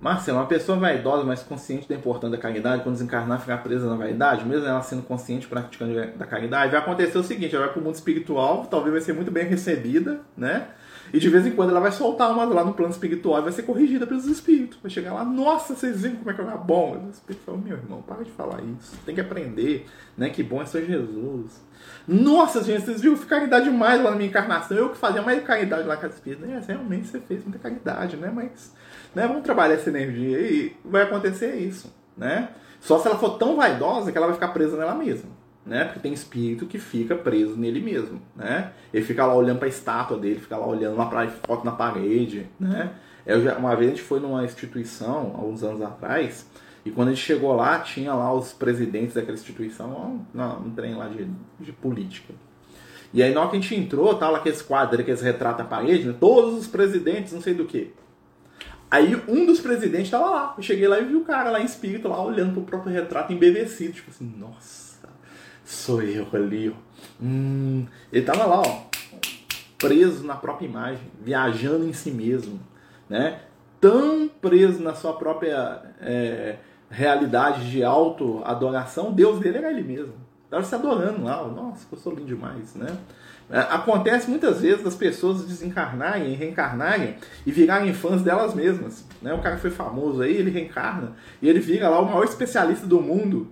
Marcelo, 0.00 0.38
uma 0.38 0.46
pessoa 0.46 0.76
vaidosa, 0.78 1.22
mas 1.22 1.44
consciente 1.44 1.88
da 1.88 1.94
importância 1.94 2.36
da 2.36 2.42
caridade, 2.42 2.82
quando 2.82 2.94
desencarnar, 2.94 3.40
ficar 3.40 3.58
presa 3.58 3.88
na 3.88 3.94
vaidade, 3.94 4.44
mesmo 4.44 4.66
ela 4.66 4.82
sendo 4.82 5.02
consciente, 5.02 5.46
praticando 5.46 5.94
da 6.16 6.26
caridade, 6.26 6.72
vai 6.72 6.80
acontecer 6.80 7.16
o 7.16 7.22
seguinte: 7.22 7.54
ela 7.54 7.66
vai 7.66 7.72
para 7.72 7.80
o 7.80 7.84
mundo 7.84 7.94
espiritual, 7.94 8.66
talvez 8.66 8.92
vai 8.92 9.00
ser 9.00 9.12
muito 9.12 9.30
bem 9.30 9.46
recebida, 9.46 10.20
né? 10.36 10.66
E 11.12 11.18
de 11.18 11.28
vez 11.28 11.46
em 11.46 11.52
quando 11.52 11.70
ela 11.70 11.80
vai 11.80 11.92
soltar 11.92 12.30
uma 12.30 12.44
lá 12.44 12.64
no 12.64 12.74
plano 12.74 12.92
espiritual 12.92 13.40
e 13.40 13.44
vai 13.44 13.52
ser 13.52 13.62
corrigida 13.62 14.06
pelos 14.06 14.26
espíritos. 14.26 14.78
Vai 14.82 14.90
chegar 14.90 15.12
lá, 15.12 15.24
nossa, 15.24 15.74
vocês 15.74 16.02
viram 16.02 16.16
como 16.16 16.30
é 16.30 16.34
que 16.34 16.40
eu 16.40 16.46
era 16.46 16.56
bom? 16.56 17.04
O 17.06 17.10
espírito 17.10 17.44
fala, 17.44 17.58
meu 17.58 17.76
irmão, 17.76 18.02
para 18.02 18.24
de 18.24 18.30
falar 18.30 18.60
isso. 18.62 18.96
Tem 19.04 19.14
que 19.14 19.20
aprender, 19.20 19.86
né? 20.16 20.30
Que 20.30 20.42
bom 20.42 20.60
é 20.62 20.66
ser 20.66 20.86
Jesus. 20.86 21.62
Nossa, 22.06 22.62
gente, 22.62 22.84
vocês 22.84 23.00
viram 23.00 23.16
caridade 23.16 23.64
demais 23.64 24.02
lá 24.02 24.10
na 24.10 24.16
minha 24.16 24.28
encarnação. 24.28 24.76
Eu 24.76 24.90
que 24.90 24.96
fazia 24.96 25.22
mais 25.22 25.42
caridade 25.44 25.86
lá 25.86 25.96
com 25.96 26.06
as 26.06 26.14
espíritos. 26.14 26.48
É, 26.48 26.60
realmente 26.66 27.08
você 27.08 27.20
fez 27.20 27.42
muita 27.42 27.58
caridade, 27.58 28.16
né? 28.16 28.30
Mas 28.34 28.72
né, 29.14 29.26
vamos 29.26 29.42
trabalhar 29.42 29.74
essa 29.74 29.90
energia 29.90 30.40
e 30.40 30.76
vai 30.84 31.02
acontecer 31.02 31.54
isso, 31.56 31.92
né? 32.16 32.50
Só 32.80 32.98
se 32.98 33.06
ela 33.06 33.18
for 33.18 33.38
tão 33.38 33.56
vaidosa 33.56 34.10
que 34.10 34.18
ela 34.18 34.26
vai 34.26 34.34
ficar 34.34 34.48
presa 34.48 34.76
nela 34.76 34.94
mesma. 34.94 35.41
Né? 35.64 35.84
Porque 35.84 36.00
tem 36.00 36.12
espírito 36.12 36.66
que 36.66 36.78
fica 36.78 37.14
preso 37.14 37.56
nele 37.56 37.80
mesmo, 37.80 38.20
né? 38.34 38.72
Ele 38.92 39.04
fica 39.04 39.24
lá 39.24 39.34
olhando 39.34 39.58
para 39.58 39.66
a 39.66 39.70
estátua 39.70 40.18
dele, 40.18 40.40
fica 40.40 40.56
lá 40.56 40.66
olhando 40.66 40.96
lá 40.96 41.06
para 41.06 41.28
foto 41.28 41.64
na 41.64 41.72
parede, 41.72 42.46
né? 42.58 42.92
Eu 43.24 43.42
já, 43.42 43.56
uma 43.56 43.74
vez 43.76 43.92
a 43.92 43.94
gente 43.94 44.02
foi 44.02 44.18
numa 44.18 44.44
instituição, 44.44 45.34
há 45.36 45.44
uns 45.44 45.62
anos 45.62 45.80
atrás, 45.80 46.46
e 46.84 46.90
quando 46.90 47.08
a 47.08 47.10
gente 47.12 47.24
chegou 47.24 47.54
lá, 47.54 47.78
tinha 47.78 48.12
lá 48.12 48.32
os 48.34 48.52
presidentes 48.52 49.14
daquela 49.14 49.36
instituição, 49.36 50.24
um, 50.34 50.66
um 50.66 50.70
trem 50.70 50.94
lá 50.96 51.08
de, 51.08 51.28
de 51.60 51.72
política. 51.72 52.34
E 53.14 53.22
aí 53.22 53.32
na 53.32 53.40
hora 53.40 53.50
que 53.50 53.56
a 53.56 53.60
gente 53.60 53.74
entrou, 53.76 54.14
tava 54.14 54.32
lá 54.32 54.38
aqueles 54.38 54.62
quadros, 54.62 54.98
aqueles 54.98 55.20
retratos 55.20 55.60
à 55.60 55.64
parede, 55.64 56.08
né? 56.08 56.14
todos 56.18 56.58
os 56.58 56.66
presidentes, 56.66 57.32
não 57.32 57.40
sei 57.40 57.54
do 57.54 57.66
que. 57.66 57.92
Aí 58.90 59.14
um 59.28 59.46
dos 59.46 59.60
presidentes 59.60 60.10
tava 60.10 60.28
lá. 60.30 60.54
Eu 60.56 60.62
cheguei 60.62 60.86
lá 60.88 60.98
e 60.98 61.04
vi 61.04 61.16
o 61.16 61.24
cara 61.24 61.50
lá 61.50 61.60
em 61.60 61.64
espírito, 61.64 62.08
lá 62.08 62.22
olhando 62.22 62.52
pro 62.52 62.62
próprio 62.62 62.92
retrato 62.92 63.32
embevecido. 63.32 63.94
Tipo 63.94 64.10
assim, 64.10 64.34
nossa, 64.38 64.81
sou 65.72 66.02
eu 66.02 66.26
ali, 66.32 66.70
ó. 66.70 66.74
Hum, 67.20 67.86
ele 68.12 68.24
tava 68.24 68.44
lá, 68.44 68.60
ó, 68.60 68.82
preso 69.78 70.24
na 70.24 70.36
própria 70.36 70.66
imagem, 70.66 71.02
viajando 71.20 71.84
em 71.86 71.92
si 71.92 72.10
mesmo, 72.10 72.60
né? 73.08 73.40
Tão 73.80 74.28
preso 74.28 74.80
na 74.80 74.94
sua 74.94 75.14
própria 75.14 75.82
é, 76.00 76.56
realidade 76.88 77.68
de 77.70 77.82
auto-adoração, 77.82 79.12
Deus 79.12 79.40
dele 79.40 79.58
era 79.58 79.70
ele 79.70 79.82
mesmo. 79.82 80.14
Tava 80.48 80.62
se 80.64 80.74
adorando 80.74 81.24
lá, 81.24 81.42
nossa, 81.48 81.86
eu 81.90 81.98
sou 81.98 82.12
lindo 82.12 82.26
demais, 82.26 82.74
né? 82.74 82.96
É, 83.50 83.58
acontece 83.58 84.30
muitas 84.30 84.60
vezes 84.60 84.82
das 84.82 84.94
pessoas 84.94 85.44
desencarnarem, 85.44 86.32
reencarnarem 86.34 87.16
e 87.44 87.50
virarem 87.50 87.92
fãs 87.92 88.22
delas 88.22 88.54
mesmas. 88.54 89.04
Né? 89.20 89.32
O 89.34 89.42
cara 89.42 89.58
foi 89.58 89.70
famoso 89.70 90.22
aí, 90.22 90.34
ele 90.36 90.50
reencarna 90.50 91.12
e 91.40 91.48
ele 91.48 91.60
vira 91.60 91.88
lá 91.88 92.00
o 92.00 92.06
maior 92.06 92.24
especialista 92.24 92.86
do 92.86 93.00
mundo 93.00 93.48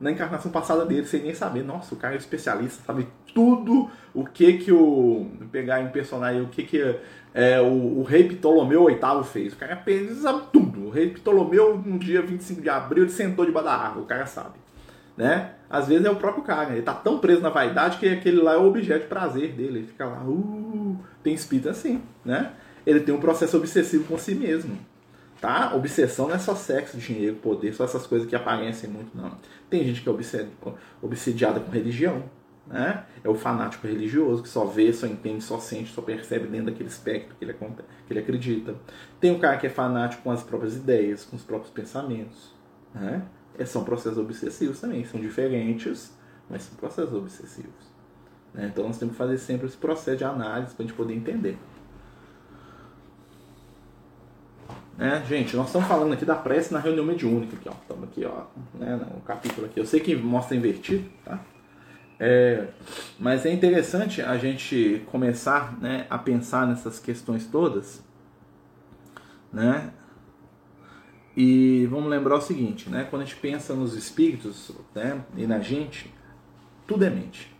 na 0.00 0.10
encarnação 0.10 0.50
passada 0.50 0.84
dele, 0.84 1.06
sem 1.06 1.22
nem 1.22 1.34
saber. 1.34 1.62
Nossa, 1.62 1.94
o 1.94 1.98
cara 1.98 2.14
é 2.14 2.18
especialista, 2.18 2.82
sabe 2.84 3.08
tudo 3.34 3.90
o 4.12 4.24
que 4.24 4.54
que 4.54 4.72
o. 4.72 5.26
pegar 5.50 5.80
em 5.82 5.88
personagem, 5.88 6.42
o 6.42 6.48
que 6.48 6.62
que 6.62 6.96
é, 7.32 7.60
o, 7.60 8.00
o, 8.00 8.02
rei 8.02 8.28
Ptolomeu 8.28 8.86
VIII 8.86 9.24
fez. 9.24 9.52
O 9.52 9.56
cara 9.56 9.82
sabe 10.20 10.42
tudo. 10.52 10.86
O 10.86 10.90
rei 10.90 11.10
Ptolomeu, 11.10 11.76
no 11.78 11.98
dia 11.98 12.22
25 12.22 12.60
de 12.60 12.68
abril, 12.68 13.04
ele 13.04 13.12
sentou 13.12 13.44
debaixo 13.44 13.68
da 13.68 13.74
árvore, 13.74 14.04
o 14.04 14.06
cara 14.06 14.26
sabe 14.26 14.64
né? 15.16 15.52
Às 15.70 15.88
vezes 15.88 16.04
é 16.04 16.10
o 16.10 16.16
próprio 16.16 16.44
cara, 16.44 16.72
ele 16.72 16.82
tá 16.82 16.94
tão 16.94 17.18
preso 17.18 17.40
na 17.40 17.48
vaidade 17.48 17.98
que 17.98 18.08
aquele 18.08 18.40
lá 18.40 18.54
é 18.54 18.56
o 18.56 18.66
objeto 18.66 19.02
de 19.02 19.08
prazer 19.08 19.52
dele, 19.52 19.78
ele 19.78 19.86
fica 19.86 20.06
lá, 20.06 20.22
uh, 20.24 20.98
tem 21.22 21.34
espírito 21.34 21.68
assim, 21.68 22.02
né? 22.24 22.52
Ele 22.86 23.00
tem 23.00 23.14
um 23.14 23.20
processo 23.20 23.56
obsessivo 23.56 24.04
com 24.04 24.18
si 24.18 24.34
mesmo, 24.34 24.78
tá? 25.44 25.74
Obsessão 25.74 26.26
não 26.26 26.36
é 26.36 26.38
só 26.38 26.54
sexo, 26.54 26.96
dinheiro, 26.96 27.36
poder, 27.36 27.74
só 27.74 27.84
essas 27.84 28.06
coisas 28.06 28.26
que 28.26 28.34
aparecem 28.34 28.88
muito, 28.88 29.14
não. 29.14 29.36
Tem 29.68 29.84
gente 29.84 30.00
que 30.00 30.08
é 30.08 30.48
obsediada 31.02 31.60
com 31.60 31.70
religião, 31.70 32.22
né? 32.66 33.04
É 33.22 33.28
o 33.28 33.34
fanático 33.34 33.86
religioso 33.86 34.42
que 34.42 34.48
só 34.48 34.64
vê, 34.64 34.90
só 34.90 35.06
entende, 35.06 35.44
só 35.44 35.58
sente, 35.58 35.92
só 35.92 36.00
percebe 36.00 36.46
dentro 36.46 36.72
daquele 36.72 36.88
espectro 36.88 37.36
que 37.36 37.44
ele, 37.44 37.52
que 37.52 38.12
ele 38.14 38.20
acredita. 38.20 38.74
Tem 39.20 39.32
o 39.32 39.38
cara 39.38 39.58
que 39.58 39.66
é 39.66 39.70
fanático 39.70 40.22
com 40.22 40.30
as 40.30 40.42
próprias 40.42 40.76
ideias, 40.76 41.26
com 41.26 41.36
os 41.36 41.42
próprios 41.42 41.70
pensamentos, 41.70 42.54
né? 42.94 43.22
É, 43.58 43.66
são 43.66 43.84
processos 43.84 44.16
obsessivos 44.16 44.80
também, 44.80 45.04
são 45.04 45.20
diferentes, 45.20 46.16
mas 46.48 46.62
são 46.62 46.74
processos 46.76 47.12
obsessivos. 47.12 47.92
Né? 48.54 48.70
Então 48.72 48.86
nós 48.86 48.96
temos 48.96 49.12
que 49.12 49.18
fazer 49.18 49.36
sempre 49.36 49.66
esse 49.66 49.76
processo 49.76 50.16
de 50.16 50.24
análise 50.24 50.74
para 50.74 50.84
a 50.84 50.88
gente 50.88 50.96
poder 50.96 51.12
entender. 51.12 51.58
Né? 54.96 55.24
Gente, 55.28 55.56
nós 55.56 55.66
estamos 55.66 55.88
falando 55.88 56.12
aqui 56.12 56.24
da 56.24 56.36
prece 56.36 56.72
na 56.72 56.78
reunião 56.78 57.04
mediúnica. 57.04 57.56
Aqui, 57.56 57.68
ó. 57.68 57.72
Estamos 57.72 58.04
aqui, 58.04 58.24
ó, 58.24 58.44
né, 58.78 58.96
no 58.96 59.20
capítulo 59.22 59.66
aqui. 59.66 59.80
Eu 59.80 59.86
sei 59.86 60.00
que 60.00 60.14
mostra 60.14 60.56
invertido, 60.56 61.08
tá? 61.24 61.40
É, 62.18 62.68
mas 63.18 63.44
é 63.44 63.52
interessante 63.52 64.22
a 64.22 64.38
gente 64.38 65.04
começar 65.10 65.76
né, 65.80 66.06
a 66.08 66.16
pensar 66.16 66.66
nessas 66.66 67.00
questões 67.00 67.46
todas, 67.46 68.04
né? 69.52 69.92
E 71.36 71.86
vamos 71.86 72.08
lembrar 72.08 72.36
o 72.36 72.40
seguinte, 72.40 72.88
né? 72.88 73.04
Quando 73.10 73.22
a 73.22 73.24
gente 73.24 73.36
pensa 73.36 73.74
nos 73.74 73.94
espíritos 73.94 74.70
né, 74.94 75.20
e 75.36 75.46
na 75.46 75.58
gente, 75.58 76.14
tudo 76.86 77.04
é 77.04 77.10
mente. 77.10 77.52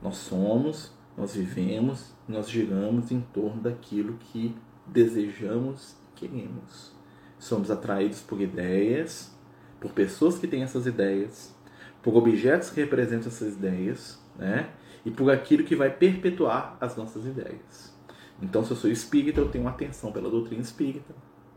Nós 0.00 0.16
somos, 0.16 0.92
nós 1.16 1.34
vivemos, 1.34 2.14
nós 2.28 2.48
giramos 2.48 3.10
em 3.10 3.20
torno 3.20 3.60
daquilo 3.60 4.16
que 4.18 4.54
desejamos 4.86 5.96
queremos. 6.26 6.92
Somos 7.38 7.70
atraídos 7.70 8.20
por 8.20 8.40
ideias, 8.40 9.34
por 9.80 9.92
pessoas 9.92 10.38
que 10.38 10.46
têm 10.46 10.62
essas 10.62 10.86
ideias, 10.86 11.54
por 12.02 12.16
objetos 12.16 12.70
que 12.70 12.80
representam 12.80 13.28
essas 13.28 13.54
ideias, 13.54 14.20
né? 14.36 14.70
E 15.04 15.10
por 15.10 15.30
aquilo 15.30 15.64
que 15.64 15.74
vai 15.74 15.90
perpetuar 15.90 16.76
as 16.80 16.96
nossas 16.96 17.26
ideias. 17.26 17.92
Então, 18.40 18.64
se 18.64 18.70
eu 18.70 18.76
sou 18.76 18.90
espírita, 18.90 19.40
eu 19.40 19.48
tenho 19.48 19.66
atenção 19.66 20.12
pela 20.12 20.30
doutrina 20.30 20.62
espírita, 20.62 21.12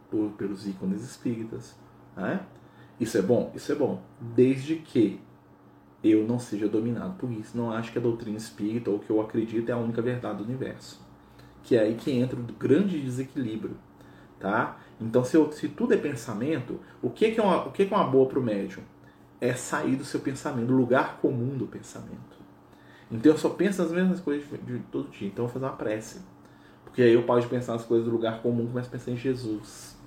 por, 0.09 0.31
pelos 0.31 0.67
ícones 0.67 1.03
espíritas. 1.03 1.75
Né? 2.15 2.43
Isso 2.99 3.17
é 3.17 3.21
bom? 3.21 3.51
Isso 3.55 3.71
é 3.71 3.75
bom. 3.75 4.01
Desde 4.19 4.75
que 4.77 5.19
eu 6.03 6.27
não 6.27 6.37
seja 6.37 6.67
dominado 6.67 7.15
por 7.17 7.31
isso. 7.31 7.57
Não 7.57 7.71
acho 7.71 7.91
que 7.91 7.97
a 7.97 8.01
doutrina 8.01 8.37
espírita 8.37 8.91
ou 8.91 8.99
que 8.99 9.09
eu 9.09 9.19
acredito 9.21 9.69
é 9.69 9.71
a 9.71 9.77
única 9.77 10.01
verdade 10.01 10.37
do 10.37 10.43
universo. 10.43 11.03
Que 11.63 11.75
é 11.75 11.81
aí 11.81 11.95
que 11.95 12.11
entra 12.11 12.39
o 12.39 12.43
grande 12.43 13.01
desequilíbrio. 13.01 13.75
Tá? 14.45 14.77
Então, 15.01 15.23
se, 15.23 15.35
eu, 15.35 15.51
se 15.51 15.67
tudo 15.67 15.95
é 15.95 15.97
pensamento, 15.97 16.79
o 17.01 17.09
que, 17.09 17.31
que, 17.31 17.39
é, 17.39 17.43
uma, 17.43 17.65
o 17.65 17.71
que, 17.71 17.83
que 17.83 17.91
é 17.91 17.97
uma 17.97 18.05
boa 18.05 18.29
para 18.29 18.37
o 18.37 18.43
médium? 18.43 18.83
É 19.41 19.55
sair 19.55 19.95
do 19.95 20.05
seu 20.05 20.19
pensamento, 20.19 20.67
do 20.67 20.75
lugar 20.75 21.17
comum 21.17 21.57
do 21.57 21.65
pensamento. 21.65 22.37
Então, 23.09 23.31
eu 23.31 23.39
só 23.39 23.49
penso 23.49 23.81
as 23.81 23.89
mesmas 23.89 24.19
coisas 24.19 24.47
de, 24.47 24.77
de 24.77 24.79
todo 24.91 25.09
dia. 25.09 25.27
Então, 25.29 25.45
eu 25.45 25.47
vou 25.47 25.53
fazer 25.55 25.65
uma 25.65 25.75
prece. 25.75 26.21
Porque 26.83 27.01
aí 27.01 27.11
eu 27.11 27.23
posso 27.23 27.49
pensar 27.49 27.73
as 27.73 27.83
coisas 27.83 28.05
do 28.05 28.11
lugar 28.11 28.43
comum, 28.43 28.67
começo 28.67 28.87
a 28.87 28.91
pensar 28.91 29.09
em 29.09 29.17
Jesus. 29.17 29.97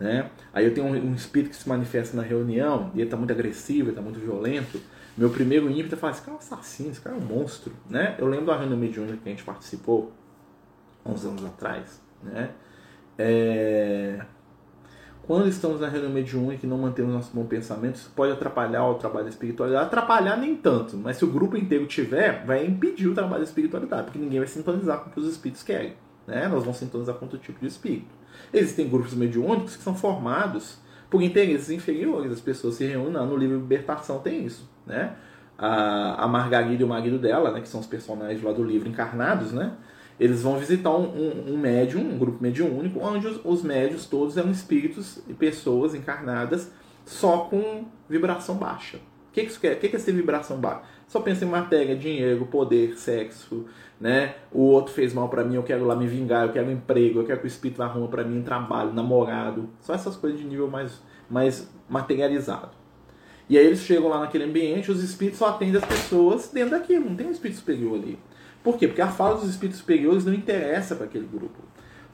Né? 0.00 0.28
Aí 0.52 0.64
eu 0.64 0.74
tenho 0.74 0.88
um, 0.88 1.10
um, 1.10 1.14
espírito 1.14 1.50
que 1.50 1.56
se 1.56 1.68
manifesta 1.68 2.16
na 2.16 2.24
reunião 2.24 2.90
e 2.92 2.96
ele 2.96 3.04
está 3.04 3.16
muito 3.16 3.32
agressivo, 3.32 3.82
ele 3.82 3.90
está 3.90 4.02
muito 4.02 4.18
violento. 4.18 4.80
Meu 5.16 5.30
primeiro 5.30 5.70
ímpeto 5.70 5.94
é 5.94 5.98
falar: 5.98 6.12
esse 6.12 6.22
cara 6.22 6.32
é 6.32 6.34
um 6.34 6.38
assassino, 6.38 6.90
esse 6.90 7.00
cara 7.00 7.14
é 7.14 7.20
um 7.20 7.24
monstro. 7.24 7.72
Né? 7.88 8.16
Eu 8.18 8.26
lembro 8.26 8.46
da 8.46 8.56
reunião 8.56 8.76
mediúnica 8.76 9.18
que 9.18 9.28
a 9.28 9.30
gente 9.30 9.44
participou 9.44 10.10
uns 11.06 11.24
anos 11.24 11.44
atrás. 11.44 12.00
Né? 12.20 12.50
É... 13.18 14.20
Quando 15.24 15.48
estamos 15.48 15.80
na 15.80 15.88
reunião 15.88 16.10
mediúnica 16.10 16.66
e 16.66 16.68
não 16.68 16.78
mantemos 16.78 17.12
nosso 17.12 17.30
bom 17.32 17.44
pensamento, 17.44 17.94
isso 17.94 18.10
pode 18.14 18.32
atrapalhar 18.32 18.84
o 18.86 18.94
trabalho 18.94 19.24
da 19.24 19.30
espiritualidade. 19.30 19.86
Atrapalhar 19.86 20.36
nem 20.36 20.56
tanto, 20.56 20.96
mas 20.96 21.16
se 21.16 21.24
o 21.24 21.28
grupo 21.28 21.56
inteiro 21.56 21.86
tiver, 21.86 22.44
vai 22.44 22.66
impedir 22.66 23.06
o 23.06 23.14
trabalho 23.14 23.38
da 23.38 23.48
espiritualidade, 23.48 24.04
porque 24.04 24.18
ninguém 24.18 24.40
vai 24.40 24.48
sintonizar 24.48 24.98
com 24.98 25.10
o 25.10 25.12
que 25.12 25.20
os 25.20 25.28
espíritos 25.28 25.62
querem. 25.62 25.94
Né? 26.26 26.48
Nós 26.48 26.64
vamos 26.64 26.76
sintonizar 26.78 27.14
com 27.14 27.24
outro 27.24 27.38
tipo 27.38 27.60
de 27.60 27.66
espírito. 27.66 28.10
Existem 28.52 28.88
grupos 28.88 29.14
mediúnicos 29.14 29.76
que 29.76 29.82
são 29.82 29.94
formados 29.94 30.78
por 31.08 31.22
interesses 31.22 31.70
inferiores. 31.70 32.32
As 32.32 32.40
pessoas 32.40 32.74
se 32.74 32.84
reúnem 32.84 33.12
no 33.12 33.36
livro 33.36 33.56
Libertação, 33.56 34.18
tem 34.18 34.44
isso. 34.44 34.68
Né? 34.84 35.14
A, 35.56 36.24
a 36.24 36.26
Margarida 36.26 36.82
e 36.82 36.84
o 36.84 36.88
marido 36.88 37.18
dela, 37.18 37.52
né, 37.52 37.60
que 37.60 37.68
são 37.68 37.80
os 37.80 37.86
personagens 37.86 38.42
lá 38.42 38.52
do 38.52 38.64
livro 38.64 38.88
encarnados, 38.88 39.52
né? 39.52 39.72
Eles 40.18 40.42
vão 40.42 40.58
visitar 40.58 40.90
um, 40.90 41.04
um, 41.04 41.54
um 41.54 41.58
médium, 41.58 42.00
um 42.00 42.18
grupo 42.18 42.42
mediúnico, 42.42 43.00
onde 43.00 43.26
os, 43.26 43.40
os 43.44 43.62
médios 43.62 44.06
todos 44.06 44.36
eram 44.36 44.50
espíritos 44.50 45.22
e 45.28 45.34
pessoas 45.34 45.94
encarnadas 45.94 46.70
só 47.04 47.38
com 47.38 47.84
vibração 48.08 48.56
baixa. 48.56 48.98
O 48.98 49.32
que, 49.32 49.42
que 49.42 49.50
isso 49.50 49.60
quer? 49.60 49.76
O 49.76 49.80
que, 49.80 49.88
que 49.88 49.96
é 49.96 49.98
ser 49.98 50.12
vibração 50.12 50.58
baixa? 50.58 50.82
Só 51.08 51.20
pensa 51.20 51.44
em 51.44 51.48
matéria, 51.48 51.96
dinheiro, 51.96 52.46
poder, 52.46 52.96
sexo, 52.96 53.66
né? 54.00 54.34
O 54.50 54.62
outro 54.62 54.92
fez 54.92 55.12
mal 55.14 55.28
para 55.28 55.44
mim, 55.44 55.56
eu 55.56 55.62
quero 55.62 55.84
lá 55.84 55.96
me 55.96 56.06
vingar, 56.06 56.46
eu 56.46 56.52
quero 56.52 56.68
um 56.68 56.72
emprego, 56.72 57.20
eu 57.20 57.24
quero 57.24 57.40
que 57.40 57.46
o 57.46 57.48
espírito 57.48 57.82
arruma 57.82 58.08
para 58.08 58.24
mim 58.24 58.38
um 58.38 58.42
trabalho, 58.42 58.92
namorado. 58.92 59.68
Só 59.80 59.94
essas 59.94 60.16
coisas 60.16 60.38
de 60.38 60.46
nível 60.46 60.68
mais, 60.68 61.02
mais 61.30 61.70
materializado. 61.88 62.70
E 63.48 63.58
aí 63.58 63.66
eles 63.66 63.80
chegam 63.80 64.08
lá 64.08 64.20
naquele 64.20 64.44
ambiente, 64.44 64.90
os 64.90 65.02
espíritos 65.02 65.38
só 65.38 65.48
atendem 65.48 65.76
as 65.76 65.84
pessoas 65.84 66.50
dentro 66.50 66.70
daquilo, 66.70 67.06
não 67.06 67.16
tem 67.16 67.26
um 67.26 67.32
espírito 67.32 67.58
superior 67.58 67.96
ali. 67.96 68.18
Por 68.62 68.76
quê? 68.76 68.86
Porque 68.86 69.02
a 69.02 69.08
fala 69.08 69.36
dos 69.36 69.48
espíritos 69.48 69.80
superiores 69.80 70.24
não 70.24 70.32
interessa 70.32 70.94
para 70.94 71.06
aquele 71.06 71.26
grupo. 71.26 71.62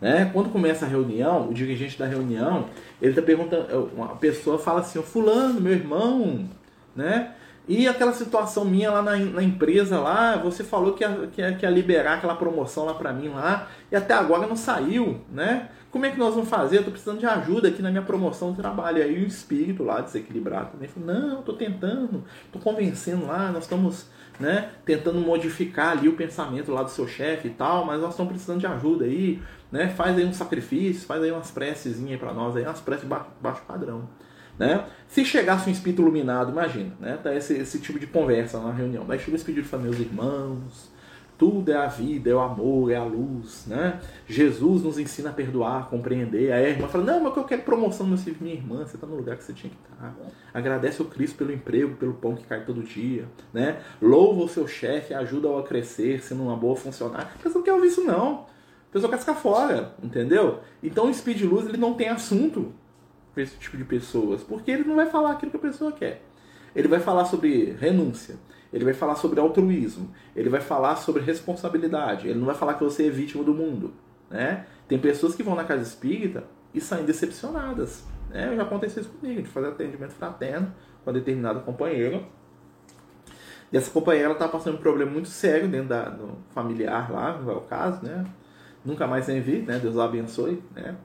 Né? 0.01 0.31
Quando 0.33 0.51
começa 0.51 0.87
a 0.87 0.89
reunião, 0.89 1.49
o 1.49 1.55
dirigente 1.55 1.99
da 1.99 2.07
reunião, 2.07 2.67
ele 3.03 3.11
está 3.11 3.23
perguntando, 3.23 3.91
uma 3.95 4.17
pessoa 4.17 4.59
fala 4.59 4.81
assim, 4.81 5.03
fulano, 5.03 5.61
meu 5.61 5.73
irmão, 5.73 6.49
né? 6.95 7.33
E 7.69 7.87
aquela 7.87 8.15
situação 8.15 8.65
minha 8.65 8.91
lá 8.91 9.03
na, 9.03 9.17
na 9.17 9.43
empresa 9.43 10.01
lá, 10.01 10.37
você 10.37 10.65
falou 10.65 10.94
que 10.94 11.05
ia, 11.05 11.29
que, 11.31 11.40
ia, 11.42 11.53
que 11.55 11.67
ia 11.67 11.71
liberar 11.71 12.15
aquela 12.15 12.35
promoção 12.35 12.87
lá 12.87 12.94
para 12.94 13.13
mim 13.13 13.29
lá, 13.29 13.69
e 13.92 13.96
até 13.96 14.15
agora 14.15 14.46
não 14.46 14.57
saiu, 14.57 15.21
né? 15.31 15.69
Como 15.91 16.05
é 16.05 16.11
que 16.11 16.19
nós 16.19 16.35
vamos 16.35 16.51
fazer? 16.51 16.79
Eu 16.79 16.85
tô 16.85 16.91
precisando 16.91 17.19
de 17.19 17.27
ajuda 17.27 17.69
aqui 17.69 17.81
na 17.81 17.91
minha 17.91 18.03
promoção 18.03 18.51
de 18.51 18.59
trabalho. 18.59 19.03
Aí 19.03 19.23
o 19.23 19.27
espírito 19.27 19.83
lá 19.83 20.01
desequilibrado 20.01 20.73
também 20.73 20.89
falou, 20.89 21.09
não, 21.15 21.43
tô 21.43 21.55
tentando, 21.55 22.25
tô 22.53 22.59
convencendo 22.59 23.27
lá, 23.27 23.51
nós 23.51 23.65
estamos 23.65 24.07
né, 24.39 24.71
tentando 24.85 25.19
modificar 25.19 25.97
ali 25.97 26.09
o 26.09 26.13
pensamento 26.13 26.71
lá 26.71 26.83
do 26.83 26.91
seu 26.91 27.09
chefe 27.09 27.49
e 27.49 27.51
tal, 27.51 27.85
mas 27.87 28.01
nós 28.01 28.11
estamos 28.11 28.31
precisando 28.31 28.61
de 28.61 28.67
ajuda 28.67 29.07
aí, 29.07 29.43
né? 29.73 29.89
Faz 29.89 30.17
aí 30.17 30.25
um 30.25 30.33
sacrifício, 30.33 31.07
faz 31.07 31.23
aí 31.23 31.33
umas 31.33 31.51
preces 31.51 31.99
para 32.19 32.33
nós 32.33 32.55
aí, 32.55 32.65
umas 32.65 32.81
preces 32.81 33.03
de 33.05 33.09
baixo, 33.09 33.27
baixo 33.41 33.63
padrão. 33.67 34.09
Né? 34.59 34.85
Se 35.07 35.25
chegasse 35.25 35.69
um 35.69 35.73
espírito 35.73 36.03
iluminado, 36.03 36.51
imagina, 36.51 36.93
né? 37.01 37.19
Tá 37.23 37.35
esse, 37.35 37.55
esse 37.55 37.79
tipo 37.79 37.99
de 37.99 38.07
conversa 38.07 38.61
na 38.61 38.73
reunião. 38.73 39.07
Daí 39.07 39.19
chega 39.19 39.33
o 39.33 39.37
espírito 39.37 39.65
e 39.65 39.69
fala, 39.69 39.85
meus 39.85 39.99
irmãos, 39.99 40.91
tudo 41.39 41.71
é 41.71 41.77
a 41.77 41.87
vida, 41.87 42.29
é 42.29 42.35
o 42.35 42.41
amor, 42.41 42.91
é 42.91 42.97
a 42.97 43.05
luz, 43.05 43.65
né? 43.69 44.01
Jesus 44.27 44.83
nos 44.83 44.99
ensina 44.99 45.31
a 45.31 45.33
perdoar, 45.33 45.83
a 45.83 45.85
compreender. 45.85 46.53
Aí 46.53 46.67
a 46.67 46.69
irmã 46.71 46.89
fala, 46.89 47.05
não, 47.05 47.23
mas 47.23 47.37
eu 47.37 47.45
quero 47.45 47.63
promoção 47.63 48.05
no 48.05 48.17
meu 48.17 48.19
filho. 48.19 48.37
Minha 48.41 48.57
irmã, 48.57 48.85
você 48.85 48.97
está 48.97 49.07
no 49.07 49.15
lugar 49.15 49.37
que 49.37 49.45
você 49.45 49.53
tinha 49.53 49.71
que 49.71 49.77
estar. 49.77 50.17
Agradece 50.53 51.01
o 51.01 51.05
Cristo 51.05 51.37
pelo 51.39 51.53
emprego, 51.53 51.95
pelo 51.95 52.15
pão 52.15 52.35
que 52.35 52.45
cai 52.45 52.65
todo 52.65 52.83
dia, 52.83 53.27
né? 53.53 53.81
Louva 54.03 54.43
o 54.43 54.49
seu 54.49 54.67
chefe, 54.67 55.15
ajuda-o 55.15 55.59
a 55.59 55.63
crescer, 55.63 56.21
sendo 56.21 56.43
uma 56.43 56.57
boa 56.57 56.75
funcionária. 56.75 57.29
A 57.33 57.43
pessoa 57.43 57.61
não 57.61 57.63
quer 57.63 57.73
ouvir 57.73 57.87
isso, 57.87 58.05
não. 58.05 58.47
A 58.89 58.93
pessoa 58.93 59.11
quer 59.11 59.19
ficar 59.19 59.35
fora, 59.35 59.95
entendeu? 60.03 60.59
Então 60.83 61.09
o 61.09 61.15
Speed 61.15 61.43
Luz, 61.43 61.69
ele 61.69 61.79
não 61.79 61.95
tem 61.95 62.09
assunto 62.09 62.73
para 63.33 63.45
esse 63.45 63.57
tipo 63.59 63.77
de 63.77 63.85
pessoas, 63.85 64.43
porque 64.43 64.73
ele 64.73 64.83
não 64.83 64.97
vai 64.97 65.07
falar 65.07 65.33
aquilo 65.33 65.53
que 65.53 65.57
a 65.57 65.61
pessoa 65.61 65.93
quer. 65.93 66.23
Ele 66.75 66.89
vai 66.89 66.99
falar 66.99 67.25
sobre 67.27 67.77
renúncia, 67.79 68.37
ele 68.73 68.85
vai 68.85 68.94
falar 68.94 69.16
sobre 69.16 69.40
altruísmo, 69.40 70.10
ele 70.37 70.48
vai 70.48 70.60
falar 70.60 70.96
sobre 70.96 71.23
responsabilidade, 71.23 72.29
ele 72.29 72.38
não 72.38 72.46
vai 72.46 72.54
falar 72.54 72.75
que 72.75 72.85
você 72.85 73.06
é 73.06 73.10
vítima 73.10 73.42
do 73.42 73.54
mundo. 73.54 73.92
Né? 74.31 74.66
Tem 74.87 74.98
pessoas 74.98 75.35
que 75.35 75.42
vão 75.42 75.54
na 75.54 75.64
casa 75.64 75.83
espírita 75.83 76.44
e 76.75 76.81
saem 76.81 77.04
decepcionadas. 77.04 78.04
Né? 78.31 78.54
Já 78.54 78.62
aconteceu 78.62 79.02
isso 79.02 79.10
comigo, 79.12 79.42
de 79.42 79.48
fazer 79.48 79.69
atendimento 79.69 80.12
fraterno 80.12 80.73
com 81.02 81.10
uma 81.10 81.14
determinada 81.14 81.60
companheira. 81.60 82.23
E 83.73 83.77
essa 83.77 83.90
companheira 83.90 84.33
estava 84.33 84.52
passando 84.52 84.75
um 84.75 84.81
problema 84.81 85.10
muito 85.10 85.29
sério 85.29 85.69
dentro 85.69 85.88
da, 85.88 86.08
do 86.08 86.38
familiar 86.50 87.10
lá, 87.10 87.38
não 87.38 87.50
é 87.50 87.54
o 87.54 87.60
caso, 87.60 88.04
né? 88.04 88.25
Nunca 88.85 89.06
mais 89.06 89.27
nem 89.29 89.40
vi, 89.40 89.58
né? 89.58 89.79
Deus 89.79 89.98
a 89.98 90.04
abençoe, 90.04 90.62
né? 90.75 90.96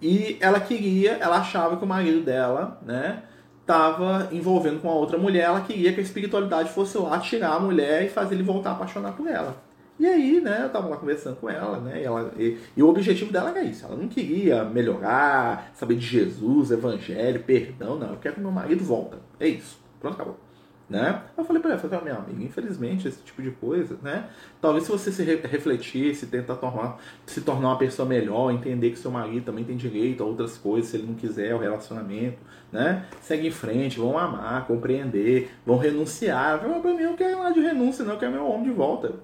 E 0.00 0.36
ela 0.40 0.60
queria, 0.60 1.12
ela 1.12 1.38
achava 1.38 1.76
que 1.76 1.84
o 1.84 1.86
marido 1.86 2.22
dela, 2.22 2.80
né? 2.84 3.22
Estava 3.66 4.28
envolvendo 4.30 4.80
com 4.80 4.88
a 4.88 4.94
outra 4.94 5.18
mulher, 5.18 5.46
ela 5.46 5.60
queria 5.60 5.92
que 5.92 5.98
a 5.98 6.02
espiritualidade 6.02 6.70
fosse 6.70 6.96
lá 6.98 7.18
tirar 7.18 7.54
a 7.54 7.60
mulher 7.60 8.04
e 8.04 8.08
fazer 8.08 8.36
ele 8.36 8.44
voltar 8.44 8.70
a 8.70 8.72
apaixonar 8.74 9.12
por 9.12 9.26
ela. 9.26 9.56
E 9.98 10.06
aí, 10.06 10.40
né, 10.40 10.60
eu 10.62 10.68
tava 10.68 10.88
lá 10.88 10.96
conversando 10.96 11.36
com 11.36 11.50
ela, 11.50 11.80
né, 11.80 12.02
e, 12.02 12.04
ela, 12.04 12.32
e, 12.38 12.58
e, 12.76 12.82
o 12.82 12.88
objetivo 12.88 13.32
dela 13.32 13.50
era 13.50 13.64
isso, 13.64 13.84
ela 13.84 13.96
não 13.96 14.06
queria 14.08 14.62
melhorar, 14.62 15.72
saber 15.74 15.96
de 15.96 16.06
Jesus, 16.06 16.70
evangelho, 16.70 17.42
perdão, 17.42 17.98
não, 17.98 18.10
eu 18.10 18.18
quero 18.18 18.34
que 18.34 18.40
meu 18.40 18.50
marido 18.50 18.84
volta, 18.84 19.18
é 19.40 19.48
isso, 19.48 19.80
pronto, 19.98 20.14
acabou. 20.14 20.45
Né? 20.88 21.20
Eu 21.36 21.44
falei 21.44 21.60
para 21.60 21.72
ela, 21.72 21.80
falei, 21.80 22.00
minha 22.00 22.14
amiga, 22.14 22.44
infelizmente 22.44 23.08
esse 23.08 23.20
tipo 23.22 23.42
de 23.42 23.50
coisa, 23.50 23.98
né? 24.00 24.28
Talvez 24.60 24.84
se 24.84 24.90
você 24.90 25.10
se 25.10 25.24
refletir, 25.24 26.14
se 26.14 26.28
tentar 26.28 26.54
tornar, 26.54 26.98
se 27.26 27.40
tornar 27.40 27.70
uma 27.70 27.78
pessoa 27.78 28.08
melhor, 28.08 28.52
entender 28.52 28.90
que 28.90 28.98
seu 28.98 29.10
marido 29.10 29.46
também 29.46 29.64
tem 29.64 29.76
direito 29.76 30.22
a 30.22 30.26
outras 30.26 30.56
coisas, 30.56 30.88
se 30.88 30.96
ele 30.96 31.08
não 31.08 31.14
quiser 31.14 31.52
o 31.56 31.58
relacionamento, 31.58 32.38
né? 32.70 33.04
Segue 33.20 33.48
em 33.48 33.50
frente, 33.50 33.98
vão 33.98 34.16
amar, 34.16 34.64
compreender, 34.68 35.50
vão 35.66 35.76
renunciar. 35.76 36.64
Eu, 36.64 36.80
pra 36.80 36.94
mim, 36.94 37.02
eu 37.02 37.14
quero 37.14 37.38
nada 37.38 37.52
de 37.52 37.60
renúncia, 37.60 38.04
não, 38.04 38.12
eu 38.12 38.18
quero 38.20 38.30
meu 38.30 38.46
homem 38.46 38.70
de 38.70 38.70
volta. 38.70 39.14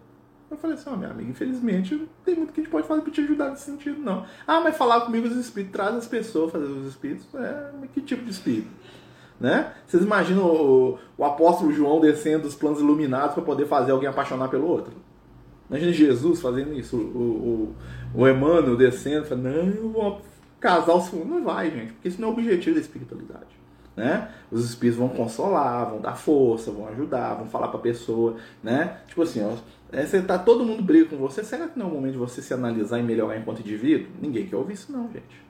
Eu 0.53 0.59
falei 0.59 0.77
assim, 0.77 0.91
ó, 0.91 0.93
oh, 0.93 0.97
minha 0.99 1.11
amiga, 1.11 1.31
infelizmente 1.31 1.95
não 1.95 2.07
tem 2.25 2.35
muito 2.35 2.53
que 2.53 2.61
a 2.61 2.63
gente 2.63 2.71
pode 2.71 2.87
fazer 2.87 3.01
para 3.01 3.11
te 3.11 3.23
ajudar 3.23 3.51
nesse 3.51 3.63
sentido, 3.63 3.99
não. 3.99 4.27
Ah, 4.47 4.61
mas 4.61 4.77
falar 4.77 5.01
comigo 5.01 5.27
os 5.27 5.35
espíritos, 5.35 5.73
traz 5.73 5.95
as 5.95 6.07
pessoas 6.07 6.53
fazer 6.53 6.67
os 6.67 6.89
espíritos. 6.89 7.27
É, 7.35 7.71
que 7.95 8.03
tipo 8.03 8.23
de 8.23 8.33
espírito? 8.33 8.69
Né? 9.43 9.73
Vocês 9.85 10.05
imaginam 10.05 10.47
o, 10.47 10.99
o 11.19 11.25
apóstolo 11.25 11.73
João 11.73 12.01
descendo 12.01 12.45
dos 12.45 12.55
planos 12.55 12.79
iluminados 12.79 13.35
para 13.35 13.43
poder 13.43 13.67
fazer 13.67 13.91
alguém 13.91 14.09
apaixonar 14.09 14.47
pelo 14.47 14.69
outro? 14.69 14.93
Imagina 15.69 15.93
Jesus 15.93 16.41
fazendo 16.41 16.73
isso, 16.73 16.97
o, 16.97 17.75
o, 18.15 18.21
o 18.23 18.29
Emmanuel 18.29 18.77
descendo, 18.77 19.27
falando, 19.27 19.75
não, 19.75 19.89
vou 19.89 20.23
casar 20.61 20.95
os 20.95 21.13
Não 21.13 21.43
vai, 21.43 21.73
gente, 21.73 21.93
porque 21.93 22.07
isso 22.07 22.21
não 22.21 22.29
é 22.29 22.31
o 22.31 22.35
objetivo 22.35 22.77
da 22.77 22.81
espiritualidade. 22.81 23.61
Né? 23.97 24.31
Os 24.49 24.65
espíritos 24.65 25.01
vão 25.01 25.09
consolar, 25.09 25.91
vão 25.91 26.01
dar 26.01 26.15
força, 26.15 26.71
vão 26.71 26.87
ajudar, 26.87 27.35
vão 27.35 27.47
falar 27.47 27.67
para 27.67 27.81
a 27.81 27.83
pessoa, 27.83 28.37
né? 28.63 28.99
Tipo 29.09 29.23
assim, 29.23 29.45
ó, 29.45 29.57
é, 29.91 30.07
você 30.07 30.23
tá 30.23 30.39
todo 30.39 30.65
mundo 30.65 30.85
briga 30.85 31.07
com 31.07 31.17
você, 31.17 31.43
será 31.43 31.67
que 31.67 31.77
não 31.77 31.87
é 31.87 31.89
o 31.91 31.93
momento 31.95 32.13
de 32.13 32.19
você 32.19 32.41
se 32.41 32.55
analisar 32.55 33.01
e 33.01 33.03
melhorar 33.03 33.37
enquanto 33.37 33.59
indivíduo? 33.59 34.07
Ninguém 34.23 34.47
quer 34.47 34.57
ouvir 34.57 34.75
isso 34.75 34.93
não, 34.93 35.11
gente. 35.13 35.43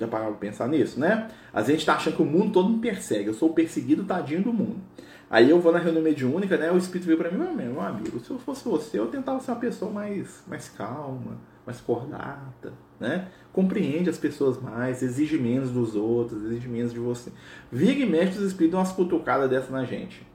Já 0.00 0.08
pararam 0.08 0.32
pra 0.32 0.40
pensar 0.40 0.66
nisso, 0.66 0.98
né? 0.98 1.28
A 1.52 1.62
gente 1.62 1.84
tá 1.84 1.94
achando 1.94 2.16
que 2.16 2.22
o 2.22 2.26
mundo 2.26 2.52
todo 2.52 2.70
me 2.70 2.78
persegue. 2.78 3.26
Eu 3.26 3.34
sou 3.34 3.50
o 3.50 3.52
perseguido 3.52 4.04
tadinho 4.04 4.42
do 4.42 4.52
mundo. 4.52 4.80
Aí 5.28 5.48
eu 5.48 5.60
vou 5.60 5.70
na 5.70 5.78
reunião 5.78 6.02
mediúnica, 6.02 6.56
né? 6.56 6.72
O 6.72 6.78
espírito 6.78 7.06
veio 7.06 7.18
pra 7.18 7.30
mim, 7.30 7.54
meu, 7.54 7.80
amigo, 7.80 8.18
se 8.18 8.30
eu 8.30 8.38
fosse 8.38 8.66
você, 8.66 8.98
eu 8.98 9.06
tentava 9.08 9.38
ser 9.38 9.52
uma 9.52 9.60
pessoa 9.60 9.92
mais, 9.92 10.42
mais 10.48 10.70
calma, 10.70 11.38
mais 11.64 11.80
cordata, 11.80 12.72
né? 12.98 13.28
Compreende 13.52 14.10
as 14.10 14.18
pessoas 14.18 14.60
mais, 14.60 15.02
exige 15.02 15.38
menos 15.38 15.70
dos 15.70 15.94
outros, 15.94 16.42
exige 16.44 16.66
menos 16.66 16.92
de 16.92 16.98
você. 16.98 17.30
Vira 17.70 18.00
e 18.00 18.06
mexe 18.06 18.38
os 18.38 18.46
espíritos 18.46 18.72
dão 18.72 18.80
umas 18.80 18.92
cutucadas 18.92 19.48
dessa 19.48 19.70
na 19.70 19.84
gente. 19.84 20.26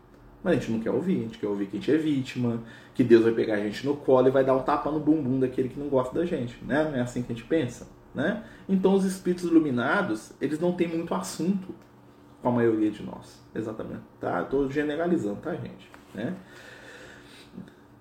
Mas 0.41 0.53
a 0.53 0.59
gente 0.59 0.72
não 0.72 0.80
quer 0.80 0.91
ouvir, 0.91 1.18
a 1.18 1.22
gente 1.24 1.39
quer 1.39 1.47
ouvir 1.47 1.66
que 1.66 1.76
a 1.76 1.80
gente 1.80 1.91
é 1.91 1.97
vítima, 1.97 2.63
que 2.93 3.03
Deus 3.03 3.24
vai 3.24 3.34
pegar 3.34 3.55
a 3.55 3.59
gente 3.59 3.86
no 3.86 3.97
colo 3.97 4.28
e 4.28 4.32
vai 4.32 4.45
dar 4.45 4.55
um 4.55 4.61
tapa 4.61 4.91
no 4.91 4.99
bumbum 4.99 5.39
daquele 5.39 5.70
que 5.70 5.80
não 5.80 5.89
gosta 5.89 6.13
da 6.13 6.24
gente, 6.24 6.63
né? 6.63 6.84
Não 6.84 6.95
é 6.95 7.01
assim 7.01 7.24
que 7.24 7.34
a 7.34 7.36
gente 7.36 7.47
pensa. 7.47 7.95
Né? 8.16 8.43
Então 8.68 8.93
os 8.93 9.03
espíritos 9.03 9.43
iluminados, 9.45 10.32
eles 10.39 10.59
não 10.59 10.72
têm 10.72 10.88
muito 10.88 11.13
assunto 11.13 11.76
com 12.41 12.49
a 12.49 12.51
maioria 12.51 12.89
de 12.89 13.03
nós. 13.03 13.41
Exatamente. 13.53 14.03
Tá? 14.20 14.41
Estou 14.41 14.72
generalizando, 14.72 15.38
tá, 15.41 15.53
gente? 15.53 15.91
Né? 16.13 16.34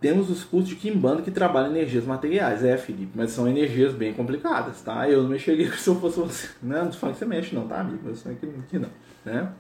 Temos 0.01 0.29
os 0.29 0.45
cursos 0.45 0.69
de 0.69 0.77
Kimbanda 0.77 1.23
que 1.23 1.31
trabalham 1.31 1.71
energias 1.71 2.05
materiais. 2.05 2.63
É, 2.63 2.77
Felipe, 2.77 3.13
mas 3.15 3.31
são 3.31 3.49
energias 3.49 3.95
bem 3.95 4.13
complicadas, 4.13 4.83
tá? 4.83 5.09
Eu 5.09 5.23
não 5.23 5.31
mexeria 5.31 5.73
se 5.77 5.89
eu 5.89 5.99
fosse 5.99 6.21
você. 6.21 6.49
Não, 6.63 6.85
não 6.85 6.93
falando 6.93 7.15
que 7.15 7.21
você 7.21 7.25
mexe 7.25 7.55
não, 7.55 7.67
tá, 7.67 7.81
amigo? 7.81 8.09
Eu 8.09 8.15
sou 8.15 8.31
aqui, 8.31 8.47
aqui 8.47 8.79
não, 8.79 8.91
né? 9.25 9.51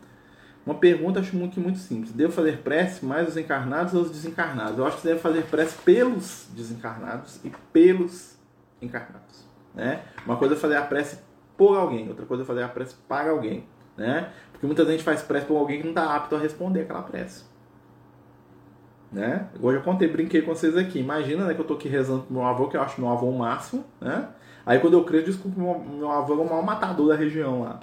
Uma 0.67 0.75
pergunta 0.75 1.21
acho 1.21 1.37
muito, 1.37 1.61
muito 1.61 1.79
simples. 1.79 2.13
Devo 2.13 2.33
fazer 2.33 2.59
prece 2.59 3.05
mais 3.05 3.29
os 3.29 3.37
encarnados 3.37 3.95
ou 3.95 4.03
os 4.03 4.11
desencarnados? 4.11 4.79
Eu 4.79 4.87
acho 4.87 4.97
que 4.97 5.03
você 5.03 5.09
deve 5.09 5.21
fazer 5.21 5.45
prece 5.45 5.77
pelos 5.83 6.47
desencarnados 6.55 7.41
e 7.45 7.51
pelos 7.73 8.37
encarnados. 8.81 9.44
Né? 9.75 10.03
Uma 10.25 10.37
coisa 10.37 10.55
é 10.55 10.57
fazer 10.57 10.77
a 10.77 10.83
prece 10.83 11.19
por 11.57 11.77
alguém, 11.77 12.09
outra 12.09 12.25
coisa 12.27 12.43
é 12.43 12.47
fazer 12.47 12.63
a 12.63 12.69
prece 12.69 12.95
para 13.09 13.31
alguém. 13.31 13.67
Né? 13.97 14.31
Porque 14.53 14.67
muita 14.67 14.85
gente 14.85 15.03
faz 15.03 15.23
prece 15.23 15.47
por 15.47 15.57
alguém 15.57 15.79
que 15.79 15.85
não 15.85 15.91
está 15.91 16.15
apto 16.15 16.35
a 16.35 16.39
responder 16.39 16.83
aquela 16.83 17.03
prece. 17.03 17.45
Né? 19.13 19.49
Hoje 19.61 19.79
eu 19.79 19.83
contei, 19.83 20.09
brinquei 20.09 20.43
com 20.43 20.55
vocês 20.55 20.77
aqui. 20.77 20.99
Imagina 20.99 21.45
né, 21.45 21.55
que 21.55 21.61
eu 21.61 21.63
estou 21.63 21.77
aqui 21.77 21.89
rezando 21.89 22.23
pro 22.23 22.35
meu 22.35 22.45
avô, 22.45 22.69
que 22.69 22.77
eu 22.77 22.83
acho 22.83 23.01
meu 23.01 23.11
avô 23.11 23.29
o 23.29 23.39
máximo. 23.39 23.85
Né? 24.01 24.29
Aí 24.67 24.79
quando 24.81 24.95
eu 24.95 25.05
creio, 25.05 25.25
desculpa, 25.25 25.61
meu, 25.61 25.79
meu 25.79 26.11
avô 26.11 26.35
é 26.35 26.37
o 26.39 26.45
maior 26.45 26.65
matador 26.65 27.09
da 27.09 27.15
região 27.15 27.63
lá. 27.63 27.81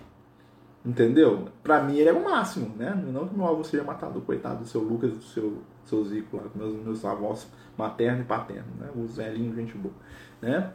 Entendeu? 0.83 1.47
Pra 1.61 1.81
mim 1.83 1.97
ele 1.97 2.09
é 2.09 2.13
o 2.13 2.23
máximo, 2.23 2.75
né? 2.75 2.91
Não 3.13 3.27
que 3.27 3.35
meu 3.35 3.47
avô 3.47 3.63
seja 3.63 3.83
matador, 3.83 4.19
coitado 4.23 4.61
do 4.61 4.65
seu 4.65 4.81
Lucas 4.81 5.11
do 5.11 5.21
seu, 5.21 5.61
seu 5.85 6.03
Zico 6.03 6.37
lá, 6.37 6.43
meus, 6.55 6.73
meus 6.73 7.05
avós 7.05 7.47
materno 7.77 8.21
e 8.21 8.25
paterno, 8.25 8.65
né? 8.79 8.89
Os 8.95 9.17
velhinhos, 9.17 9.55
gente 9.55 9.77
boa, 9.77 9.93
né? 10.41 10.71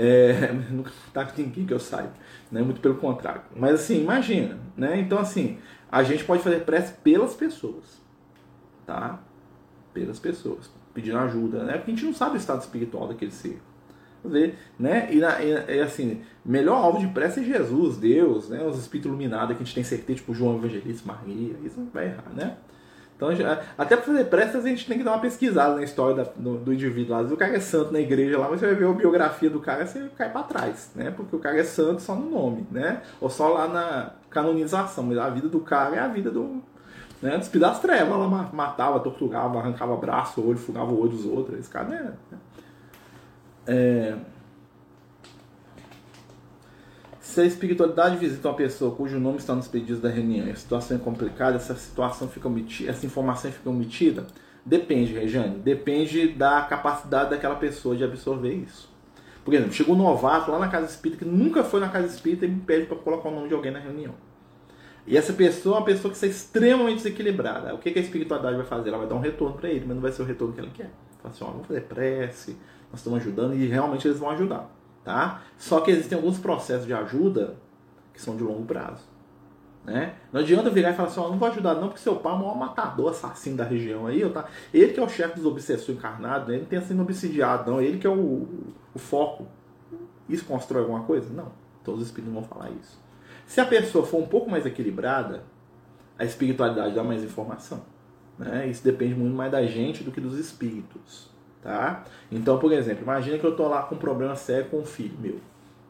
É, 0.00 0.52
nunca 0.70 0.92
tá 1.12 1.24
com 1.24 1.42
ninguém 1.42 1.66
que 1.66 1.74
eu 1.74 1.80
saiba, 1.80 2.12
né? 2.52 2.62
Muito 2.62 2.80
pelo 2.80 2.94
contrário. 2.94 3.42
Mas 3.56 3.74
assim, 3.74 4.00
imagina, 4.00 4.56
né? 4.76 5.00
Então 5.00 5.18
assim, 5.18 5.58
a 5.90 6.04
gente 6.04 6.22
pode 6.22 6.40
fazer 6.40 6.60
prece 6.60 6.92
pelas 7.02 7.34
pessoas, 7.34 8.00
tá? 8.86 9.18
Pelas 9.92 10.20
pessoas, 10.20 10.70
pedindo 10.94 11.18
ajuda, 11.18 11.64
né? 11.64 11.72
Porque 11.72 11.90
a 11.90 11.94
gente 11.94 12.04
não 12.04 12.14
sabe 12.14 12.36
o 12.36 12.38
estado 12.38 12.60
espiritual 12.60 13.08
daquele 13.08 13.32
ser. 13.32 13.60
Ver, 14.24 14.56
né? 14.78 15.08
E, 15.12 15.18
na, 15.18 15.42
e, 15.42 15.80
assim, 15.80 16.22
melhor 16.44 16.76
alvo 16.76 17.00
de 17.00 17.08
prece 17.08 17.40
é 17.40 17.44
Jesus, 17.44 17.96
Deus, 17.96 18.48
né? 18.48 18.62
Os 18.64 18.78
espíritos 18.78 19.08
iluminados 19.08 19.56
que 19.56 19.62
a 19.62 19.66
gente 19.66 19.74
tem 19.74 19.84
certeza, 19.84 20.18
tipo 20.18 20.34
João 20.34 20.58
Evangelista, 20.58 21.06
Maria, 21.06 21.56
isso 21.64 21.80
não 21.80 21.88
vai 21.90 22.06
errar, 22.06 22.30
né? 22.34 22.56
Então, 23.18 23.30
até 23.76 23.96
para 23.96 24.06
fazer 24.06 24.24
prestas, 24.26 24.64
a 24.64 24.68
gente 24.68 24.86
tem 24.86 24.96
que 24.96 25.02
dar 25.02 25.10
uma 25.10 25.20
pesquisada 25.20 25.74
na 25.74 25.82
história 25.82 26.14
da, 26.14 26.30
do, 26.36 26.58
do, 26.58 26.72
indivíduo. 26.72 27.16
Às 27.16 27.22
vezes 27.22 27.34
o 27.34 27.36
cara 27.36 27.56
é 27.56 27.58
santo 27.58 27.92
na 27.92 27.98
igreja 27.98 28.38
lá, 28.38 28.48
mas 28.48 28.60
você 28.60 28.66
vai 28.66 28.76
ver 28.76 28.86
a 28.86 28.92
biografia 28.92 29.50
do 29.50 29.58
cara, 29.58 29.84
você 29.84 30.08
cai 30.16 30.30
para 30.30 30.44
trás, 30.44 30.92
né? 30.94 31.10
Porque 31.10 31.34
o 31.34 31.38
cara 31.40 31.58
é 31.58 31.64
santo 31.64 32.00
só 32.00 32.14
no 32.14 32.30
nome, 32.30 32.64
né? 32.70 33.02
Ou 33.20 33.28
só 33.28 33.48
lá 33.48 33.66
na 33.66 34.12
canonização. 34.30 35.02
Mas 35.02 35.18
a 35.18 35.28
vida 35.30 35.48
do 35.48 35.58
cara 35.58 35.96
é 35.96 35.98
a 35.98 36.06
vida 36.06 36.30
do. 36.30 36.62
Né? 37.20 37.36
Dos 37.36 37.48
das 37.48 37.80
trevas. 37.80 38.14
Ela 38.14 38.28
matava, 38.52 39.00
torturava, 39.00 39.58
arrancava 39.58 39.96
braço, 39.96 40.40
olho, 40.40 40.56
fugava 40.56 40.92
o 40.92 41.00
olho 41.00 41.10
dos 41.10 41.26
outros. 41.26 41.58
Esse 41.58 41.68
cara, 41.68 41.88
né? 41.88 42.12
É. 43.66 44.16
Se 47.28 47.42
a 47.42 47.44
espiritualidade 47.44 48.16
visita 48.16 48.48
uma 48.48 48.54
pessoa 48.54 48.96
cujo 48.96 49.20
nome 49.20 49.36
está 49.36 49.54
nos 49.54 49.68
pedidos 49.68 50.00
da 50.00 50.08
reunião 50.08 50.46
e 50.46 50.50
a 50.50 50.56
situação 50.56 50.96
é 50.96 51.00
complicada, 51.00 51.56
essa 51.56 51.74
situação 51.74 52.26
fica 52.26 52.48
omitida, 52.48 52.90
essa 52.90 53.04
informação 53.04 53.52
fica 53.52 53.68
omitida? 53.68 54.26
Depende, 54.64 55.12
Rejane. 55.12 55.58
Depende 55.58 56.28
da 56.28 56.62
capacidade 56.62 57.28
daquela 57.28 57.56
pessoa 57.56 57.94
de 57.94 58.02
absorver 58.02 58.54
isso. 58.54 58.90
Por 59.44 59.52
exemplo, 59.52 59.74
chegou 59.74 59.94
um 59.94 59.98
novato 59.98 60.50
lá 60.50 60.58
na 60.58 60.68
casa 60.68 60.86
espírita 60.86 61.22
que 61.22 61.30
nunca 61.30 61.62
foi 61.62 61.80
na 61.80 61.90
casa 61.90 62.06
espírita 62.06 62.46
e 62.46 62.48
me 62.48 62.60
pede 62.60 62.86
para 62.86 62.96
colocar 62.96 63.28
o 63.28 63.34
nome 63.34 63.48
de 63.48 63.54
alguém 63.54 63.72
na 63.72 63.78
reunião. 63.78 64.14
E 65.06 65.14
essa 65.14 65.34
pessoa 65.34 65.76
é 65.76 65.78
uma 65.80 65.84
pessoa 65.84 66.10
que 66.10 66.16
está 66.16 66.26
extremamente 66.26 66.96
desequilibrada. 66.96 67.74
O 67.74 67.78
que 67.78 67.90
a 67.90 68.00
espiritualidade 68.00 68.56
vai 68.56 68.64
fazer? 68.64 68.88
Ela 68.88 68.98
vai 68.98 69.06
dar 69.06 69.16
um 69.16 69.20
retorno 69.20 69.54
para 69.54 69.68
ele, 69.68 69.84
mas 69.86 69.94
não 69.94 70.00
vai 70.02 70.12
ser 70.12 70.22
o 70.22 70.24
retorno 70.24 70.54
que 70.54 70.62
ele 70.62 70.70
quer. 70.70 70.90
Fala 71.22 71.34
assim, 71.34 71.44
ó, 71.44 71.48
vamos 71.48 71.66
fazer 71.66 71.82
prece, 71.82 72.56
nós 72.90 73.00
estamos 73.00 73.20
ajudando 73.20 73.54
e 73.54 73.66
realmente 73.66 74.08
eles 74.08 74.18
vão 74.18 74.30
ajudar. 74.30 74.77
Tá? 75.08 75.40
Só 75.56 75.80
que 75.80 75.90
existem 75.90 76.16
alguns 76.16 76.38
processos 76.38 76.86
de 76.86 76.92
ajuda 76.92 77.56
que 78.12 78.20
são 78.20 78.36
de 78.36 78.42
longo 78.42 78.66
prazo. 78.66 79.04
Né? 79.82 80.16
Não 80.30 80.42
adianta 80.42 80.68
virar 80.68 80.90
e 80.90 80.92
falar 80.92 81.08
assim, 81.08 81.18
oh, 81.18 81.30
não 81.30 81.38
vou 81.38 81.48
ajudar 81.48 81.76
não, 81.76 81.88
porque 81.88 82.02
seu 82.02 82.16
pai 82.16 82.30
é 82.30 82.36
o 82.36 82.38
maior 82.38 82.58
matador, 82.58 83.10
assassino 83.10 83.56
da 83.56 83.64
região 83.64 84.06
aí, 84.06 84.28
tá? 84.28 84.44
ele 84.70 84.92
que 84.92 85.00
é 85.00 85.02
o 85.02 85.08
chefe 85.08 85.36
dos 85.36 85.46
obsessores 85.46 85.96
encarnados, 85.98 86.50
ele 86.50 86.58
não 86.58 86.66
tem 86.66 86.78
sido 86.82 87.00
obsidiado 87.00 87.70
não, 87.70 87.80
ele 87.80 87.96
que 87.96 88.06
é 88.06 88.10
o, 88.10 88.46
o 88.94 88.98
foco. 88.98 89.46
Isso 90.28 90.44
constrói 90.44 90.82
alguma 90.82 91.04
coisa? 91.04 91.32
Não, 91.32 91.52
todos 91.82 92.02
os 92.02 92.08
espíritos 92.08 92.34
vão 92.34 92.44
falar 92.44 92.68
isso. 92.72 93.02
Se 93.46 93.62
a 93.62 93.64
pessoa 93.64 94.04
for 94.04 94.20
um 94.20 94.26
pouco 94.26 94.50
mais 94.50 94.66
equilibrada, 94.66 95.42
a 96.18 96.24
espiritualidade 96.26 96.94
dá 96.94 97.02
mais 97.02 97.24
informação. 97.24 97.80
Né? 98.38 98.68
Isso 98.68 98.84
depende 98.84 99.14
muito 99.14 99.34
mais 99.34 99.50
da 99.50 99.64
gente 99.64 100.04
do 100.04 100.12
que 100.12 100.20
dos 100.20 100.38
espíritos. 100.38 101.30
Tá? 101.62 102.04
Então, 102.30 102.58
por 102.58 102.72
exemplo, 102.72 103.02
imagina 103.02 103.38
que 103.38 103.44
eu 103.44 103.50
estou 103.50 103.68
lá 103.68 103.82
com 103.82 103.96
um 103.96 103.98
problema 103.98 104.36
sério 104.36 104.66
com 104.70 104.78
um 104.78 104.84
filho 104.84 105.18
meu. 105.18 105.40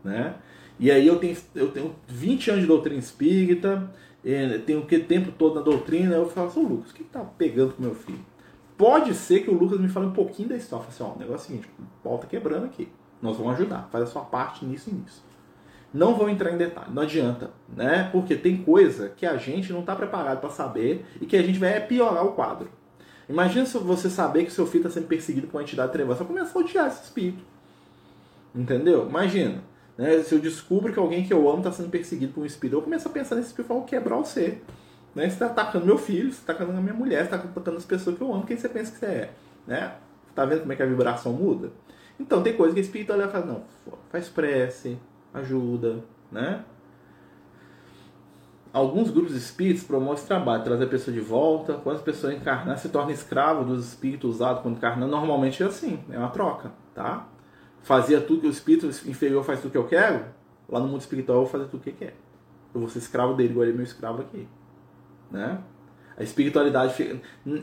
Né? 0.03 0.35
E 0.79 0.91
aí 0.91 1.07
eu 1.07 1.19
tenho, 1.19 1.37
eu 1.55 1.71
tenho 1.71 1.95
20 2.07 2.51
anos 2.51 2.63
de 2.63 2.69
doutrina 2.69 2.99
espírita, 2.99 3.91
tenho 4.65 4.81
o 4.81 4.87
que 4.87 4.99
tempo 4.99 5.33
todo 5.33 5.57
na 5.57 5.61
doutrina, 5.61 6.15
eu 6.15 6.29
falo 6.29 6.49
assim, 6.49 6.65
Lucas, 6.65 6.91
o 6.91 6.95
que 6.95 7.03
está 7.03 7.21
pegando 7.21 7.75
com 7.75 7.83
meu 7.83 7.95
filho? 7.95 8.25
Pode 8.77 9.13
ser 9.15 9.41
que 9.41 9.51
o 9.51 9.55
Lucas 9.55 9.81
me 9.81 9.89
fale 9.89 10.07
um 10.07 10.13
pouquinho 10.13 10.51
da 10.51 10.57
história. 10.57 10.87
Fala 10.87 10.95
assim, 10.95 11.15
ó, 11.15 11.17
o 11.17 11.19
negócio 11.19 11.53
é 11.53 11.57
o 11.57 11.63
seguinte, 11.63 11.69
pau 12.03 12.19
tá 12.19 12.27
quebrando 12.29 12.67
aqui. 12.67 12.89
Nós 13.21 13.37
vamos 13.37 13.55
ajudar, 13.55 13.89
faz 13.91 14.05
a 14.05 14.07
sua 14.07 14.23
parte 14.23 14.65
nisso 14.65 14.91
e 14.91 14.95
nisso. 14.95 15.25
Não 15.93 16.15
vou 16.15 16.29
entrar 16.29 16.53
em 16.53 16.59
detalhe, 16.59 16.93
não 16.93 17.03
adianta, 17.03 17.51
né? 17.75 18.09
Porque 18.13 18.37
tem 18.37 18.59
coisa 18.59 19.09
que 19.09 19.27
a 19.27 19.37
gente 19.37 19.73
não 19.73 19.81
está 19.81 19.97
preparado 19.97 20.39
para 20.39 20.51
saber 20.51 21.05
e 21.21 21.27
que 21.27 21.37
a 21.37 21.43
gente 21.43 21.59
vai 21.59 21.81
piorar 21.87 22.25
o 22.25 22.33
quadro. 22.33 22.69
Imagina 23.29 23.67
se 23.67 23.77
você 23.79 24.09
saber 24.09 24.45
que 24.45 24.51
seu 24.51 24.67
filho 24.67 24.87
está 24.87 24.99
sendo 24.99 25.07
perseguido 25.07 25.47
por 25.47 25.59
uma 25.59 25.63
entidade 25.63 25.93
trevosa, 25.93 26.25
você 26.25 26.33
vai 26.33 26.43
a 26.43 26.59
odiar 26.59 26.89
esse 26.89 27.05
espírito. 27.05 27.45
Entendeu? 28.55 29.09
Imagina. 29.09 29.63
Né? 29.97 30.23
Se 30.23 30.35
eu 30.35 30.39
descubro 30.39 30.93
que 30.93 30.99
alguém 30.99 31.25
que 31.25 31.33
eu 31.33 31.49
amo 31.49 31.59
está 31.59 31.73
sendo 31.73 31.91
perseguido 31.91 32.33
por 32.33 32.43
um 32.43 32.47
espírito, 32.47 32.79
eu 32.79 32.83
começo 32.83 33.07
a 33.07 33.11
pensar 33.11 33.35
nesse 33.35 33.49
espírito 33.49 33.73
e 33.73 33.75
vou 33.75 33.85
quebrar 33.85 34.17
o 34.17 34.25
ser. 34.25 34.65
Né? 35.15 35.25
Você 35.25 35.35
está 35.35 35.47
atacando 35.47 35.85
meu 35.85 35.99
filho, 35.99 36.33
você 36.33 36.41
está 36.41 36.53
atacando 36.53 36.79
a 36.79 36.81
minha 36.81 36.95
mulher, 36.95 37.19
você 37.19 37.35
está 37.35 37.37
atacando 37.37 37.77
as 37.77 37.85
pessoas 37.85 38.17
que 38.17 38.23
eu 38.23 38.33
amo, 38.33 38.47
quem 38.47 38.57
você 38.57 38.69
pensa 38.69 38.93
que 38.93 38.99
você 38.99 39.07
é? 39.07 39.31
Né? 39.67 39.93
Tá 40.35 40.45
vendo 40.45 40.61
como 40.61 40.73
é 40.73 40.77
que 40.77 40.83
a 40.83 40.87
vibração 40.87 41.33
muda? 41.33 41.71
Então 42.19 42.43
tem 42.43 42.57
coisa 42.57 42.75
que 42.75 42.81
o 42.81 42.83
espírito 42.83 43.13
olha 43.13 43.25
e 43.25 43.29
fala, 43.29 43.47
não, 43.47 43.63
faz 44.11 44.29
prece, 44.29 44.99
ajuda, 45.35 46.03
né? 46.33 46.65
Alguns 48.73 49.11
grupos 49.11 49.35
espíritos 49.35 49.83
promovem 49.83 50.15
esse 50.15 50.27
trabalho, 50.27 50.63
trazer 50.63 50.85
a 50.85 50.89
pessoa 50.89 51.15
de 51.15 51.21
volta. 51.21 51.75
Quando 51.75 51.97
a 51.97 52.03
pessoa 52.03 52.33
encarnar, 52.33 52.79
se 52.79 52.89
torna 52.91 53.13
escravo 53.13 53.65
dos 53.65 53.89
espíritos 53.89 54.37
usados 54.37 54.63
quando 54.63 54.77
encarna. 54.77 55.07
Normalmente 55.07 55.63
é 55.63 55.67
assim, 55.67 55.99
é 56.11 56.19
uma 56.19 56.29
troca, 56.29 56.73
tá? 56.95 57.27
Fazia 57.83 58.21
tudo 58.21 58.43
que 58.43 58.47
o 58.47 58.51
espírito 58.51 58.87
inferior 59.09 59.43
faz 59.45 59.61
tudo 59.61 59.71
que 59.73 59.79
eu 59.79 59.87
quero, 59.87 60.25
lá 60.69 60.79
no 60.81 60.89
mundo 60.89 61.01
espiritual 61.01 61.39
eu 61.39 61.43
vou 61.45 61.51
fazer 61.51 61.65
tudo 61.67 61.83
que 61.83 61.93
quer. 61.93 62.15
Eu 62.75 62.81
vou 62.81 62.91
ser 62.91 62.99
escravo 62.99 63.35
dele, 63.35 63.51
igual 63.51 63.65
ele 63.65 63.73
é 63.73 63.77
meu 63.77 63.85
escravo 63.85 64.21
aqui. 64.21 64.47
Né? 65.31 65.59
A 66.17 66.23
espiritualidade, 66.23 66.93
fica... 66.93 67.19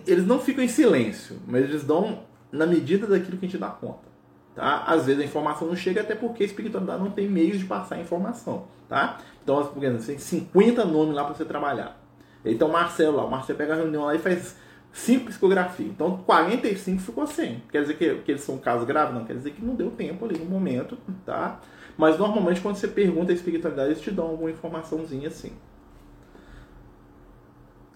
eles 0.08 0.26
não 0.26 0.40
ficam 0.40 0.64
em 0.64 0.68
silêncio, 0.68 1.38
mas 1.48 1.64
eles 1.64 1.84
dão 1.84 2.24
na 2.52 2.66
medida 2.66 3.06
daquilo 3.06 3.38
que 3.38 3.46
a 3.46 3.50
gente 3.50 3.60
dá 3.60 3.70
conta. 3.70 4.15
Tá? 4.56 4.84
Às 4.88 5.06
vezes 5.06 5.22
a 5.22 5.26
informação 5.26 5.68
não 5.68 5.76
chega 5.76 6.02
até 6.02 6.16
porque 6.16 6.44
a 6.44 6.46
espiritualidade 6.46 7.04
não 7.04 7.12
tem 7.12 7.28
meios 7.30 7.60
de 7.60 7.66
passar 7.66 7.96
a 7.96 8.00
informação. 8.00 8.68
Tá? 8.88 9.20
Então, 9.44 9.64
por 9.66 9.84
exemplo, 9.84 10.06
tem 10.06 10.18
50 10.18 10.86
nomes 10.86 11.14
lá 11.14 11.26
para 11.26 11.34
você 11.34 11.44
trabalhar. 11.44 12.02
Então, 12.44 12.70
Marcelo 12.70 13.18
lá, 13.18 13.26
o 13.26 13.30
Marcelo 13.30 13.58
pega 13.58 13.74
a 13.74 13.76
reunião 13.76 14.06
lá 14.06 14.16
e 14.16 14.20
faz 14.20 14.56
5 14.94 15.26
psicografias. 15.26 15.90
Então, 15.90 16.18
45 16.26 17.02
ficou 17.02 17.28
sem. 17.28 17.62
Quer 17.70 17.82
dizer 17.82 17.98
que, 17.98 18.16
que 18.16 18.32
eles 18.32 18.42
são 18.42 18.58
casos 18.58 18.88
graves? 18.88 19.14
Não, 19.14 19.26
quer 19.26 19.36
dizer 19.36 19.52
que 19.52 19.64
não 19.64 19.76
deu 19.76 19.92
tempo 19.92 20.24
ali 20.24 20.40
no 20.40 20.46
momento, 20.46 20.98
tá? 21.26 21.60
Mas 21.98 22.18
normalmente 22.18 22.62
quando 22.62 22.76
você 22.76 22.88
pergunta 22.88 23.32
a 23.32 23.36
espiritualidade, 23.36 23.90
eles 23.90 24.02
te 24.02 24.12
dão 24.12 24.28
alguma 24.28 24.52
informaçãozinha 24.52 25.28
assim. 25.28 25.52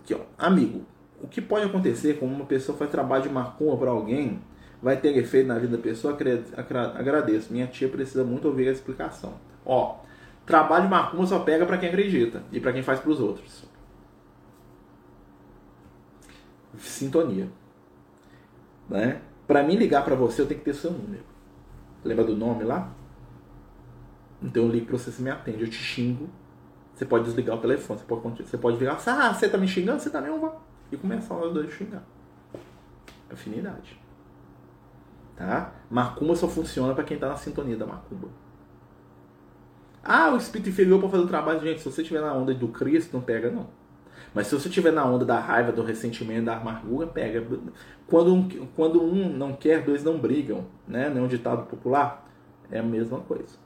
Aqui, 0.01 0.13
ó. 0.13 0.19
Amigo, 0.37 0.83
o 1.21 1.27
que 1.27 1.41
pode 1.41 1.65
acontecer 1.65 2.17
quando 2.17 2.33
uma 2.33 2.45
pessoa 2.45 2.77
faz 2.77 2.89
trabalho 2.89 3.23
de 3.23 3.29
macumba 3.29 3.77
para 3.77 3.91
alguém 3.91 4.41
vai 4.81 4.97
ter 4.97 5.15
efeito 5.17 5.47
na 5.47 5.59
vida 5.59 5.77
da 5.77 5.83
pessoa, 5.83 6.17
agradeço. 6.95 7.51
Minha 7.51 7.67
tia 7.67 7.89
precisa 7.89 8.23
muito 8.23 8.47
ouvir 8.47 8.69
a 8.69 8.71
explicação. 8.71 9.33
Ó, 9.65 9.97
trabalho 10.45 10.83
de 10.85 10.89
macumba 10.89 11.27
só 11.27 11.39
pega 11.39 11.65
para 11.65 11.77
quem 11.77 11.89
acredita 11.89 12.43
e 12.51 12.59
para 12.59 12.73
quem 12.73 12.81
faz 12.81 12.99
para 12.99 13.11
os 13.11 13.19
outros. 13.19 13.65
Sintonia. 16.77 17.49
Né? 18.87 19.21
Para 19.45 19.63
mim 19.63 19.75
ligar 19.75 20.03
para 20.03 20.15
você, 20.15 20.41
eu 20.41 20.47
tenho 20.47 20.59
que 20.59 20.65
ter 20.65 20.73
seu 20.73 20.91
número. 20.91 21.23
Lembra 22.03 22.23
do 22.23 22.35
nome 22.35 22.63
lá? 22.63 22.91
Então 24.41 24.63
eu 24.63 24.69
ligo 24.69 24.85
para 24.85 24.97
você, 24.97 25.11
você 25.11 25.21
me 25.21 25.29
atende, 25.29 25.61
eu 25.61 25.69
te 25.69 25.75
xingo. 25.75 26.29
Você 26.95 27.05
pode 27.05 27.25
desligar 27.25 27.57
o 27.57 27.61
telefone, 27.61 27.99
você 27.99 28.05
pode, 28.05 28.43
você 28.43 28.57
pode 28.57 28.77
virar, 28.77 28.99
ah, 29.05 29.33
você 29.33 29.47
tá 29.47 29.57
me 29.57 29.67
xingando, 29.67 30.01
você 30.01 30.09
tá 30.09 30.21
não 30.21 30.39
vai. 30.39 30.51
E 30.91 30.97
começar 30.97 31.35
os 31.35 31.53
dois 31.53 31.67
a 31.67 31.71
xingar. 31.71 32.03
Afinidade. 33.29 33.99
Tá? 35.39 35.71
Macumba 35.89 36.35
só 36.35 36.49
funciona 36.49 36.93
para 36.93 37.05
quem 37.05 37.15
está 37.15 37.29
na 37.29 37.37
sintonia 37.37 37.77
da 37.77 37.85
macumba. 37.85 38.27
Ah, 40.03 40.31
o 40.33 40.37
espírito 40.37 40.69
inferior 40.69 40.99
para 40.99 41.07
fazer 41.07 41.23
o 41.23 41.27
trabalho, 41.27 41.61
gente, 41.61 41.79
se 41.79 41.89
você 41.89 42.01
estiver 42.01 42.19
na 42.19 42.33
onda 42.33 42.53
do 42.53 42.67
Cristo, 42.67 43.13
não 43.13 43.21
pega 43.21 43.49
não. 43.49 43.67
Mas 44.33 44.47
se 44.47 44.55
você 44.55 44.67
estiver 44.67 44.91
na 44.91 45.05
onda 45.05 45.23
da 45.23 45.39
raiva, 45.39 45.71
do 45.71 45.81
ressentimento, 45.81 46.43
da 46.43 46.57
amargura, 46.57 47.07
pega. 47.07 47.41
Quando 48.05 48.35
um, 48.35 48.49
quando 48.75 49.01
um 49.01 49.29
não 49.29 49.53
quer, 49.53 49.81
dois 49.81 50.03
não 50.03 50.19
brigam, 50.19 50.65
né? 50.85 51.09
Não 51.09 51.21
é 51.21 51.23
um 51.23 51.27
ditado 51.27 51.65
popular? 51.67 52.29
É 52.69 52.79
a 52.79 52.83
mesma 52.83 53.21
coisa. 53.21 53.57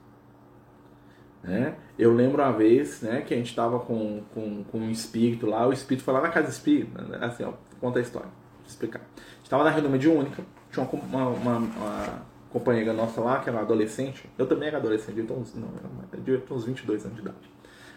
Né? 1.42 1.74
Eu 1.98 2.14
lembro 2.14 2.40
uma 2.40 2.52
vez 2.52 3.02
né, 3.02 3.20
que 3.20 3.34
a 3.34 3.36
gente 3.36 3.50
estava 3.50 3.80
com, 3.80 4.22
com, 4.32 4.62
com 4.62 4.78
um 4.78 4.90
espírito 4.90 5.44
lá, 5.44 5.66
o 5.66 5.72
espírito 5.72 6.04
foi 6.04 6.14
lá 6.14 6.22
na 6.22 6.30
casa 6.30 6.48
espírita, 6.48 7.02
né? 7.02 7.18
assim, 7.20 7.42
ó, 7.44 7.52
conta 7.78 7.98
a 7.98 8.02
história, 8.02 8.28
vou 8.28 8.66
explicar. 8.66 9.00
A 9.00 9.20
gente 9.36 9.44
estava 9.44 9.62
na 9.62 9.68
reunião 9.68 9.92
mediúnica, 9.92 10.42
tinha 10.74 10.86
uma, 10.86 11.28
uma, 11.28 11.56
uma, 11.58 12.22
companheira 12.50 12.92
nossa 12.92 13.20
lá, 13.20 13.40
que 13.40 13.48
era 13.48 13.58
uma 13.58 13.64
adolescente. 13.64 14.28
Eu 14.36 14.46
também 14.46 14.68
era 14.68 14.78
adolescente, 14.78 15.20
uns, 15.20 15.54
não, 15.54 15.68
eu 16.12 16.40
tinha 16.40 16.56
uns 16.56 16.64
22 16.64 17.04
anos 17.04 17.16
de 17.16 17.22
idade. 17.22 17.50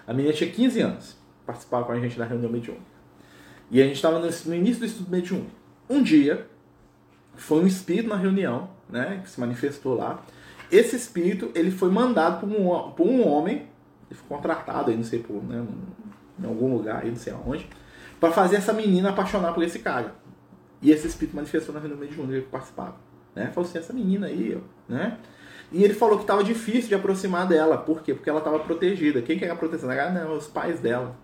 A 0.06 0.14
menina 0.14 0.34
tinha 0.34 0.50
15 0.50 0.82
anos, 0.82 1.18
participava 1.46 1.86
com 1.86 1.92
a 1.92 2.00
gente 2.00 2.18
da 2.18 2.26
reunião 2.26 2.52
mediúnica. 2.52 2.86
E 3.70 3.82
a 3.82 3.86
gente 3.86 3.96
estava 3.96 4.20
no, 4.20 4.28
no, 4.28 4.56
início 4.56 4.80
do 4.80 4.86
estudo 4.86 5.12
mediúnico. 5.12 5.52
Um 5.90 6.02
dia, 6.02 6.48
foi 7.36 7.62
um 7.62 7.68
espírito 7.68 8.10
na 8.10 8.16
reunião, 8.16 8.70
né, 8.90 9.20
que 9.24 9.30
se 9.30 9.40
manifestou 9.40 9.96
lá. 9.96 10.24
Esse 10.72 10.96
espírito, 10.96 11.52
ele 11.54 11.72
foi 11.72 11.90
mandado 11.90 12.40
por 12.40 12.50
um, 12.50 12.92
por 12.92 13.08
um 13.08 13.28
homem, 13.28 13.68
ele 14.10 14.20
foi 14.20 14.38
contratado 14.38 14.90
aí, 14.90 14.98
não 14.98 15.04
sei 15.04 15.20
por, 15.20 15.44
né, 15.44 15.66
em 16.40 16.46
algum 16.46 16.74
lugar 16.74 17.04
aí, 17.04 17.10
não 17.10 17.18
sei 17.18 17.34
aonde, 17.34 17.68
para 18.20 18.32
fazer 18.32 18.58
essa 18.58 18.74
menina 18.74 19.10
apaixonar 19.10 19.54
por 19.54 19.64
esse 19.64 19.80
cara. 19.80 20.16
E 20.82 20.92
esse 20.92 21.08
espírito 21.08 21.36
manifestou 21.36 21.74
na 21.74 21.80
reunião 21.80 22.00
mediúnica 22.00 22.42
que 22.42 22.48
participava. 22.48 22.96
Né? 23.36 23.52
Falou 23.54 23.70
assim, 23.70 23.80
essa 23.80 23.94
menina 23.94 24.28
aí, 24.28 24.58
ó, 24.58 24.92
né? 24.92 25.18
E 25.72 25.84
ele 25.84 25.94
falou 25.94 26.18
que 26.18 26.24
estava 26.24 26.44
difícil 26.44 26.88
de 26.88 26.96
aproximar 26.96 27.48
dela. 27.48 27.78
Por 27.78 28.02
quê? 28.02 28.14
Porque 28.14 28.30
ela 28.30 28.40
estava 28.40 28.60
protegida. 28.60 29.22
Quem 29.22 29.38
que 29.38 29.44
era 29.44 29.56
protegida? 29.56 30.02
Ah, 30.02 30.10
não, 30.10 30.38
os 30.38 30.48
pais 30.48 30.80
dela. 30.80 31.16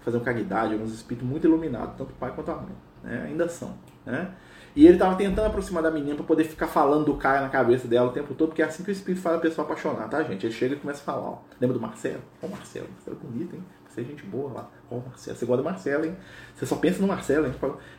Fazer 0.00 0.20
caridade, 0.20 0.74
alguns 0.74 0.92
espíritos 0.92 1.28
muito 1.28 1.46
iluminados, 1.46 1.96
tanto 1.96 2.10
o 2.10 2.14
pai 2.14 2.32
quanto 2.34 2.50
a 2.50 2.56
mãe. 2.56 2.76
Né? 3.02 3.24
Ainda 3.28 3.48
são. 3.48 3.74
Né? 4.04 4.30
E 4.76 4.84
ele 4.84 4.94
estava 4.94 5.16
tentando 5.16 5.46
aproximar 5.46 5.82
da 5.82 5.90
menina 5.90 6.14
para 6.14 6.24
poder 6.24 6.44
ficar 6.44 6.68
falando 6.68 7.06
do 7.06 7.16
cara 7.16 7.40
na 7.40 7.48
cabeça 7.48 7.88
dela 7.88 8.08
o 8.08 8.12
tempo 8.12 8.34
todo, 8.34 8.48
porque 8.50 8.62
é 8.62 8.66
assim 8.66 8.84
que 8.84 8.90
o 8.90 8.92
espírito 8.92 9.22
faz 9.22 9.36
a 9.36 9.40
pessoa 9.40 9.64
apaixonar, 9.64 10.08
tá, 10.08 10.22
gente? 10.22 10.46
Ele 10.46 10.52
chega 10.52 10.74
e 10.74 10.78
começa 10.78 11.00
a 11.00 11.04
falar, 11.04 11.20
ó. 11.20 11.38
Lembra 11.60 11.74
do 11.74 11.80
Marcelo? 11.80 12.22
Ó, 12.42 12.46
Marcelo, 12.46 12.86
Marcelo 12.92 13.18
é 13.20 13.26
bonito, 13.26 13.56
hein? 13.56 13.64
Você 13.98 14.02
é 14.02 14.04
gente 14.04 14.24
boa 14.24 14.52
lá. 14.52 14.70
Ó, 14.90 15.00
Marcelo, 15.00 15.36
você 15.36 15.46
gosta 15.46 15.62
do 15.62 15.68
Marcelo, 15.68 16.04
hein? 16.04 16.16
Você 16.54 16.66
só 16.66 16.76
pensa 16.76 17.00
no 17.00 17.08
Marcelo, 17.08 17.46
hein? 17.46 17.54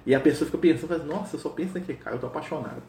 E 0.06 0.16
a 0.16 0.20
pessoa 0.20 0.46
fica 0.46 0.58
pensando, 0.58 1.04
nossa, 1.04 1.36
eu 1.36 1.40
só 1.40 1.50
penso 1.50 1.74
naquele 1.78 1.98
cara, 1.98 2.16
eu 2.16 2.20
tô 2.20 2.28
apaixonado. 2.28 2.82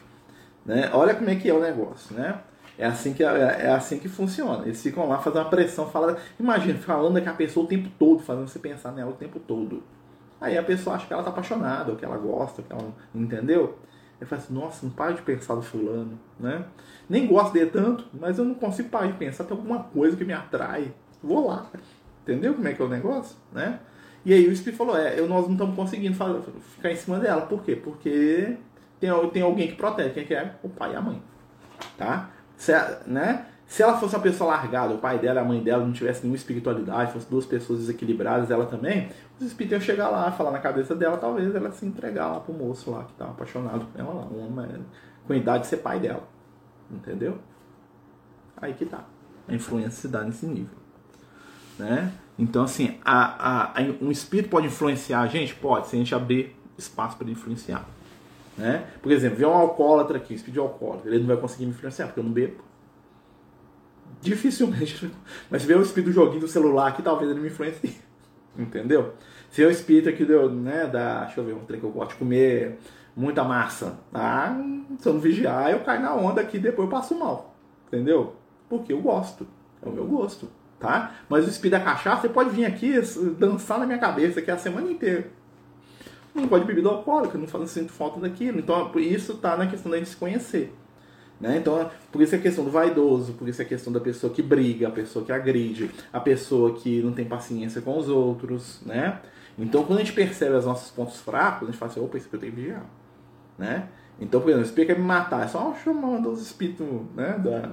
Né? 0.65 0.91
Olha 0.93 1.15
como 1.15 1.29
é 1.29 1.35
que 1.35 1.49
é 1.49 1.55
o 1.55 1.61
negócio, 1.61 2.15
né? 2.15 2.41
É 2.79 2.87
assim 2.87 3.13
que, 3.13 3.25
é, 3.25 3.27
é 3.27 3.71
assim 3.71 3.99
que 3.99 4.09
funciona. 4.09 4.65
Eles 4.65 4.81
ficam 4.81 5.09
lá 5.09 5.19
fazendo 5.19 5.43
uma 5.43 5.51
pressão, 5.51 5.91
falando, 5.91 6.19
imagina, 6.39 6.79
falando 6.79 7.21
com 7.21 7.31
a 7.31 7.35
pessoa 7.35 7.67
o 7.67 7.69
tempo 7.69 7.91
todo, 7.99 8.23
fazendo 8.23 8.49
você 8.49 8.59
pensar 8.59 8.93
nela 8.93 9.11
o 9.11 9.15
tempo 9.15 9.41
todo. 9.41 9.83
Aí 10.41 10.57
a 10.57 10.63
pessoa 10.63 10.97
acha 10.97 11.07
que 11.07 11.13
ela 11.13 11.23
tá 11.23 11.31
apaixonada, 11.31 11.91
ou 11.91 11.99
que 11.99 12.05
ela 12.05 12.17
gosta, 12.17 12.63
que 12.63 12.73
ela 12.73 12.95
entendeu? 13.15 13.79
Ele 14.19 14.29
fala 14.29 14.41
assim, 14.41 14.55
nossa, 14.55 14.87
não 14.87 14.93
paro 14.93 15.15
de 15.15 15.23
pensar 15.23 15.57
no 15.57 15.63
fulano, 15.63 16.19
né? 16.39 16.65
Nem 17.09 17.27
gosto 17.27 17.53
dele 17.53 17.71
tanto, 17.71 18.07
mas 18.13 18.39
eu 18.39 18.45
não 18.45 18.55
consigo 18.55 18.89
parar 18.89 19.09
de 19.09 19.15
pensar, 19.15 19.45
tem 19.45 19.57
alguma 19.57 19.83
coisa 19.85 20.17
que 20.17 20.25
me 20.25 20.33
atrai. 20.33 20.93
Vou 21.23 21.49
lá. 21.49 21.67
Entendeu 22.23 22.55
como 22.55 22.69
é 22.69 22.75
que 22.75 22.83
é 22.83 22.85
o 22.85 22.89
negócio, 22.89 23.37
né? 23.53 23.81
E 24.25 24.35
aí 24.35 24.47
o 24.47 24.53
Espírito 24.53 24.77
falou, 24.77 24.97
é, 24.97 25.19
eu, 25.19 25.27
nós 25.27 25.47
não 25.47 25.53
estamos 25.53 25.75
conseguindo 25.75 26.15
fazer, 26.15 26.41
ficar 26.75 26.91
em 26.91 26.97
cima 26.97 27.19
dela. 27.19 27.43
Por 27.43 27.63
quê? 27.63 27.75
Porque 27.75 28.57
tem, 28.99 29.11
tem 29.31 29.43
alguém 29.43 29.69
que 29.69 29.77
protege. 29.77 30.11
Quem 30.11 30.27
que 30.27 30.35
é? 30.35 30.55
O 30.63 30.69
pai 30.69 30.93
e 30.93 30.97
a 30.97 31.01
mãe. 31.01 31.23
Tá? 31.97 32.31
Se, 32.57 32.73
né? 33.07 33.47
Se 33.67 33.85
ela 33.85 33.97
fosse 33.97 34.17
uma 34.17 34.23
pessoa 34.23 34.51
largada, 34.51 34.93
o 34.93 34.99
pai 34.99 35.19
dela 35.21 35.41
e 35.41 35.45
a 35.45 35.47
mãe 35.47 35.63
dela 35.63 35.85
não 35.85 35.93
tivesse 35.93 36.23
nenhuma 36.23 36.37
espiritualidade, 36.37 37.13
fossem 37.13 37.31
duas 37.31 37.47
pessoas 37.47 37.79
desequilibradas, 37.79 38.51
ela 38.51 38.67
também, 38.67 39.09
os 39.39 39.47
espíritos 39.47 39.79
iam 39.79 39.81
chegar 39.81 40.09
lá, 40.09 40.33
falar 40.33 40.51
na 40.51 40.59
cabeça 40.59 40.93
dela, 40.97 41.17
talvez 41.17 41.55
ela 41.55 41.71
se 41.71 41.87
entregar 41.87 42.33
lá 42.33 42.41
pro 42.41 42.53
moço 42.53 42.91
lá 42.91 43.05
que 43.05 43.13
tá 43.13 43.27
apaixonado 43.27 43.87
por 43.87 44.01
ela 44.01 44.13
lá, 44.13 44.23
um 44.23 44.45
homem 44.45 44.85
com 45.25 45.35
idade 45.35 45.63
de 45.63 45.67
ser 45.69 45.77
pai 45.77 46.01
dela. 46.01 46.27
Entendeu? 46.91 47.39
Aí 48.57 48.75
que 48.75 48.85
tá. 48.85 49.05
A 49.47 49.55
influência 49.55 49.93
se 49.93 50.09
dá 50.09 50.25
nesse 50.25 50.47
nível. 50.47 50.80
Né? 51.81 52.13
Então, 52.39 52.63
assim, 52.63 52.99
a, 53.05 53.79
a, 53.79 53.83
um 54.01 54.11
espírito 54.11 54.49
pode 54.49 54.67
influenciar 54.67 55.21
a 55.21 55.27
gente? 55.27 55.55
Pode, 55.55 55.89
se 55.89 55.97
a 55.97 55.99
gente 55.99 56.15
abrir 56.15 56.57
espaço 56.79 57.17
para 57.17 57.25
ele 57.25 57.33
influenciar. 57.33 57.87
Né? 58.57 58.87
Por 59.03 59.11
exemplo, 59.11 59.39
vê 59.39 59.47
um 59.47 59.53
alcoólatra 59.53 60.19
aqui, 60.19 60.35
espírito 60.35 60.61
alcoólatra, 60.61 61.11
ele 61.11 61.21
não 61.21 61.27
vai 61.27 61.37
conseguir 61.37 61.65
me 61.65 61.73
influenciar, 61.73 62.07
porque 62.07 62.21
eu 62.21 62.25
não 62.25 62.33
bebo. 62.33 62.63
Dificilmente. 64.21 65.11
Mas 65.51 65.63
se 65.63 65.69
vê 65.69 65.75
o 65.75 65.83
espírito 65.83 66.11
do 66.11 66.15
joguinho 66.15 66.41
do 66.41 66.49
celular 66.49 66.89
aqui, 66.89 67.03
talvez 67.03 67.31
ele 67.31 67.41
me 67.41 67.49
influencie. 67.49 67.97
Entendeu? 68.59 69.15
Se 69.51 69.63
é 69.63 69.67
o 69.67 69.71
espírito 69.71 70.09
aqui 70.09 70.25
do, 70.25 70.51
né, 70.51 70.87
da. 70.87 71.25
Deixa 71.25 71.41
eu 71.41 71.45
ver 71.45 71.55
um 71.55 71.65
trem 71.65 71.81
que 71.81 71.87
eu 71.87 71.91
gosto 71.91 72.13
de 72.13 72.17
comer 72.17 72.79
muita 73.17 73.43
massa. 73.45 73.99
Ah, 74.13 74.57
se 74.99 75.09
eu 75.09 75.15
não 75.15 75.21
vigiar, 75.21 75.71
eu 75.71 75.81
caio 75.81 76.03
na 76.03 76.15
onda 76.15 76.41
aqui 76.41 76.57
e 76.57 76.61
depois 76.61 76.87
eu 76.87 76.91
passo 76.91 77.19
mal. 77.19 77.55
Entendeu? 77.87 78.35
Porque 78.69 78.93
eu 78.93 79.01
gosto. 79.01 79.47
É 79.83 79.89
o 79.89 79.93
meu 79.93 80.07
gosto. 80.07 80.49
Tá? 80.81 81.15
Mas 81.29 81.47
o 81.47 81.51
espírito 81.51 81.79
da 81.79 81.85
cachaça, 81.85 82.23
você 82.23 82.29
pode 82.31 82.51
vir 82.51 82.65
aqui 82.65 82.95
dançar 83.39 83.79
na 83.79 83.87
minha 83.87 83.99
cabeça 83.99 84.41
aqui 84.41 84.51
a 84.51 84.57
semana 84.57 84.91
inteira. 84.91 85.31
Não 86.35 86.49
pode 86.49 86.65
beber 86.65 86.77
bebida 86.77 86.89
alcoólica, 86.97 87.37
não, 87.37 87.47
não 87.47 87.67
sinto 87.67 87.93
falta 87.93 88.19
daquilo. 88.19 88.59
Então, 88.59 88.91
isso 88.97 89.35
tá 89.35 89.59
na 89.59 89.67
questão 89.67 89.91
da 89.91 89.99
gente 89.99 90.09
se 90.09 90.17
conhecer. 90.17 90.73
Né? 91.41 91.57
Então, 91.59 91.91
por 92.11 92.23
isso 92.23 92.35
é 92.35 92.39
a 92.39 92.41
questão 92.41 92.65
do 92.65 92.71
vaidoso, 92.71 93.33
por 93.35 93.49
isso 93.49 93.61
é 93.61 93.65
a 93.65 93.69
questão 93.69 93.93
da 93.93 94.01
pessoa 94.01 94.33
que 94.33 94.43
briga, 94.43 94.89
a 94.89 94.91
pessoa 94.91 95.25
que 95.25 95.33
agride, 95.33 95.91
a 96.13 96.21
pessoa 96.21 96.75
que 96.75 97.03
não 97.03 97.13
tem 97.13 97.25
paciência 97.25 97.81
com 97.81 97.99
os 97.99 98.09
outros, 98.11 98.83
né? 98.85 99.21
Então, 99.59 99.83
quando 99.85 100.01
a 100.01 100.03
gente 100.03 100.13
percebe 100.13 100.55
os 100.55 100.67
nossos 100.67 100.91
pontos 100.91 101.19
fracos, 101.19 101.63
a 101.63 101.71
gente 101.71 101.79
fala 101.79 101.91
assim, 101.91 102.01
opa, 102.01 102.19
isso 102.19 102.27
aqui 102.27 102.37
eu 102.37 102.41
tenho 102.41 102.53
que 102.53 102.61
vigiar, 102.61 102.85
né? 103.59 103.89
Então, 104.21 104.39
por 104.41 104.51
exemplo, 104.51 104.67
o 104.67 104.69
espírito 104.69 104.95
quer 104.95 104.99
me 104.99 105.07
matar, 105.07 105.45
é 105.45 105.49
só 105.49 105.75
chamando 105.83 106.31
os 106.31 106.43
espíritos 106.43 106.87
né, 107.15 107.39
da, 107.39 107.73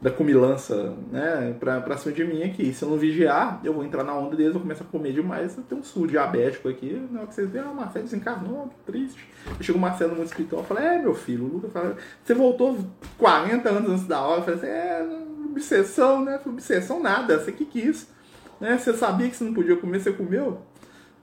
da 0.00 0.10
cumilança 0.10 0.94
né, 1.10 1.56
pra, 1.58 1.80
pra 1.80 1.96
cima 1.96 2.14
de 2.14 2.24
mim 2.24 2.42
aqui. 2.42 2.72
Se 2.72 2.84
eu 2.84 2.90
não 2.90 2.98
vigiar, 2.98 3.60
eu 3.64 3.72
vou 3.72 3.84
entrar 3.84 4.04
na 4.04 4.14
onda 4.14 4.36
deles, 4.36 4.52
vou 4.52 4.62
começar 4.62 4.84
a 4.84 4.86
comer 4.86 5.12
demais, 5.12 5.58
tem 5.68 5.78
um 5.78 5.82
sul 5.82 6.06
diabético 6.06 6.68
aqui. 6.68 7.02
Na 7.10 7.20
hora 7.20 7.28
que 7.28 7.34
vocês 7.34 7.50
veem, 7.50 7.64
ah, 7.64 7.70
o 7.70 7.74
Marcelo 7.74 8.04
desencarnou, 8.04 8.68
que 8.68 8.92
triste. 8.92 9.28
Chegou 9.60 9.78
o 9.78 9.82
Marcelo 9.82 10.10
no 10.10 10.18
mundo 10.18 10.26
espiritual 10.26 10.62
e 10.62 10.66
falei, 10.66 10.84
é 10.84 10.98
meu 10.98 11.14
filho, 11.14 11.44
o 11.44 11.48
Lucas 11.48 11.72
fala, 11.72 11.96
você 12.22 12.34
voltou 12.34 12.78
40 13.16 13.68
anos 13.68 13.90
antes 13.90 14.06
da 14.06 14.20
hora. 14.20 14.40
Eu 14.40 14.44
falei 14.44 14.58
assim, 14.60 14.66
é, 14.66 15.06
obsessão, 15.50 16.24
né? 16.24 16.40
Obsessão 16.44 17.02
nada, 17.02 17.38
você 17.38 17.52
que 17.52 17.64
quis. 17.64 18.08
Né? 18.60 18.76
Você 18.76 18.92
sabia 18.92 19.28
que 19.28 19.36
você 19.36 19.44
não 19.44 19.54
podia 19.54 19.76
comer, 19.76 20.00
você 20.00 20.12
comeu. 20.12 20.60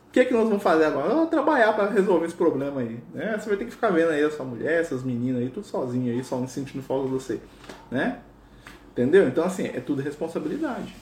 O 0.08 0.12
que, 0.14 0.20
é 0.20 0.26
que 0.26 0.34
nós 0.34 0.48
vamos 0.48 0.62
fazer 0.62 0.86
agora? 0.86 1.10
Vamos 1.10 1.30
trabalhar 1.30 1.74
para 1.74 1.90
resolver 1.90 2.28
esse 2.28 2.36
problema 2.36 2.82
aí. 2.82 3.00
Né? 3.14 3.36
Você 3.38 3.50
vai 3.50 3.58
ter 3.58 3.66
que 3.66 3.72
ficar 3.72 3.90
vendo 3.90 4.12
aí 4.12 4.24
a 4.24 4.30
sua 4.30 4.46
mulher, 4.46 4.80
essas 4.82 5.04
meninas 5.04 5.42
aí, 5.42 5.50
tudo 5.50 5.66
sozinho 5.66 6.12
aí, 6.12 6.24
só 6.24 6.46
sentindo 6.46 6.84
falta 6.84 7.06
de 7.06 7.14
você. 7.14 7.40
Né? 7.90 8.20
Entendeu? 8.94 9.28
Então, 9.28 9.44
assim, 9.44 9.66
é 9.66 9.80
tudo 9.80 10.02
responsabilidade. 10.02 10.96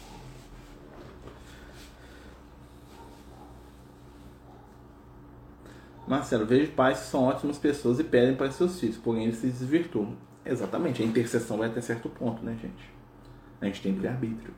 Marcelo, 6.07 6.45
vejo 6.45 6.71
pais 6.71 6.99
que 6.99 7.05
são 7.05 7.25
ótimas 7.25 7.57
pessoas 7.57 7.99
e 7.99 8.03
pedem 8.03 8.35
para 8.35 8.49
seus 8.51 8.79
filhos, 8.79 8.97
porém 8.97 9.25
eles 9.25 9.37
se 9.37 9.47
desvirtuam. 9.47 10.15
Exatamente, 10.45 11.03
a 11.03 11.05
intercessão 11.05 11.57
vai 11.57 11.69
até 11.69 11.81
certo 11.81 12.09
ponto, 12.09 12.43
né, 12.43 12.57
gente? 12.61 12.89
A 13.61 13.65
gente 13.65 13.81
tem 13.81 13.91
livre-arbítrio. 13.91 14.53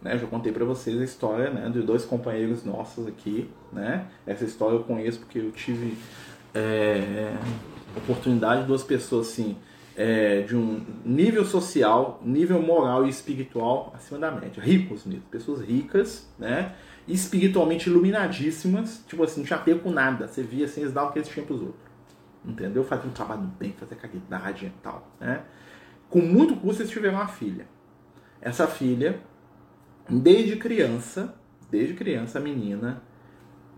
Né? 0.00 0.14
Eu 0.14 0.18
já 0.18 0.26
contei 0.26 0.52
para 0.52 0.64
vocês 0.64 1.00
a 1.00 1.04
história 1.04 1.50
né, 1.50 1.68
de 1.70 1.80
dois 1.82 2.04
companheiros 2.04 2.64
nossos 2.64 3.06
aqui. 3.06 3.50
Né? 3.72 4.06
Essa 4.26 4.44
história 4.44 4.76
eu 4.76 4.84
conheço 4.84 5.18
porque 5.20 5.38
eu 5.38 5.50
tive 5.50 5.96
é, 6.54 7.34
oportunidade 7.96 8.62
de 8.62 8.66
duas 8.68 8.82
pessoas 8.82 9.28
assim, 9.28 9.56
é, 9.96 10.42
de 10.42 10.54
um 10.54 10.84
nível 11.04 11.44
social, 11.44 12.20
nível 12.22 12.60
moral 12.60 13.06
e 13.06 13.08
espiritual 13.08 13.92
acima 13.96 14.18
da 14.18 14.30
média. 14.30 14.62
Ricos 14.62 15.06
mesmo, 15.06 15.22
pessoas 15.30 15.60
ricas, 15.60 16.28
né? 16.38 16.74
espiritualmente 17.08 17.88
iluminadíssimas, 17.88 19.02
tipo 19.06 19.22
assim, 19.22 19.40
não 19.40 19.46
tinha 19.46 19.58
apego 19.58 19.80
com 19.80 19.90
nada. 19.90 20.28
Você 20.28 20.42
via 20.42 20.66
assim, 20.66 20.82
eles 20.82 20.92
davam 20.92 21.10
o 21.10 21.12
que 21.12 21.18
eles 21.18 21.28
tinham 21.28 21.46
pros 21.46 21.62
outros. 21.62 21.86
Entendeu? 22.44 22.84
Fazer 22.84 23.08
um 23.08 23.12
trabalho 23.12 23.42
bem, 23.58 23.72
fazer 23.72 23.94
caridade 23.96 24.66
e 24.66 24.72
tal. 24.82 25.08
Né? 25.18 25.42
Com 26.10 26.20
muito 26.20 26.56
custo 26.56 26.82
eles 26.82 26.92
tiveram 26.92 27.14
uma 27.14 27.28
filha. 27.28 27.66
Essa 28.40 28.66
filha, 28.66 29.20
desde 30.08 30.56
criança, 30.56 31.34
desde 31.70 31.94
criança, 31.94 32.38
a 32.38 32.42
menina 32.42 33.02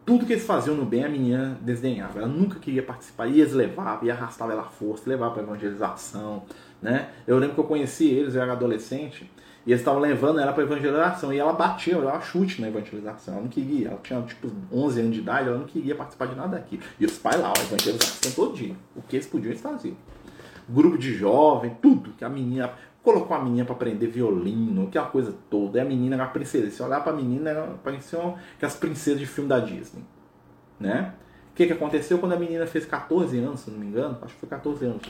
tudo 0.09 0.25
que 0.25 0.33
eles 0.33 0.47
faziam 0.47 0.75
no 0.75 0.87
bem, 0.87 1.05
a 1.05 1.09
menina 1.11 1.59
desdenhava. 1.61 2.21
Ela 2.21 2.29
nunca 2.29 2.59
queria 2.59 2.83
participar. 2.83 3.27
E 3.27 3.43
eles 3.43 3.53
levavam, 3.53 4.09
e 4.09 4.11
arrastava 4.11 4.53
ela 4.53 4.63
à 4.63 4.65
força, 4.65 5.03
levava 5.07 5.35
para 5.35 5.43
evangelização. 5.43 6.45
Né? 6.81 7.11
Eu 7.27 7.37
lembro 7.37 7.55
que 7.55 7.61
eu 7.61 7.65
conheci 7.65 8.09
eles, 8.09 8.35
eu 8.35 8.41
era 8.41 8.53
adolescente, 8.53 9.31
e 9.67 9.71
eles 9.71 9.83
estavam 9.83 10.01
levando 10.01 10.41
ela 10.41 10.55
para 10.55 10.63
evangelização. 10.63 11.31
E 11.31 11.39
ela 11.39 11.53
batia, 11.53 11.93
ela 11.93 12.19
chute 12.23 12.59
na 12.59 12.69
evangelização. 12.69 13.35
Ela 13.35 13.43
não 13.43 13.51
queria. 13.51 13.89
Ela 13.89 14.01
tinha 14.03 14.23
tipo 14.23 14.51
11 14.73 14.99
anos 14.99 15.13
de 15.13 15.21
idade, 15.21 15.49
ela 15.51 15.59
não 15.59 15.67
queria 15.67 15.95
participar 15.95 16.25
de 16.25 16.37
nada 16.37 16.57
daquilo. 16.57 16.83
E 16.99 17.05
os 17.05 17.19
pais 17.19 17.39
lá, 17.39 17.53
a 17.55 17.61
evangelização 17.61 18.33
todo 18.33 18.57
dia. 18.57 18.75
O 18.97 19.03
que 19.03 19.17
eles 19.17 19.27
podiam, 19.27 19.51
eles 19.51 19.61
faziam. 19.61 19.95
Grupo 20.67 20.97
de 20.97 21.13
jovem, 21.13 21.77
tudo 21.83 22.13
que 22.17 22.25
a 22.25 22.31
menina 22.31 22.73
colocou 23.09 23.35
a 23.35 23.43
menina 23.43 23.65
para 23.65 23.75
aprender 23.75 24.07
violino, 24.09 24.89
aquela 24.89 25.07
coisa 25.07 25.35
toda. 25.49 25.79
E 25.79 25.81
a 25.81 25.85
menina 25.85 26.15
era 26.15 26.25
a 26.25 26.29
princesa. 26.29 26.71
Se 26.71 26.83
olhar 26.83 27.03
para 27.03 27.15
a 27.15 27.17
menina, 27.17 27.49
era, 27.49 27.63
pareciam 27.83 28.37
as 28.61 28.77
princesas 28.77 29.19
de 29.19 29.25
filme 29.25 29.49
da 29.49 29.59
Disney. 29.59 30.05
Né? 30.79 31.15
O 31.51 31.55
que, 31.55 31.67
que 31.67 31.73
aconteceu 31.73 32.19
quando 32.19 32.35
a 32.35 32.37
menina 32.37 32.67
fez 32.67 32.85
14 32.85 33.39
anos, 33.39 33.61
se 33.61 33.71
não 33.71 33.79
me 33.79 33.87
engano? 33.87 34.19
Acho 34.21 34.35
que 34.35 34.41
foi 34.41 34.49
14 34.51 34.85
anos. 34.85 35.03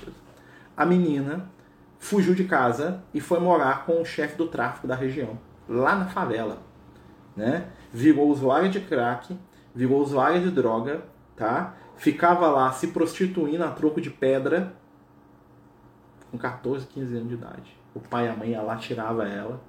A 0.76 0.86
menina 0.86 1.51
fugiu 1.99 2.36
de 2.36 2.44
casa 2.44 3.03
e 3.12 3.20
foi 3.20 3.40
morar 3.40 3.84
com 3.84 4.01
o 4.01 4.05
chefe 4.05 4.36
do 4.36 4.46
tráfico 4.46 4.86
da 4.86 4.94
região, 4.94 5.36
lá 5.68 5.96
na 5.96 6.07
favela. 6.07 6.59
Né? 7.36 7.66
Virou 7.92 8.28
usuária 8.28 8.68
de 8.68 8.78
crack, 8.78 9.36
virou 9.74 10.01
usuária 10.01 10.40
de 10.40 10.53
droga, 10.53 11.03
tá? 11.34 11.74
Ficava 11.96 12.49
lá 12.49 12.70
se 12.70 12.88
prostituindo 12.88 13.64
a 13.64 13.72
troco 13.72 14.01
de 14.01 14.09
pedra 14.09 14.72
com 16.30 16.38
14, 16.38 16.86
15 16.86 17.16
anos 17.16 17.28
de 17.28 17.34
idade 17.34 17.78
o 17.99 18.09
pai 18.09 18.26
e 18.26 18.28
a 18.28 18.36
mãe 18.36 18.57
lá, 18.57 18.76
tirava 18.76 19.26
ela 19.26 19.61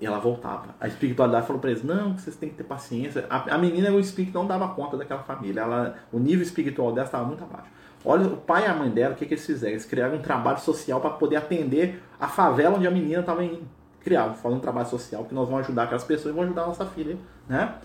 e 0.00 0.06
ela 0.06 0.18
voltava. 0.18 0.74
A 0.80 0.88
espiritualidade 0.88 1.46
falou 1.46 1.60
para 1.60 1.70
eles: 1.70 1.82
não, 1.84 2.18
vocês 2.18 2.36
têm 2.36 2.48
que 2.48 2.56
ter 2.56 2.64
paciência. 2.64 3.26
A, 3.30 3.54
a 3.54 3.58
menina, 3.58 3.90
o 3.90 4.00
espírito 4.00 4.34
não 4.34 4.46
dava 4.46 4.68
conta 4.74 4.96
daquela 4.96 5.22
família. 5.22 5.60
Ela, 5.60 5.96
o 6.12 6.18
nível 6.18 6.42
espiritual 6.42 6.92
dela 6.92 7.06
estava 7.06 7.24
muito 7.24 7.44
abaixo. 7.44 7.70
Olha, 8.04 8.26
o 8.26 8.36
pai 8.36 8.64
e 8.64 8.66
a 8.66 8.74
mãe 8.74 8.90
dela, 8.90 9.14
o 9.14 9.16
que, 9.16 9.24
que 9.24 9.34
eles 9.34 9.46
fizeram? 9.46 9.74
Eles 9.74 9.84
criaram 9.84 10.16
um 10.16 10.20
trabalho 10.20 10.58
social 10.58 11.00
para 11.00 11.10
poder 11.10 11.36
atender 11.36 12.02
a 12.18 12.26
favela 12.26 12.76
onde 12.76 12.86
a 12.86 12.90
menina 12.90 13.20
estava 13.20 13.44
indo. 13.44 13.62
Criaram, 14.00 14.34
fazendo 14.34 14.58
um 14.58 14.60
trabalho 14.60 14.88
social 14.88 15.24
que 15.24 15.32
nós 15.32 15.48
vamos 15.48 15.64
ajudar 15.64 15.84
aquelas 15.84 16.02
pessoas 16.02 16.34
e 16.34 16.36
vamos 16.36 16.46
ajudar 16.46 16.64
a 16.64 16.66
nossa 16.66 16.84
filha, 16.86 17.16
né? 17.48 17.76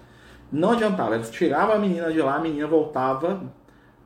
Não 0.51 0.71
adiantava, 0.71 1.13
eles 1.13 1.29
tiravam 1.29 1.75
a 1.75 1.79
menina 1.79 2.11
de 2.11 2.19
lá, 2.19 2.37
a 2.37 2.39
menina 2.39 2.65
voltava 2.65 3.43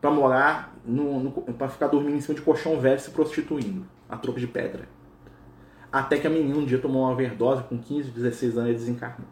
para 0.01 0.11
morar, 0.11 0.75
no, 0.83 1.19
no 1.19 1.31
para 1.31 1.69
ficar 1.69 1.87
dormindo 1.87 2.17
em 2.17 2.21
cima 2.21 2.35
de 2.35 2.41
colchão 2.41 2.77
velho 2.79 2.99
se 2.99 3.11
prostituindo, 3.11 3.85
a 4.09 4.17
troco 4.17 4.39
de 4.39 4.47
pedra. 4.47 4.89
Até 5.91 6.17
que 6.17 6.25
a 6.25 6.29
menina 6.29 6.57
um 6.57 6.65
dia 6.65 6.79
tomou 6.79 7.03
uma 7.03 7.11
overdose 7.11 7.63
com 7.63 7.77
15, 7.77 8.11
16 8.11 8.57
anos 8.57 8.71
e 8.71 8.73
desencarnou. 8.73 9.27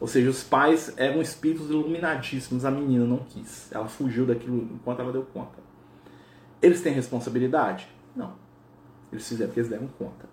Ou 0.00 0.08
seja, 0.08 0.28
os 0.28 0.42
pais 0.42 0.92
eram 0.96 1.20
espíritos 1.20 1.70
iluminadíssimos, 1.70 2.64
a 2.64 2.70
menina 2.70 3.04
não 3.04 3.18
quis. 3.18 3.70
Ela 3.72 3.86
fugiu 3.86 4.26
daquilo 4.26 4.68
enquanto 4.74 5.00
ela 5.00 5.12
deu 5.12 5.22
conta. 5.22 5.58
Eles 6.60 6.80
têm 6.80 6.92
responsabilidade? 6.92 7.88
Não. 8.16 8.32
Eles 9.12 9.28
fizeram 9.28 9.48
porque 9.48 9.60
eles 9.60 9.70
deram 9.70 9.86
conta. 9.98 10.26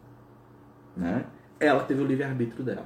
Né? 0.95 1.25
Ela 1.59 1.83
teve 1.83 2.01
o 2.01 2.05
livre-arbítrio 2.05 2.63
dela. 2.63 2.85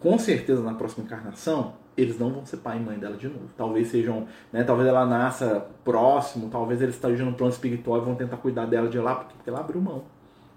Com 0.00 0.18
certeza, 0.18 0.62
na 0.62 0.74
próxima 0.74 1.04
encarnação, 1.04 1.74
eles 1.96 2.18
não 2.18 2.32
vão 2.32 2.46
ser 2.46 2.58
pai 2.58 2.78
e 2.78 2.80
mãe 2.80 2.98
dela 2.98 3.16
de 3.16 3.28
novo. 3.28 3.50
Talvez 3.56 3.88
sejam, 3.88 4.28
né, 4.52 4.62
talvez 4.62 4.88
ela 4.88 5.04
nasça 5.04 5.66
próximo, 5.84 6.48
talvez 6.48 6.80
eles 6.80 6.94
estejam 6.94 7.26
no 7.26 7.34
plano 7.34 7.52
espiritual 7.52 8.00
e 8.00 8.04
vão 8.04 8.14
tentar 8.14 8.36
cuidar 8.36 8.66
dela 8.66 8.88
de 8.88 8.98
lá, 8.98 9.16
porque 9.16 9.50
ela 9.50 9.60
abriu 9.60 9.80
mão. 9.80 10.04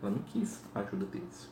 Ela 0.02 0.12
não 0.12 0.20
quis 0.20 0.64
a 0.74 0.80
ajuda 0.80 1.06
deles. 1.06 1.50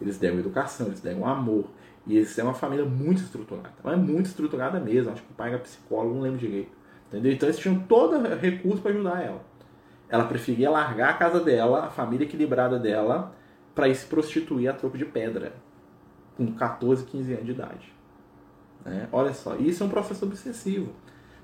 Eles 0.00 0.18
deram 0.18 0.38
educação, 0.38 0.88
eles 0.88 1.00
deram 1.00 1.26
amor. 1.26 1.66
E 2.06 2.16
eles 2.16 2.34
têm 2.34 2.44
uma 2.44 2.54
família 2.54 2.84
muito 2.84 3.22
estruturada. 3.22 3.70
É 3.84 3.96
muito 3.96 4.26
estruturada 4.26 4.80
mesmo. 4.80 5.12
Acho 5.12 5.22
que 5.22 5.30
o 5.30 5.34
pai 5.34 5.50
era 5.50 5.58
psicólogo, 5.58 6.14
não 6.14 6.22
lembro 6.22 6.38
direito. 6.38 6.72
Entendeu? 7.08 7.32
Então 7.32 7.48
eles 7.48 7.58
tinham 7.58 7.78
todo 7.80 8.16
recurso 8.36 8.82
para 8.82 8.90
ajudar 8.90 9.22
ela. 9.22 9.44
Ela 10.08 10.24
preferia 10.24 10.70
largar 10.70 11.10
a 11.10 11.14
casa 11.14 11.40
dela, 11.40 11.86
a 11.86 11.90
família 11.90 12.24
equilibrada 12.24 12.78
dela, 12.78 13.34
para 13.74 13.88
ir 13.88 13.94
se 13.94 14.06
prostituir 14.06 14.68
a 14.68 14.72
troco 14.72 14.98
de 14.98 15.04
pedra. 15.04 15.52
Com 16.36 16.52
14, 16.52 17.04
15 17.04 17.32
anos 17.32 17.46
de 17.46 17.52
idade. 17.52 17.94
Né? 18.84 19.08
Olha 19.12 19.32
só, 19.32 19.54
isso 19.56 19.82
é 19.82 19.86
um 19.86 19.90
processo 19.90 20.24
obsessivo. 20.24 20.92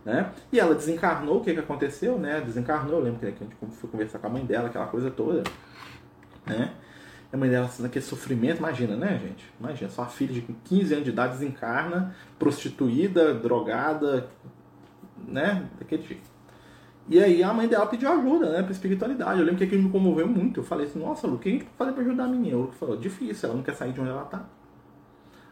Né? 0.05 0.33
E 0.51 0.59
ela 0.59 0.75
desencarnou, 0.75 1.39
o 1.39 1.41
que, 1.45 1.53
que 1.53 1.61
aconteceu? 1.61 2.19
Né? 2.19 2.41
Desencarnou, 2.41 2.99
eu 2.99 3.05
lembro 3.05 3.21
que 3.21 3.27
a 3.27 3.31
gente 3.31 3.55
foi 3.77 3.91
conversar 3.91 4.19
com 4.19 4.27
a 4.27 4.31
mãe 4.31 4.45
dela, 4.45 4.69
aquela 4.69 4.87
coisa 4.87 5.11
toda 5.11 5.45
né? 6.49 6.73
A 7.33 7.37
mãe 7.37 7.51
dela 7.51 7.71
naquele 7.81 8.05
sofrimento, 8.05 8.59
imagina, 8.59 8.97
né, 8.97 9.21
gente? 9.23 9.45
Imagina, 9.61 9.91
sua 9.91 10.07
filha 10.07 10.33
de 10.33 10.41
15 10.41 10.95
anos 10.95 11.05
de 11.05 11.11
idade 11.11 11.35
desencarna, 11.35 12.15
prostituída, 12.39 13.35
drogada, 13.35 14.29
né? 15.27 15.69
Daquele 15.79 16.03
jeito. 16.03 16.39
E 17.07 17.23
aí 17.23 17.43
a 17.43 17.53
mãe 17.55 17.67
dela 17.67 17.87
pediu 17.87 18.11
ajuda, 18.11 18.51
né, 18.51 18.63
pra 18.63 18.73
espiritualidade. 18.73 19.41
Eu 19.41 19.45
lembro 19.45 19.59
que 19.59 19.65
aquilo 19.65 19.83
me 19.83 19.91
comoveu 19.91 20.27
muito. 20.27 20.61
Eu 20.61 20.65
falei 20.65 20.87
assim, 20.87 20.99
nossa, 20.99 21.27
Lu, 21.27 21.37
o 21.37 21.39
que 21.39 21.49
a 21.49 21.53
gente 21.53 21.65
pode 21.65 21.77
fazer 21.79 21.93
pra 21.93 22.03
ajudar 22.03 22.25
a 22.25 22.29
menina? 22.29 22.57
O 22.57 22.61
Lu 22.63 22.73
falou, 22.73 22.97
difícil, 22.97 23.49
ela 23.49 23.57
não 23.57 23.63
quer 23.63 23.75
sair 23.75 23.93
de 23.93 24.01
onde 24.01 24.11
ela 24.11 24.25
tá. 24.25 24.47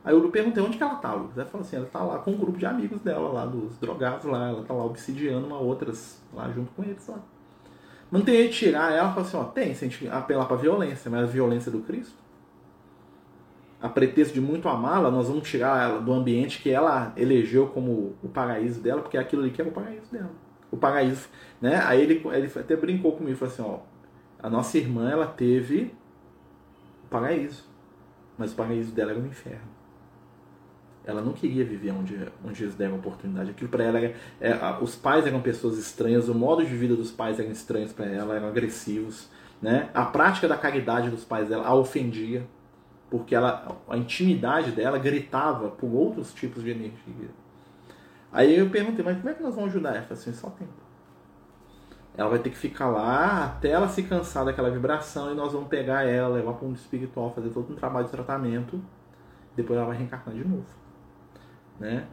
Aí 0.05 0.15
eu 0.15 0.31
perguntei 0.31 0.63
onde 0.63 0.77
que 0.77 0.83
ela 0.83 0.95
tá, 0.97 1.15
Lucas. 1.15 1.37
Ela 1.37 1.47
falou 1.47 1.67
assim, 1.67 1.77
ela 1.77 1.87
tá 1.87 2.03
lá 2.03 2.19
com 2.19 2.31
um 2.31 2.37
grupo 2.37 2.59
de 2.59 2.67
amigos 2.67 3.01
dela 3.01 3.29
lá, 3.29 3.47
dos 3.47 3.77
drogados 3.79 4.25
lá, 4.25 4.51
ela 4.51 4.63
tá 4.65 4.73
lá 4.73 4.85
obsidiando 4.85 5.47
uma 5.47 5.59
outras 5.59 6.23
lá 6.33 6.49
junto 6.51 6.71
com 6.73 6.85
eles 6.85 7.07
lá. 7.09 7.19
Não 8.11 8.21
tem 8.21 8.37
jeito 8.37 8.53
de 8.53 8.59
tirar 8.59 8.93
ela, 8.93 9.13
fala 9.13 9.27
assim, 9.27 9.37
ó, 9.37 9.45
tem, 9.45 9.75
se 9.75 9.85
a 9.85 9.89
gente 9.89 10.09
apelar 10.09 10.47
pra 10.47 10.57
violência, 10.57 11.11
mas 11.11 11.25
a 11.25 11.27
violência 11.27 11.71
do 11.71 11.81
Cristo. 11.81 12.15
A 13.81 13.89
pretexto 13.89 14.35
de 14.35 14.41
muito 14.41 14.69
amá-la, 14.69 15.11
nós 15.11 15.29
vamos 15.29 15.49
tirar 15.49 15.91
ela 15.91 16.01
do 16.01 16.13
ambiente 16.13 16.63
que 16.63 16.71
ela 16.71 17.13
elegeu 17.17 17.67
como 17.69 18.15
o 18.23 18.29
paraíso 18.29 18.81
dela, 18.81 19.03
porque 19.03 19.17
é 19.17 19.21
aquilo 19.21 19.43
ali 19.43 19.51
que 19.51 19.61
é 19.61 19.65
o 19.65 19.71
paraíso 19.71 20.11
dela. 20.11 20.31
O 20.71 20.77
paraíso, 20.77 21.29
né? 21.61 21.83
Aí 21.85 22.01
ele, 22.01 22.23
ele 22.33 22.51
até 22.59 22.77
brincou 22.77 23.13
comigo, 23.13 23.37
falou 23.37 23.53
assim, 23.53 23.63
ó, 23.63 23.79
a 24.43 24.49
nossa 24.49 24.79
irmã, 24.79 25.11
ela 25.11 25.27
teve 25.27 25.95
o 27.05 27.09
paraíso, 27.09 27.65
mas 28.39 28.53
o 28.53 28.57
paraíso 28.57 28.93
dela 28.93 29.11
era 29.11 29.21
o 29.21 29.27
inferno. 29.27 29.76
Ela 31.07 31.23
não 31.23 31.33
queria 31.33 31.65
viver 31.65 31.93
onde, 31.93 32.19
onde 32.45 32.65
eles 32.65 32.75
deram 32.75 32.97
oportunidade. 32.97 33.51
Aquilo 33.51 33.71
para 33.71 33.85
ela 33.85 33.99
era, 33.99 34.15
é, 34.41 34.53
os 34.81 34.97
pais 34.97 35.25
eram 35.25 35.41
pessoas 35.41 35.79
estranhas, 35.79 36.29
o 36.29 36.35
modo 36.35 36.67
de 36.67 36.75
vida 36.75 36.97
dos 36.97 37.13
pais 37.13 37.39
eram 37.39 37.53
estranhos 37.53 37.93
para 37.93 38.07
ela, 38.07 38.35
eram 38.35 38.49
agressivos. 38.49 39.31
Né? 39.63 39.89
A 39.95 40.05
prática 40.05 40.49
da 40.49 40.57
caridade 40.57 41.09
dos 41.09 41.25
pais 41.25 41.49
dela 41.49 41.65
a 41.65 41.73
ofendia, 41.73 42.45
porque 43.09 43.37
ela, 43.37 43.79
a 43.89 43.97
intimidade 43.97 44.73
dela 44.73 44.99
gritava 44.99 45.69
por 45.71 45.87
outros 45.87 46.35
tipos 46.35 46.65
de 46.65 46.71
energia. 46.71 47.31
Aí 48.33 48.59
eu 48.59 48.69
perguntei, 48.69 49.05
mas 49.05 49.17
como 49.17 49.29
é 49.29 49.35
que 49.35 49.43
nós 49.43 49.55
vamos 49.55 49.71
ajudar? 49.71 49.91
Ela 49.91 50.03
falou 50.03 50.21
assim, 50.21 50.33
só 50.33 50.51
tempo. 50.51 50.73
Ela 52.17 52.31
vai 52.31 52.41
ter 52.41 52.51
que 52.51 52.59
ficar 52.59 52.89
lá 52.89 53.45
até 53.45 53.69
ela 53.69 53.89
se 53.89 54.03
cansar 54.03 54.45
daquela 54.45 54.71
vibração 54.71 55.31
e 55.31 55.37
nós 55.37 55.53
vamos 55.53 55.69
pegar 55.69 56.03
ela, 56.03 56.35
levar 56.35 56.55
para 56.55 56.67
mundo 56.67 56.77
espiritual, 56.77 57.33
fazer 57.33 57.51
todo 57.51 57.73
um 57.73 57.77
trabalho 57.77 58.07
de 58.07 58.11
tratamento. 58.11 58.83
Depois 59.55 59.79
ela 59.79 59.87
vai 59.87 59.97
reencarnar 59.97 60.35
de 60.35 60.45
novo 60.45 60.67
né? 61.79 62.07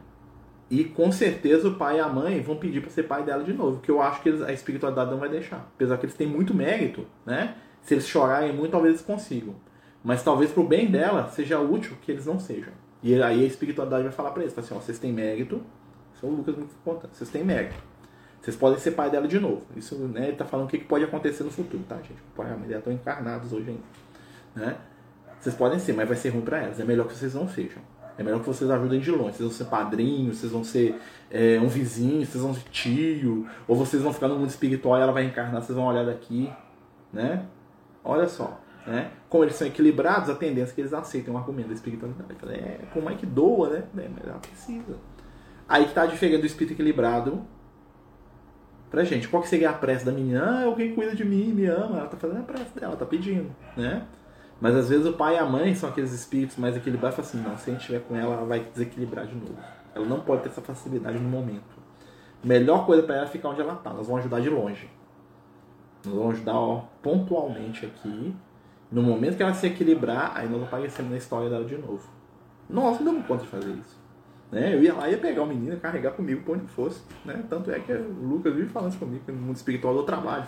E 0.70 0.84
com 0.84 1.12
certeza 1.12 1.68
o 1.68 1.74
pai 1.74 1.98
e 1.98 2.00
a 2.00 2.08
mãe 2.08 2.40
vão 2.40 2.56
pedir 2.56 2.80
para 2.80 2.90
ser 2.90 3.04
pai 3.04 3.22
dela 3.22 3.44
de 3.44 3.52
novo, 3.52 3.80
que 3.80 3.90
eu 3.90 4.00
acho 4.00 4.22
que 4.22 4.30
eles, 4.30 4.42
a 4.42 4.52
espiritualidade 4.52 5.10
não 5.10 5.18
vai 5.18 5.28
deixar. 5.28 5.68
Apesar 5.74 5.98
que 5.98 6.06
eles 6.06 6.16
têm 6.16 6.26
muito 6.26 6.54
mérito, 6.54 7.06
né? 7.24 7.56
Se 7.82 7.94
eles 7.94 8.08
chorarem 8.08 8.52
muito, 8.52 8.72
talvez 8.72 8.94
eles 8.94 9.06
consigam. 9.06 9.54
Mas 10.02 10.22
talvez 10.22 10.50
pro 10.50 10.64
bem 10.64 10.90
dela 10.90 11.28
seja 11.28 11.60
útil 11.60 11.96
que 12.02 12.10
eles 12.10 12.26
não 12.26 12.38
sejam. 12.40 12.72
E 13.02 13.14
aí 13.22 13.44
a 13.44 13.46
espiritualidade 13.46 14.04
vai 14.04 14.12
falar 14.12 14.30
para 14.30 14.42
eles, 14.42 14.56
assim, 14.58 14.74
ó, 14.74 14.78
vocês 14.78 14.98
têm 14.98 15.12
mérito, 15.12 15.62
isso 16.14 16.24
é 16.24 16.28
o 16.28 16.32
Lucas 16.32 16.56
me 16.56 16.66
conta, 16.82 17.08
vocês 17.12 17.28
têm 17.28 17.44
mérito. 17.44 17.76
Vocês 18.40 18.56
podem 18.56 18.78
ser 18.78 18.92
pai 18.92 19.10
dela 19.10 19.28
de 19.28 19.38
novo. 19.38 19.62
Isso, 19.76 19.94
né, 19.96 20.28
ele 20.28 20.36
tá 20.36 20.44
falando 20.44 20.66
o 20.66 20.68
que 20.68 20.78
pode 20.78 21.04
acontecer 21.04 21.44
no 21.44 21.50
futuro, 21.50 21.82
tá, 21.88 21.96
gente? 21.96 22.20
O 22.32 22.36
pai 22.36 22.50
e 22.50 22.52
a 22.52 22.56
mãe 22.56 22.68
dela 22.68 22.78
estão 22.78 22.92
encarnados 22.92 23.52
hoje 23.52 23.70
ainda, 23.70 23.82
né? 24.54 24.76
Vocês 25.38 25.54
podem 25.54 25.78
ser, 25.78 25.92
mas 25.92 26.08
vai 26.08 26.16
ser 26.16 26.30
ruim 26.30 26.40
para 26.40 26.62
elas. 26.62 26.80
É 26.80 26.84
melhor 26.84 27.06
que 27.06 27.14
vocês 27.14 27.34
não 27.34 27.46
sejam. 27.46 27.82
É 28.16 28.22
melhor 28.22 28.40
que 28.40 28.46
vocês 28.46 28.70
ajudem 28.70 29.00
de 29.00 29.10
longe. 29.10 29.36
Vocês 29.36 29.48
vão 29.48 29.50
ser 29.50 29.64
padrinhos, 29.64 30.38
vocês 30.38 30.52
vão 30.52 30.64
ser 30.64 31.00
é, 31.30 31.58
um 31.60 31.68
vizinho, 31.68 32.24
vocês 32.24 32.42
vão 32.42 32.54
ser 32.54 32.62
tio, 32.70 33.46
ou 33.66 33.76
vocês 33.76 34.02
vão 34.02 34.12
ficar 34.12 34.28
no 34.28 34.36
mundo 34.36 34.48
espiritual 34.48 34.98
e 34.98 35.02
ela 35.02 35.12
vai 35.12 35.24
encarnar, 35.24 35.62
vocês 35.62 35.76
vão 35.76 35.86
olhar 35.86 36.06
daqui, 36.06 36.50
né? 37.12 37.46
Olha 38.04 38.28
só, 38.28 38.60
né? 38.86 39.10
Como 39.28 39.44
eles 39.44 39.56
são 39.56 39.66
equilibrados, 39.66 40.30
a 40.30 40.34
tendência 40.34 40.72
é 40.72 40.74
que 40.74 40.80
eles 40.82 40.92
aceitem 40.92 41.32
o 41.32 41.36
argumento 41.36 41.68
da 41.68 41.74
espiritualidade. 41.74 42.34
É, 42.50 42.80
como 42.92 43.10
é 43.10 43.14
que 43.14 43.26
doa, 43.26 43.70
né? 43.70 43.84
É, 43.98 44.08
mas 44.08 44.26
ela 44.26 44.38
precisa. 44.38 44.96
Aí 45.68 45.84
que 45.84 45.90
está 45.90 46.02
a 46.02 46.06
diferença 46.06 46.40
do 46.40 46.46
espírito 46.46 46.74
equilibrado 46.74 47.42
pra 48.90 49.02
gente. 49.02 49.26
Qual 49.26 49.42
que 49.42 49.48
seria 49.48 49.70
a 49.70 49.72
prece 49.72 50.04
da 50.04 50.12
menina? 50.12 50.44
Ah, 50.44 50.64
alguém 50.64 50.94
cuida 50.94 51.16
de 51.16 51.24
mim, 51.24 51.52
me 51.52 51.66
ama. 51.66 51.98
Ela 51.98 52.06
tá 52.06 52.16
fazendo 52.16 52.40
a 52.40 52.44
prece 52.44 52.78
dela, 52.78 52.94
tá 52.94 53.04
pedindo, 53.04 53.50
né? 53.76 54.06
Mas 54.60 54.74
às 54.76 54.88
vezes 54.88 55.06
o 55.06 55.12
pai 55.12 55.34
e 55.34 55.38
a 55.38 55.44
mãe 55.44 55.74
são 55.74 55.88
aqueles 55.88 56.12
espíritos 56.12 56.56
mais 56.56 56.76
equilibrados 56.76 57.18
e 57.18 57.22
falam 57.22 57.30
assim, 57.30 57.50
não, 57.50 57.58
se 57.58 57.70
a 57.70 57.72
gente 57.72 57.80
estiver 57.80 58.00
com 58.00 58.16
ela, 58.16 58.34
ela 58.34 58.46
vai 58.46 58.60
desequilibrar 58.60 59.26
de 59.26 59.34
novo. 59.34 59.58
Ela 59.94 60.06
não 60.06 60.20
pode 60.20 60.42
ter 60.42 60.48
essa 60.48 60.60
facilidade 60.60 61.18
no 61.18 61.28
momento. 61.28 61.84
Melhor 62.42 62.86
coisa 62.86 63.02
para 63.02 63.16
ela 63.16 63.24
é 63.24 63.28
ficar 63.28 63.50
onde 63.50 63.60
ela 63.60 63.74
está. 63.74 63.92
Nós 63.92 64.06
vamos 64.06 64.20
ajudar 64.20 64.40
de 64.40 64.50
longe. 64.50 64.88
Nós 66.04 66.14
vamos 66.14 66.34
ajudar 66.34 66.54
ó, 66.54 66.84
pontualmente 67.02 67.86
aqui. 67.86 68.34
No 68.90 69.02
momento 69.02 69.36
que 69.36 69.42
ela 69.42 69.54
se 69.54 69.66
equilibrar, 69.66 70.32
aí 70.36 70.48
nós 70.48 70.62
aparecemos 70.62 71.10
na 71.10 71.16
história 71.16 71.48
dela 71.48 71.64
de 71.64 71.76
novo. 71.76 72.08
Nós 72.68 72.98
não 72.98 73.06
damos 73.06 73.26
conta 73.26 73.42
de 73.42 73.48
fazer 73.48 73.72
isso. 73.72 74.04
Né? 74.52 74.74
Eu 74.74 74.82
ia 74.82 74.94
lá 74.94 75.08
ia 75.08 75.18
pegar 75.18 75.42
o 75.42 75.46
menino, 75.46 75.76
carregar 75.78 76.12
comigo 76.12 76.42
por 76.44 76.56
onde 76.56 76.66
fosse. 76.68 77.02
Né? 77.24 77.42
Tanto 77.48 77.70
é 77.70 77.80
que 77.80 77.92
o 77.92 78.12
Lucas 78.22 78.54
vive 78.54 78.68
falando 78.68 78.98
comigo, 78.98 79.24
que 79.24 79.32
no 79.32 79.40
mundo 79.40 79.56
espiritual 79.56 79.96
eu 79.96 80.04
trabalho. 80.04 80.44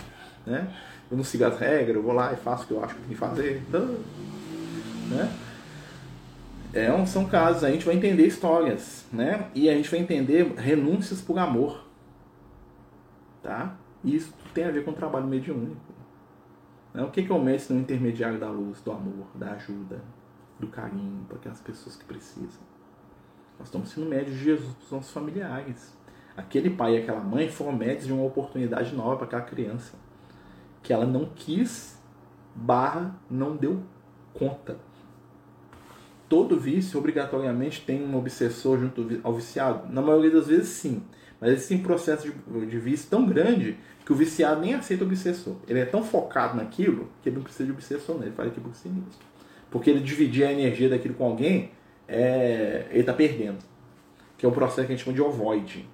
Né? 0.46 0.72
eu 1.10 1.16
não 1.16 1.24
sigo 1.24 1.44
as 1.44 1.58
regras, 1.58 1.96
eu 1.96 2.02
vou 2.02 2.12
lá 2.12 2.32
e 2.32 2.36
faço 2.36 2.64
o 2.64 2.66
que 2.66 2.72
eu 2.72 2.84
acho 2.84 2.94
que 2.94 3.00
tem 3.00 3.10
que 3.10 3.16
fazer. 3.16 3.62
Então, 3.68 3.96
né? 5.08 5.32
É, 6.72 7.06
são 7.06 7.24
casos, 7.26 7.64
a 7.64 7.70
gente 7.70 7.86
vai 7.86 7.94
entender 7.94 8.26
histórias, 8.26 9.06
né? 9.12 9.48
E 9.54 9.68
a 9.68 9.74
gente 9.74 9.90
vai 9.90 10.00
entender 10.00 10.52
renúncias 10.56 11.20
por 11.20 11.38
amor. 11.38 11.86
Tá? 13.42 13.76
Isso 14.04 14.34
tem 14.52 14.64
a 14.64 14.70
ver 14.70 14.84
com 14.84 14.90
o 14.90 14.94
trabalho 14.94 15.26
mediúnico. 15.26 15.80
Né? 16.92 17.02
O 17.02 17.10
que 17.10 17.30
é 17.30 17.34
o 17.34 17.40
mestre 17.40 17.74
no 17.74 17.80
intermediário 17.80 18.38
da 18.38 18.50
luz, 18.50 18.80
do 18.80 18.90
amor, 18.90 19.28
da 19.34 19.52
ajuda, 19.52 20.02
do 20.58 20.66
carinho 20.66 21.24
para 21.28 21.38
aquelas 21.38 21.60
pessoas 21.60 21.96
que 21.96 22.04
precisam? 22.04 22.60
Nós 23.58 23.68
estamos 23.68 23.90
sendo 23.90 24.06
médios 24.06 24.36
de 24.36 24.44
Jesus 24.44 24.74
para 24.74 24.84
os 24.84 24.90
nossos 24.90 25.12
familiares. 25.12 25.96
Aquele 26.36 26.68
pai 26.68 26.96
e 26.96 27.02
aquela 27.02 27.20
mãe 27.20 27.48
foram 27.48 27.72
médios 27.72 28.06
de 28.06 28.12
uma 28.12 28.24
oportunidade 28.24 28.94
nova 28.94 29.16
para 29.16 29.26
aquela 29.26 29.42
criança 29.42 29.96
que 30.86 30.92
ela 30.92 31.04
não 31.04 31.28
quis, 31.34 32.00
barra, 32.54 33.18
não 33.28 33.56
deu 33.56 33.82
conta. 34.32 34.78
Todo 36.28 36.60
vício 36.60 36.96
obrigatoriamente 36.96 37.80
tem 37.84 38.00
um 38.04 38.16
obsessor 38.16 38.78
junto 38.78 39.20
ao 39.24 39.34
viciado? 39.34 39.92
Na 39.92 40.00
maioria 40.00 40.30
das 40.30 40.46
vezes 40.46 40.68
sim. 40.68 41.02
Mas 41.40 41.54
existe 41.54 41.74
um 41.74 41.82
processo 41.82 42.30
de, 42.30 42.66
de 42.66 42.78
vício 42.78 43.10
tão 43.10 43.26
grande 43.26 43.76
que 44.04 44.12
o 44.12 44.14
viciado 44.14 44.60
nem 44.60 44.74
aceita 44.74 45.02
o 45.02 45.08
obsessor. 45.08 45.56
Ele 45.66 45.80
é 45.80 45.84
tão 45.84 46.04
focado 46.04 46.56
naquilo 46.56 47.10
que 47.20 47.30
ele 47.30 47.36
não 47.36 47.42
precisa 47.42 47.64
de 47.64 47.72
obsessor, 47.72 48.18
né? 48.18 48.26
ele 48.26 48.36
faz 48.36 48.48
aquilo 48.48 48.68
por 48.68 48.76
si 48.76 48.88
mesmo. 48.88 49.10
Porque 49.68 49.90
ele 49.90 49.98
dividir 49.98 50.44
a 50.44 50.52
energia 50.52 50.88
daquilo 50.88 51.14
com 51.14 51.24
alguém, 51.24 51.72
é, 52.06 52.86
ele 52.90 53.00
está 53.00 53.12
perdendo. 53.12 53.58
Que 54.38 54.46
é 54.46 54.48
o 54.48 54.52
processo 54.52 54.86
que 54.86 54.92
a 54.92 54.96
gente 54.96 55.04
chama 55.04 55.16
de 55.16 55.22
ovoide. 55.22 55.88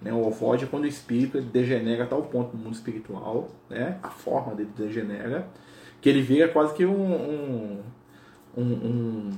Né? 0.00 0.12
O 0.12 0.26
ovoide 0.26 0.64
é 0.64 0.66
quando 0.66 0.84
o 0.84 0.88
espírito 0.88 1.40
degenera 1.40 2.04
a 2.04 2.06
tal 2.06 2.22
ponto 2.22 2.56
no 2.56 2.62
mundo 2.62 2.74
espiritual, 2.74 3.48
né? 3.68 3.98
a 4.02 4.10
forma 4.10 4.54
dele 4.54 4.70
degenera, 4.76 5.48
que 6.00 6.08
ele 6.08 6.22
vira 6.22 6.48
quase 6.48 6.74
que 6.74 6.86
um, 6.86 6.92
um, 6.92 7.82
um, 8.56 8.62
um 8.62 9.32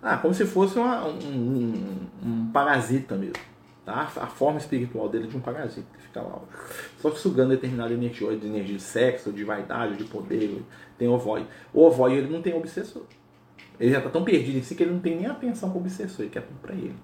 ah, 0.00 0.16
como 0.16 0.32
se 0.32 0.46
fosse 0.46 0.78
uma, 0.78 1.06
um, 1.08 2.06
um, 2.24 2.50
parasita 2.52 3.16
mesmo. 3.16 3.34
Tá? 3.84 4.02
A 4.02 4.26
forma 4.26 4.58
espiritual 4.58 5.08
dele 5.08 5.24
é 5.24 5.26
de 5.28 5.36
um 5.36 5.40
parasita 5.40 5.86
que 5.96 6.02
fica 6.02 6.22
lá, 6.22 6.40
só 6.98 7.10
sugando 7.10 7.50
determinada 7.50 7.92
energia, 7.92 8.36
de 8.36 8.46
energia 8.46 8.76
de 8.76 8.82
sexo, 8.82 9.32
de 9.32 9.42
vaidade, 9.42 9.96
de 9.96 10.04
poder. 10.04 10.62
Tem 10.96 11.08
ovoide. 11.08 11.46
O 11.72 11.82
ovoide 11.82 12.18
ele 12.18 12.32
não 12.32 12.42
tem 12.42 12.54
obsessor. 12.54 13.02
Ele 13.80 13.90
já 13.90 13.98
está 13.98 14.10
tão 14.10 14.24
perdido 14.24 14.58
em 14.58 14.62
si 14.62 14.74
que 14.74 14.82
ele 14.82 14.92
não 14.92 15.00
tem 15.00 15.16
nem 15.16 15.26
atenção 15.26 15.70
para 15.70 15.78
o 15.78 15.80
obsessor, 15.80 16.20
ele 16.20 16.30
quer 16.30 16.42
tudo 16.42 16.60
para 16.60 16.74
ele. 16.74 16.94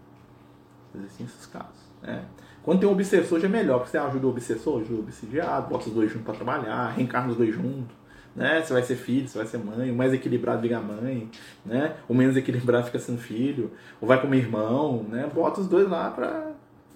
Existem 0.98 1.26
esses 1.26 1.46
casos. 1.46 1.84
Né? 2.02 2.24
Quando 2.62 2.80
tem 2.80 2.88
um 2.88 2.92
obsessor 2.92 3.40
já 3.40 3.46
é 3.46 3.50
melhor, 3.50 3.78
porque 3.78 3.90
você 3.90 3.98
ajuda 3.98 4.26
o 4.26 4.30
obsessor, 4.30 4.80
ajuda 4.80 4.94
o 4.94 4.98
obsidiado, 5.00 5.68
bota 5.68 5.88
os 5.88 5.94
dois 5.94 6.10
juntos 6.10 6.24
para 6.24 6.34
trabalhar, 6.34 6.88
reencarna 6.90 7.30
os 7.30 7.36
dois 7.36 7.54
juntos. 7.54 7.94
Né? 8.34 8.62
Você 8.62 8.72
vai 8.72 8.82
ser 8.82 8.96
filho, 8.96 9.28
você 9.28 9.38
vai 9.38 9.46
ser 9.46 9.58
mãe, 9.58 9.90
o 9.90 9.94
mais 9.94 10.12
equilibrado 10.12 10.60
vira 10.60 10.80
mãe, 10.80 11.30
né? 11.64 11.94
o 12.08 12.14
menos 12.14 12.36
equilibrado 12.36 12.86
fica 12.86 12.98
sendo 12.98 13.18
filho, 13.18 13.70
ou 14.00 14.08
vai 14.08 14.20
como 14.20 14.34
irmão, 14.34 15.04
né? 15.08 15.30
bota 15.32 15.60
os 15.60 15.68
dois 15.68 15.88
lá 15.88 16.10
para. 16.10 16.52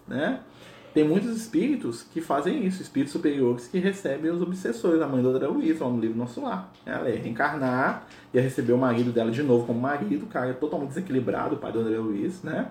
Né? 0.07 0.41
Tem 0.95 1.07
muitos 1.07 1.37
espíritos 1.37 2.03
que 2.03 2.21
fazem 2.21 2.67
isso, 2.67 2.83
espíritos 2.83 3.13
superiores 3.13 3.69
que 3.69 3.79
recebem 3.79 4.31
os 4.31 4.43
obsessores. 4.43 5.01
A 5.01 5.07
mãe 5.07 5.23
da 5.23 5.29
André 5.29 5.47
Luiz, 5.47 5.79
lá 5.79 5.89
no 5.89 6.01
livro 6.01 6.17
Nosso 6.17 6.41
Lar. 6.41 6.73
Ela 6.85 7.11
ia 7.11 7.21
reencarnar, 7.21 8.07
ia 8.33 8.41
receber 8.41 8.73
o 8.73 8.79
marido 8.79 9.13
dela 9.13 9.31
de 9.31 9.43
novo 9.43 9.67
como 9.67 9.79
marido, 9.79 10.25
o 10.25 10.29
cara 10.29 10.51
é 10.51 10.55
totalmente 10.55 10.89
desequilibrado, 10.89 11.55
o 11.55 11.59
pai 11.59 11.71
do 11.71 11.81
André 11.81 11.99
Luiz, 11.99 12.43
né? 12.43 12.69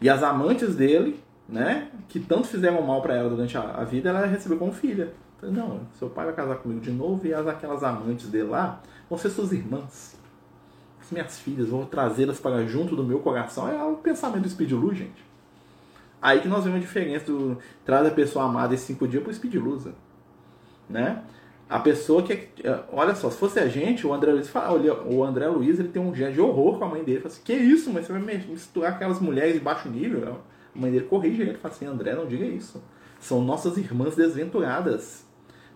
E 0.00 0.08
as 0.08 0.22
amantes 0.22 0.74
dele, 0.76 1.20
né, 1.48 1.90
que 2.08 2.20
tanto 2.20 2.46
fizeram 2.46 2.82
mal 2.82 3.02
para 3.02 3.14
ela 3.14 3.30
durante 3.30 3.56
a, 3.56 3.62
a, 3.62 3.84
vida, 3.84 4.10
ela 4.10 4.26
recebeu 4.26 4.58
como 4.58 4.72
filha. 4.72 5.12
Falei, 5.40 5.54
não, 5.54 5.80
seu 5.98 6.08
pai 6.08 6.26
vai 6.26 6.34
casar 6.34 6.56
comigo 6.56 6.80
de 6.80 6.90
novo 6.90 7.26
e 7.26 7.32
as, 7.32 7.46
aquelas 7.46 7.82
amantes 7.82 8.28
dele 8.28 8.48
lá 8.48 8.80
vão 9.08 9.18
ser 9.18 9.30
suas 9.30 9.52
irmãs. 9.52 10.16
As 11.00 11.10
minhas 11.10 11.38
filhas, 11.38 11.68
vou 11.68 11.86
trazê-las 11.86 12.38
para 12.38 12.66
junto 12.66 12.94
do 12.94 13.04
meu 13.04 13.20
coração. 13.20 13.68
É 13.68 13.82
o 13.82 13.96
pensamento 13.96 14.42
do 14.42 14.48
Speed 14.48 14.72
Luz, 14.72 14.98
gente. 14.98 15.28
Aí 16.20 16.40
que 16.40 16.48
nós 16.48 16.64
vemos 16.64 16.78
a 16.78 16.82
diferença 16.82 17.26
do 17.26 17.58
traz 17.84 18.06
a 18.06 18.10
pessoa 18.10 18.44
amada 18.44 18.74
esses 18.74 18.86
cinco 18.86 19.06
dias 19.06 19.22
pro 19.22 19.32
Speed 19.32 19.54
Luz, 19.54 19.86
né? 20.88 21.22
A 21.68 21.78
pessoa 21.78 22.22
que. 22.22 22.48
É, 22.64 22.80
olha 22.92 23.14
só, 23.14 23.30
se 23.30 23.36
fosse 23.36 23.58
a 23.60 23.68
gente, 23.68 24.06
o 24.06 24.14
André 24.14 24.32
Luiz 24.32 24.48
fala, 24.48 24.72
olha, 24.72 24.94
o 25.02 25.22
André 25.22 25.46
Luiz 25.48 25.78
ele 25.78 25.88
tem 25.88 26.00
um 26.00 26.14
gesto 26.14 26.34
de 26.34 26.40
horror 26.40 26.78
com 26.78 26.84
a 26.84 26.88
mãe 26.88 27.04
dele. 27.04 27.20
Fala 27.20 27.32
assim, 27.32 27.42
que 27.44 27.52
isso, 27.52 27.90
mas 27.92 28.06
você 28.06 28.12
vai 28.12 28.22
misturar 28.22 28.92
aquelas 28.92 29.20
mulheres 29.20 29.54
de 29.54 29.60
baixo 29.60 29.88
nível? 29.88 30.40
A 30.74 30.78
mãe 30.78 30.90
dele 30.90 31.04
corrige 31.04 31.42
ele, 31.42 31.54
fala 31.54 31.74
assim, 31.74 31.86
André, 31.86 32.14
não 32.14 32.26
diga 32.26 32.46
isso. 32.46 32.82
São 33.20 33.42
nossas 33.42 33.76
irmãs 33.76 34.16
desventuradas. 34.16 35.26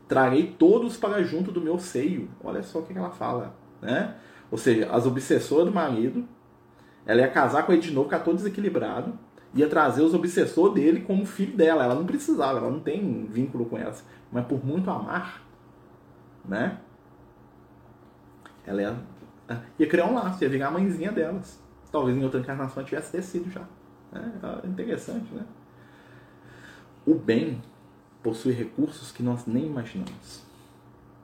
Trarei 0.09 0.55
todos 0.59 0.97
para 0.97 1.23
junto 1.23 1.51
do 1.51 1.61
meu 1.61 1.79
seio. 1.79 2.29
Olha 2.43 2.63
só 2.63 2.79
o 2.79 2.83
que 2.83 2.97
ela 2.97 3.11
fala, 3.11 3.55
né? 3.81 4.15
Ou 4.51 4.59
seja, 4.59 4.91
as 4.91 5.07
obsessoras 5.07 5.67
do 5.67 5.73
marido, 5.73 6.27
Ela 7.05 7.23
ia 7.23 7.29
casar 7.29 7.65
com 7.65 7.73
ele 7.73 7.83
de 7.83 7.91
novo, 7.91 8.09
ficar 8.09 8.21
todo 8.21 8.37
desequilibrado. 8.37 9.19
Ia 9.55 9.69
trazer 9.69 10.03
os 10.03 10.15
obsessores 10.15 10.75
dele 10.75 11.01
como 11.01 11.27
filho 11.27 11.57
dela. 11.57 11.85
Ela 11.85 11.95
não 11.95 12.07
precisava, 12.07 12.59
ela 12.59 12.71
não 12.71 12.81
tem 12.81 13.27
vínculo 13.29 13.67
com 13.67 13.77
elas. 13.77 14.05
Mas 14.31 14.47
por 14.47 14.65
muito 14.65 14.89
amar, 14.91 15.43
né? 16.45 16.79
Ela 18.67 18.83
ia, 18.83 18.97
ia 19.79 19.89
criar 19.89 20.07
um 20.07 20.15
laço, 20.15 20.43
ia 20.43 20.49
virar 20.49 20.69
a 20.69 20.71
mãezinha 20.71 21.13
delas. 21.13 21.61
Talvez 21.91 22.17
em 22.17 22.25
outra 22.25 22.41
encarnação 22.41 22.83
tivesse 22.85 23.13
descido 23.13 23.51
já. 23.51 23.67
É 24.13 24.67
interessante, 24.67 25.33
né? 25.33 25.45
O 27.07 27.15
bem 27.15 27.61
possui 28.23 28.53
recursos 28.53 29.11
que 29.11 29.23
nós 29.23 29.47
nem 29.47 29.67
imaginamos. 29.67 30.45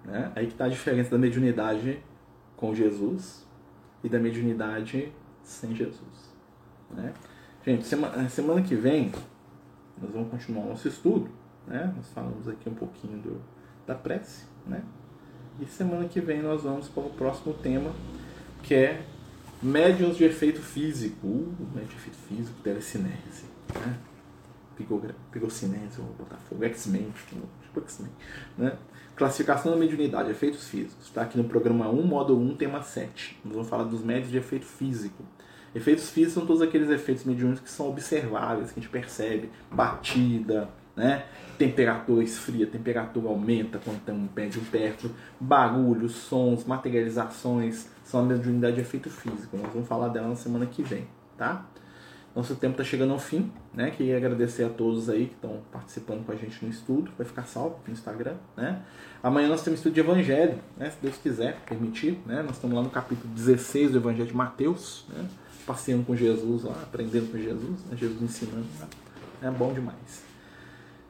Né? 0.05 0.33
Aí 0.35 0.47
que 0.47 0.53
está 0.53 0.64
a 0.64 0.69
diferença 0.69 1.11
da 1.11 1.19
mediunidade 1.19 2.03
com 2.57 2.75
Jesus 2.75 3.47
e 4.03 4.09
da 4.09 4.19
mediunidade 4.19 5.12
sem 5.43 5.75
Jesus. 5.75 6.33
Né? 6.91 7.12
Gente, 7.64 7.85
semana, 7.85 8.29
semana 8.29 8.62
que 8.62 8.75
vem 8.75 9.12
nós 10.01 10.12
vamos 10.12 10.31
continuar 10.31 10.64
o 10.64 10.69
nosso 10.71 10.89
estudo. 10.89 11.29
Né? 11.66 11.93
Nós 11.97 12.09
falamos 12.11 12.49
aqui 12.49 12.69
um 12.69 12.75
pouquinho 12.75 13.19
do, 13.19 13.41
da 13.87 13.95
prece. 13.95 14.47
Né? 14.66 14.83
E 15.61 15.67
semana 15.67 16.07
que 16.07 16.21
vem 16.21 16.41
nós 16.41 16.63
vamos 16.63 16.89
para 16.89 17.03
o 17.03 17.11
próximo 17.11 17.53
tema, 17.55 17.93
que 18.63 18.75
é 18.75 19.03
médiums 19.63 20.17
de 20.17 20.25
efeito 20.25 20.61
físico. 20.61 21.27
Uh, 21.27 21.55
médium 21.75 21.89
de 21.89 21.97
efeito 21.97 22.19
físico, 22.29 22.61
telecinese. 22.63 23.45
Né? 23.75 23.99
Pigocinese, 25.33 25.97
vou 25.97 26.15
botar 26.15 26.37
fogo, 26.37 26.65
X-Men, 26.65 27.13
tipo 27.63 27.81
X-Men. 27.81 28.13
Né? 28.57 28.79
Classificação 29.17 29.73
da 29.73 29.79
mediunidade, 29.79 30.31
efeitos 30.31 30.69
físicos. 30.69 31.07
Está 31.07 31.23
aqui 31.23 31.37
no 31.37 31.45
programa 31.45 31.89
1, 31.91 32.03
módulo 32.03 32.41
1, 32.41 32.57
tema 32.57 32.81
7. 32.81 33.41
Nós 33.45 33.55
vamos 33.55 33.69
falar 33.69 33.85
dos 33.85 34.05
médios 34.05 34.31
de 34.31 34.39
efeito 34.39 34.67
físico. 34.67 35.25
Efeitos 35.75 36.11
físicos 36.11 36.35
são 36.35 36.47
todos 36.47 36.63
aqueles 36.63 36.89
efeitos 36.89 37.25
mediúnicos 37.25 37.61
que 37.61 37.71
são 37.71 37.89
observáveis, 37.89 38.71
que 38.71 38.79
a 38.79 38.83
gente 38.83 38.91
percebe. 38.91 39.51
Batida, 39.71 40.69
né? 40.99 41.25
temperatura 41.59 42.23
esfria, 42.23 42.67
temperatura 42.67 43.29
aumenta 43.29 43.81
quando 43.85 44.01
tem 44.05 44.15
um 44.15 44.29
médium 44.35 44.63
perto. 44.65 45.11
Barulhos, 45.41 46.13
sons, 46.13 46.65
materializações 46.65 47.89
são 48.05 48.21
a 48.21 48.23
mediunidade 48.23 48.77
de 48.77 48.83
efeito 48.83 49.11
físico. 49.11 49.57
Nós 49.57 49.73
vamos 49.73 49.89
falar 49.89 50.09
dela 50.09 50.29
na 50.29 50.37
semana 50.37 50.65
que 50.67 50.83
vem, 50.83 51.07
tá? 51.37 51.67
Nosso 52.35 52.55
tempo 52.55 52.73
está 52.73 52.85
chegando 52.85 53.13
ao 53.13 53.19
fim, 53.19 53.51
né? 53.75 53.91
Queria 53.91 54.17
agradecer 54.17 54.63
a 54.63 54.69
todos 54.69 55.11
aí 55.11 55.27
que 55.27 55.35
estão 55.35 55.61
participando 55.73 56.25
com 56.25 56.31
a 56.31 56.37
gente 56.37 56.65
no 56.65 56.71
estudo. 56.71 57.11
Vai 57.19 57.27
ficar 57.27 57.45
salvo 57.45 57.81
no 57.85 57.93
Instagram, 57.93 58.37
né? 58.57 58.81
Amanhã 59.21 59.49
nós 59.49 59.63
temos 59.63 59.81
estudo 59.81 59.95
de 59.95 60.01
Evangelho, 60.01 60.59
né? 60.77 60.91
Se 60.91 60.99
Deus 61.03 61.17
quiser, 61.17 61.59
permitir, 61.67 62.21
né? 62.25 62.43
Nós 62.43 62.53
estamos 62.53 62.77
lá 62.77 62.83
no 62.83 62.91
capítulo 62.91 63.35
16 63.35 63.91
do 63.91 63.99
Evangelho 63.99 64.29
de 64.29 64.37
Mateus, 64.37 65.05
né? 65.09 65.29
Passeando 65.67 66.05
com 66.05 66.15
Jesus 66.15 66.63
lá, 66.63 66.75
aprendendo 66.83 67.33
com 67.33 67.39
Jesus, 67.39 67.85
né? 67.87 67.97
Jesus 67.97 68.23
ensinando, 68.23 68.67
né? 68.79 68.87
É 69.43 69.51
bom 69.51 69.73
demais. 69.73 70.28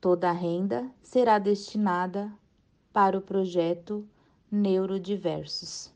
Toda 0.00 0.30
a 0.30 0.32
renda 0.32 0.90
será 1.02 1.38
destinada 1.38 2.32
para 2.92 3.18
o 3.18 3.20
projeto 3.20 4.08
Neurodiversos. 4.50 5.92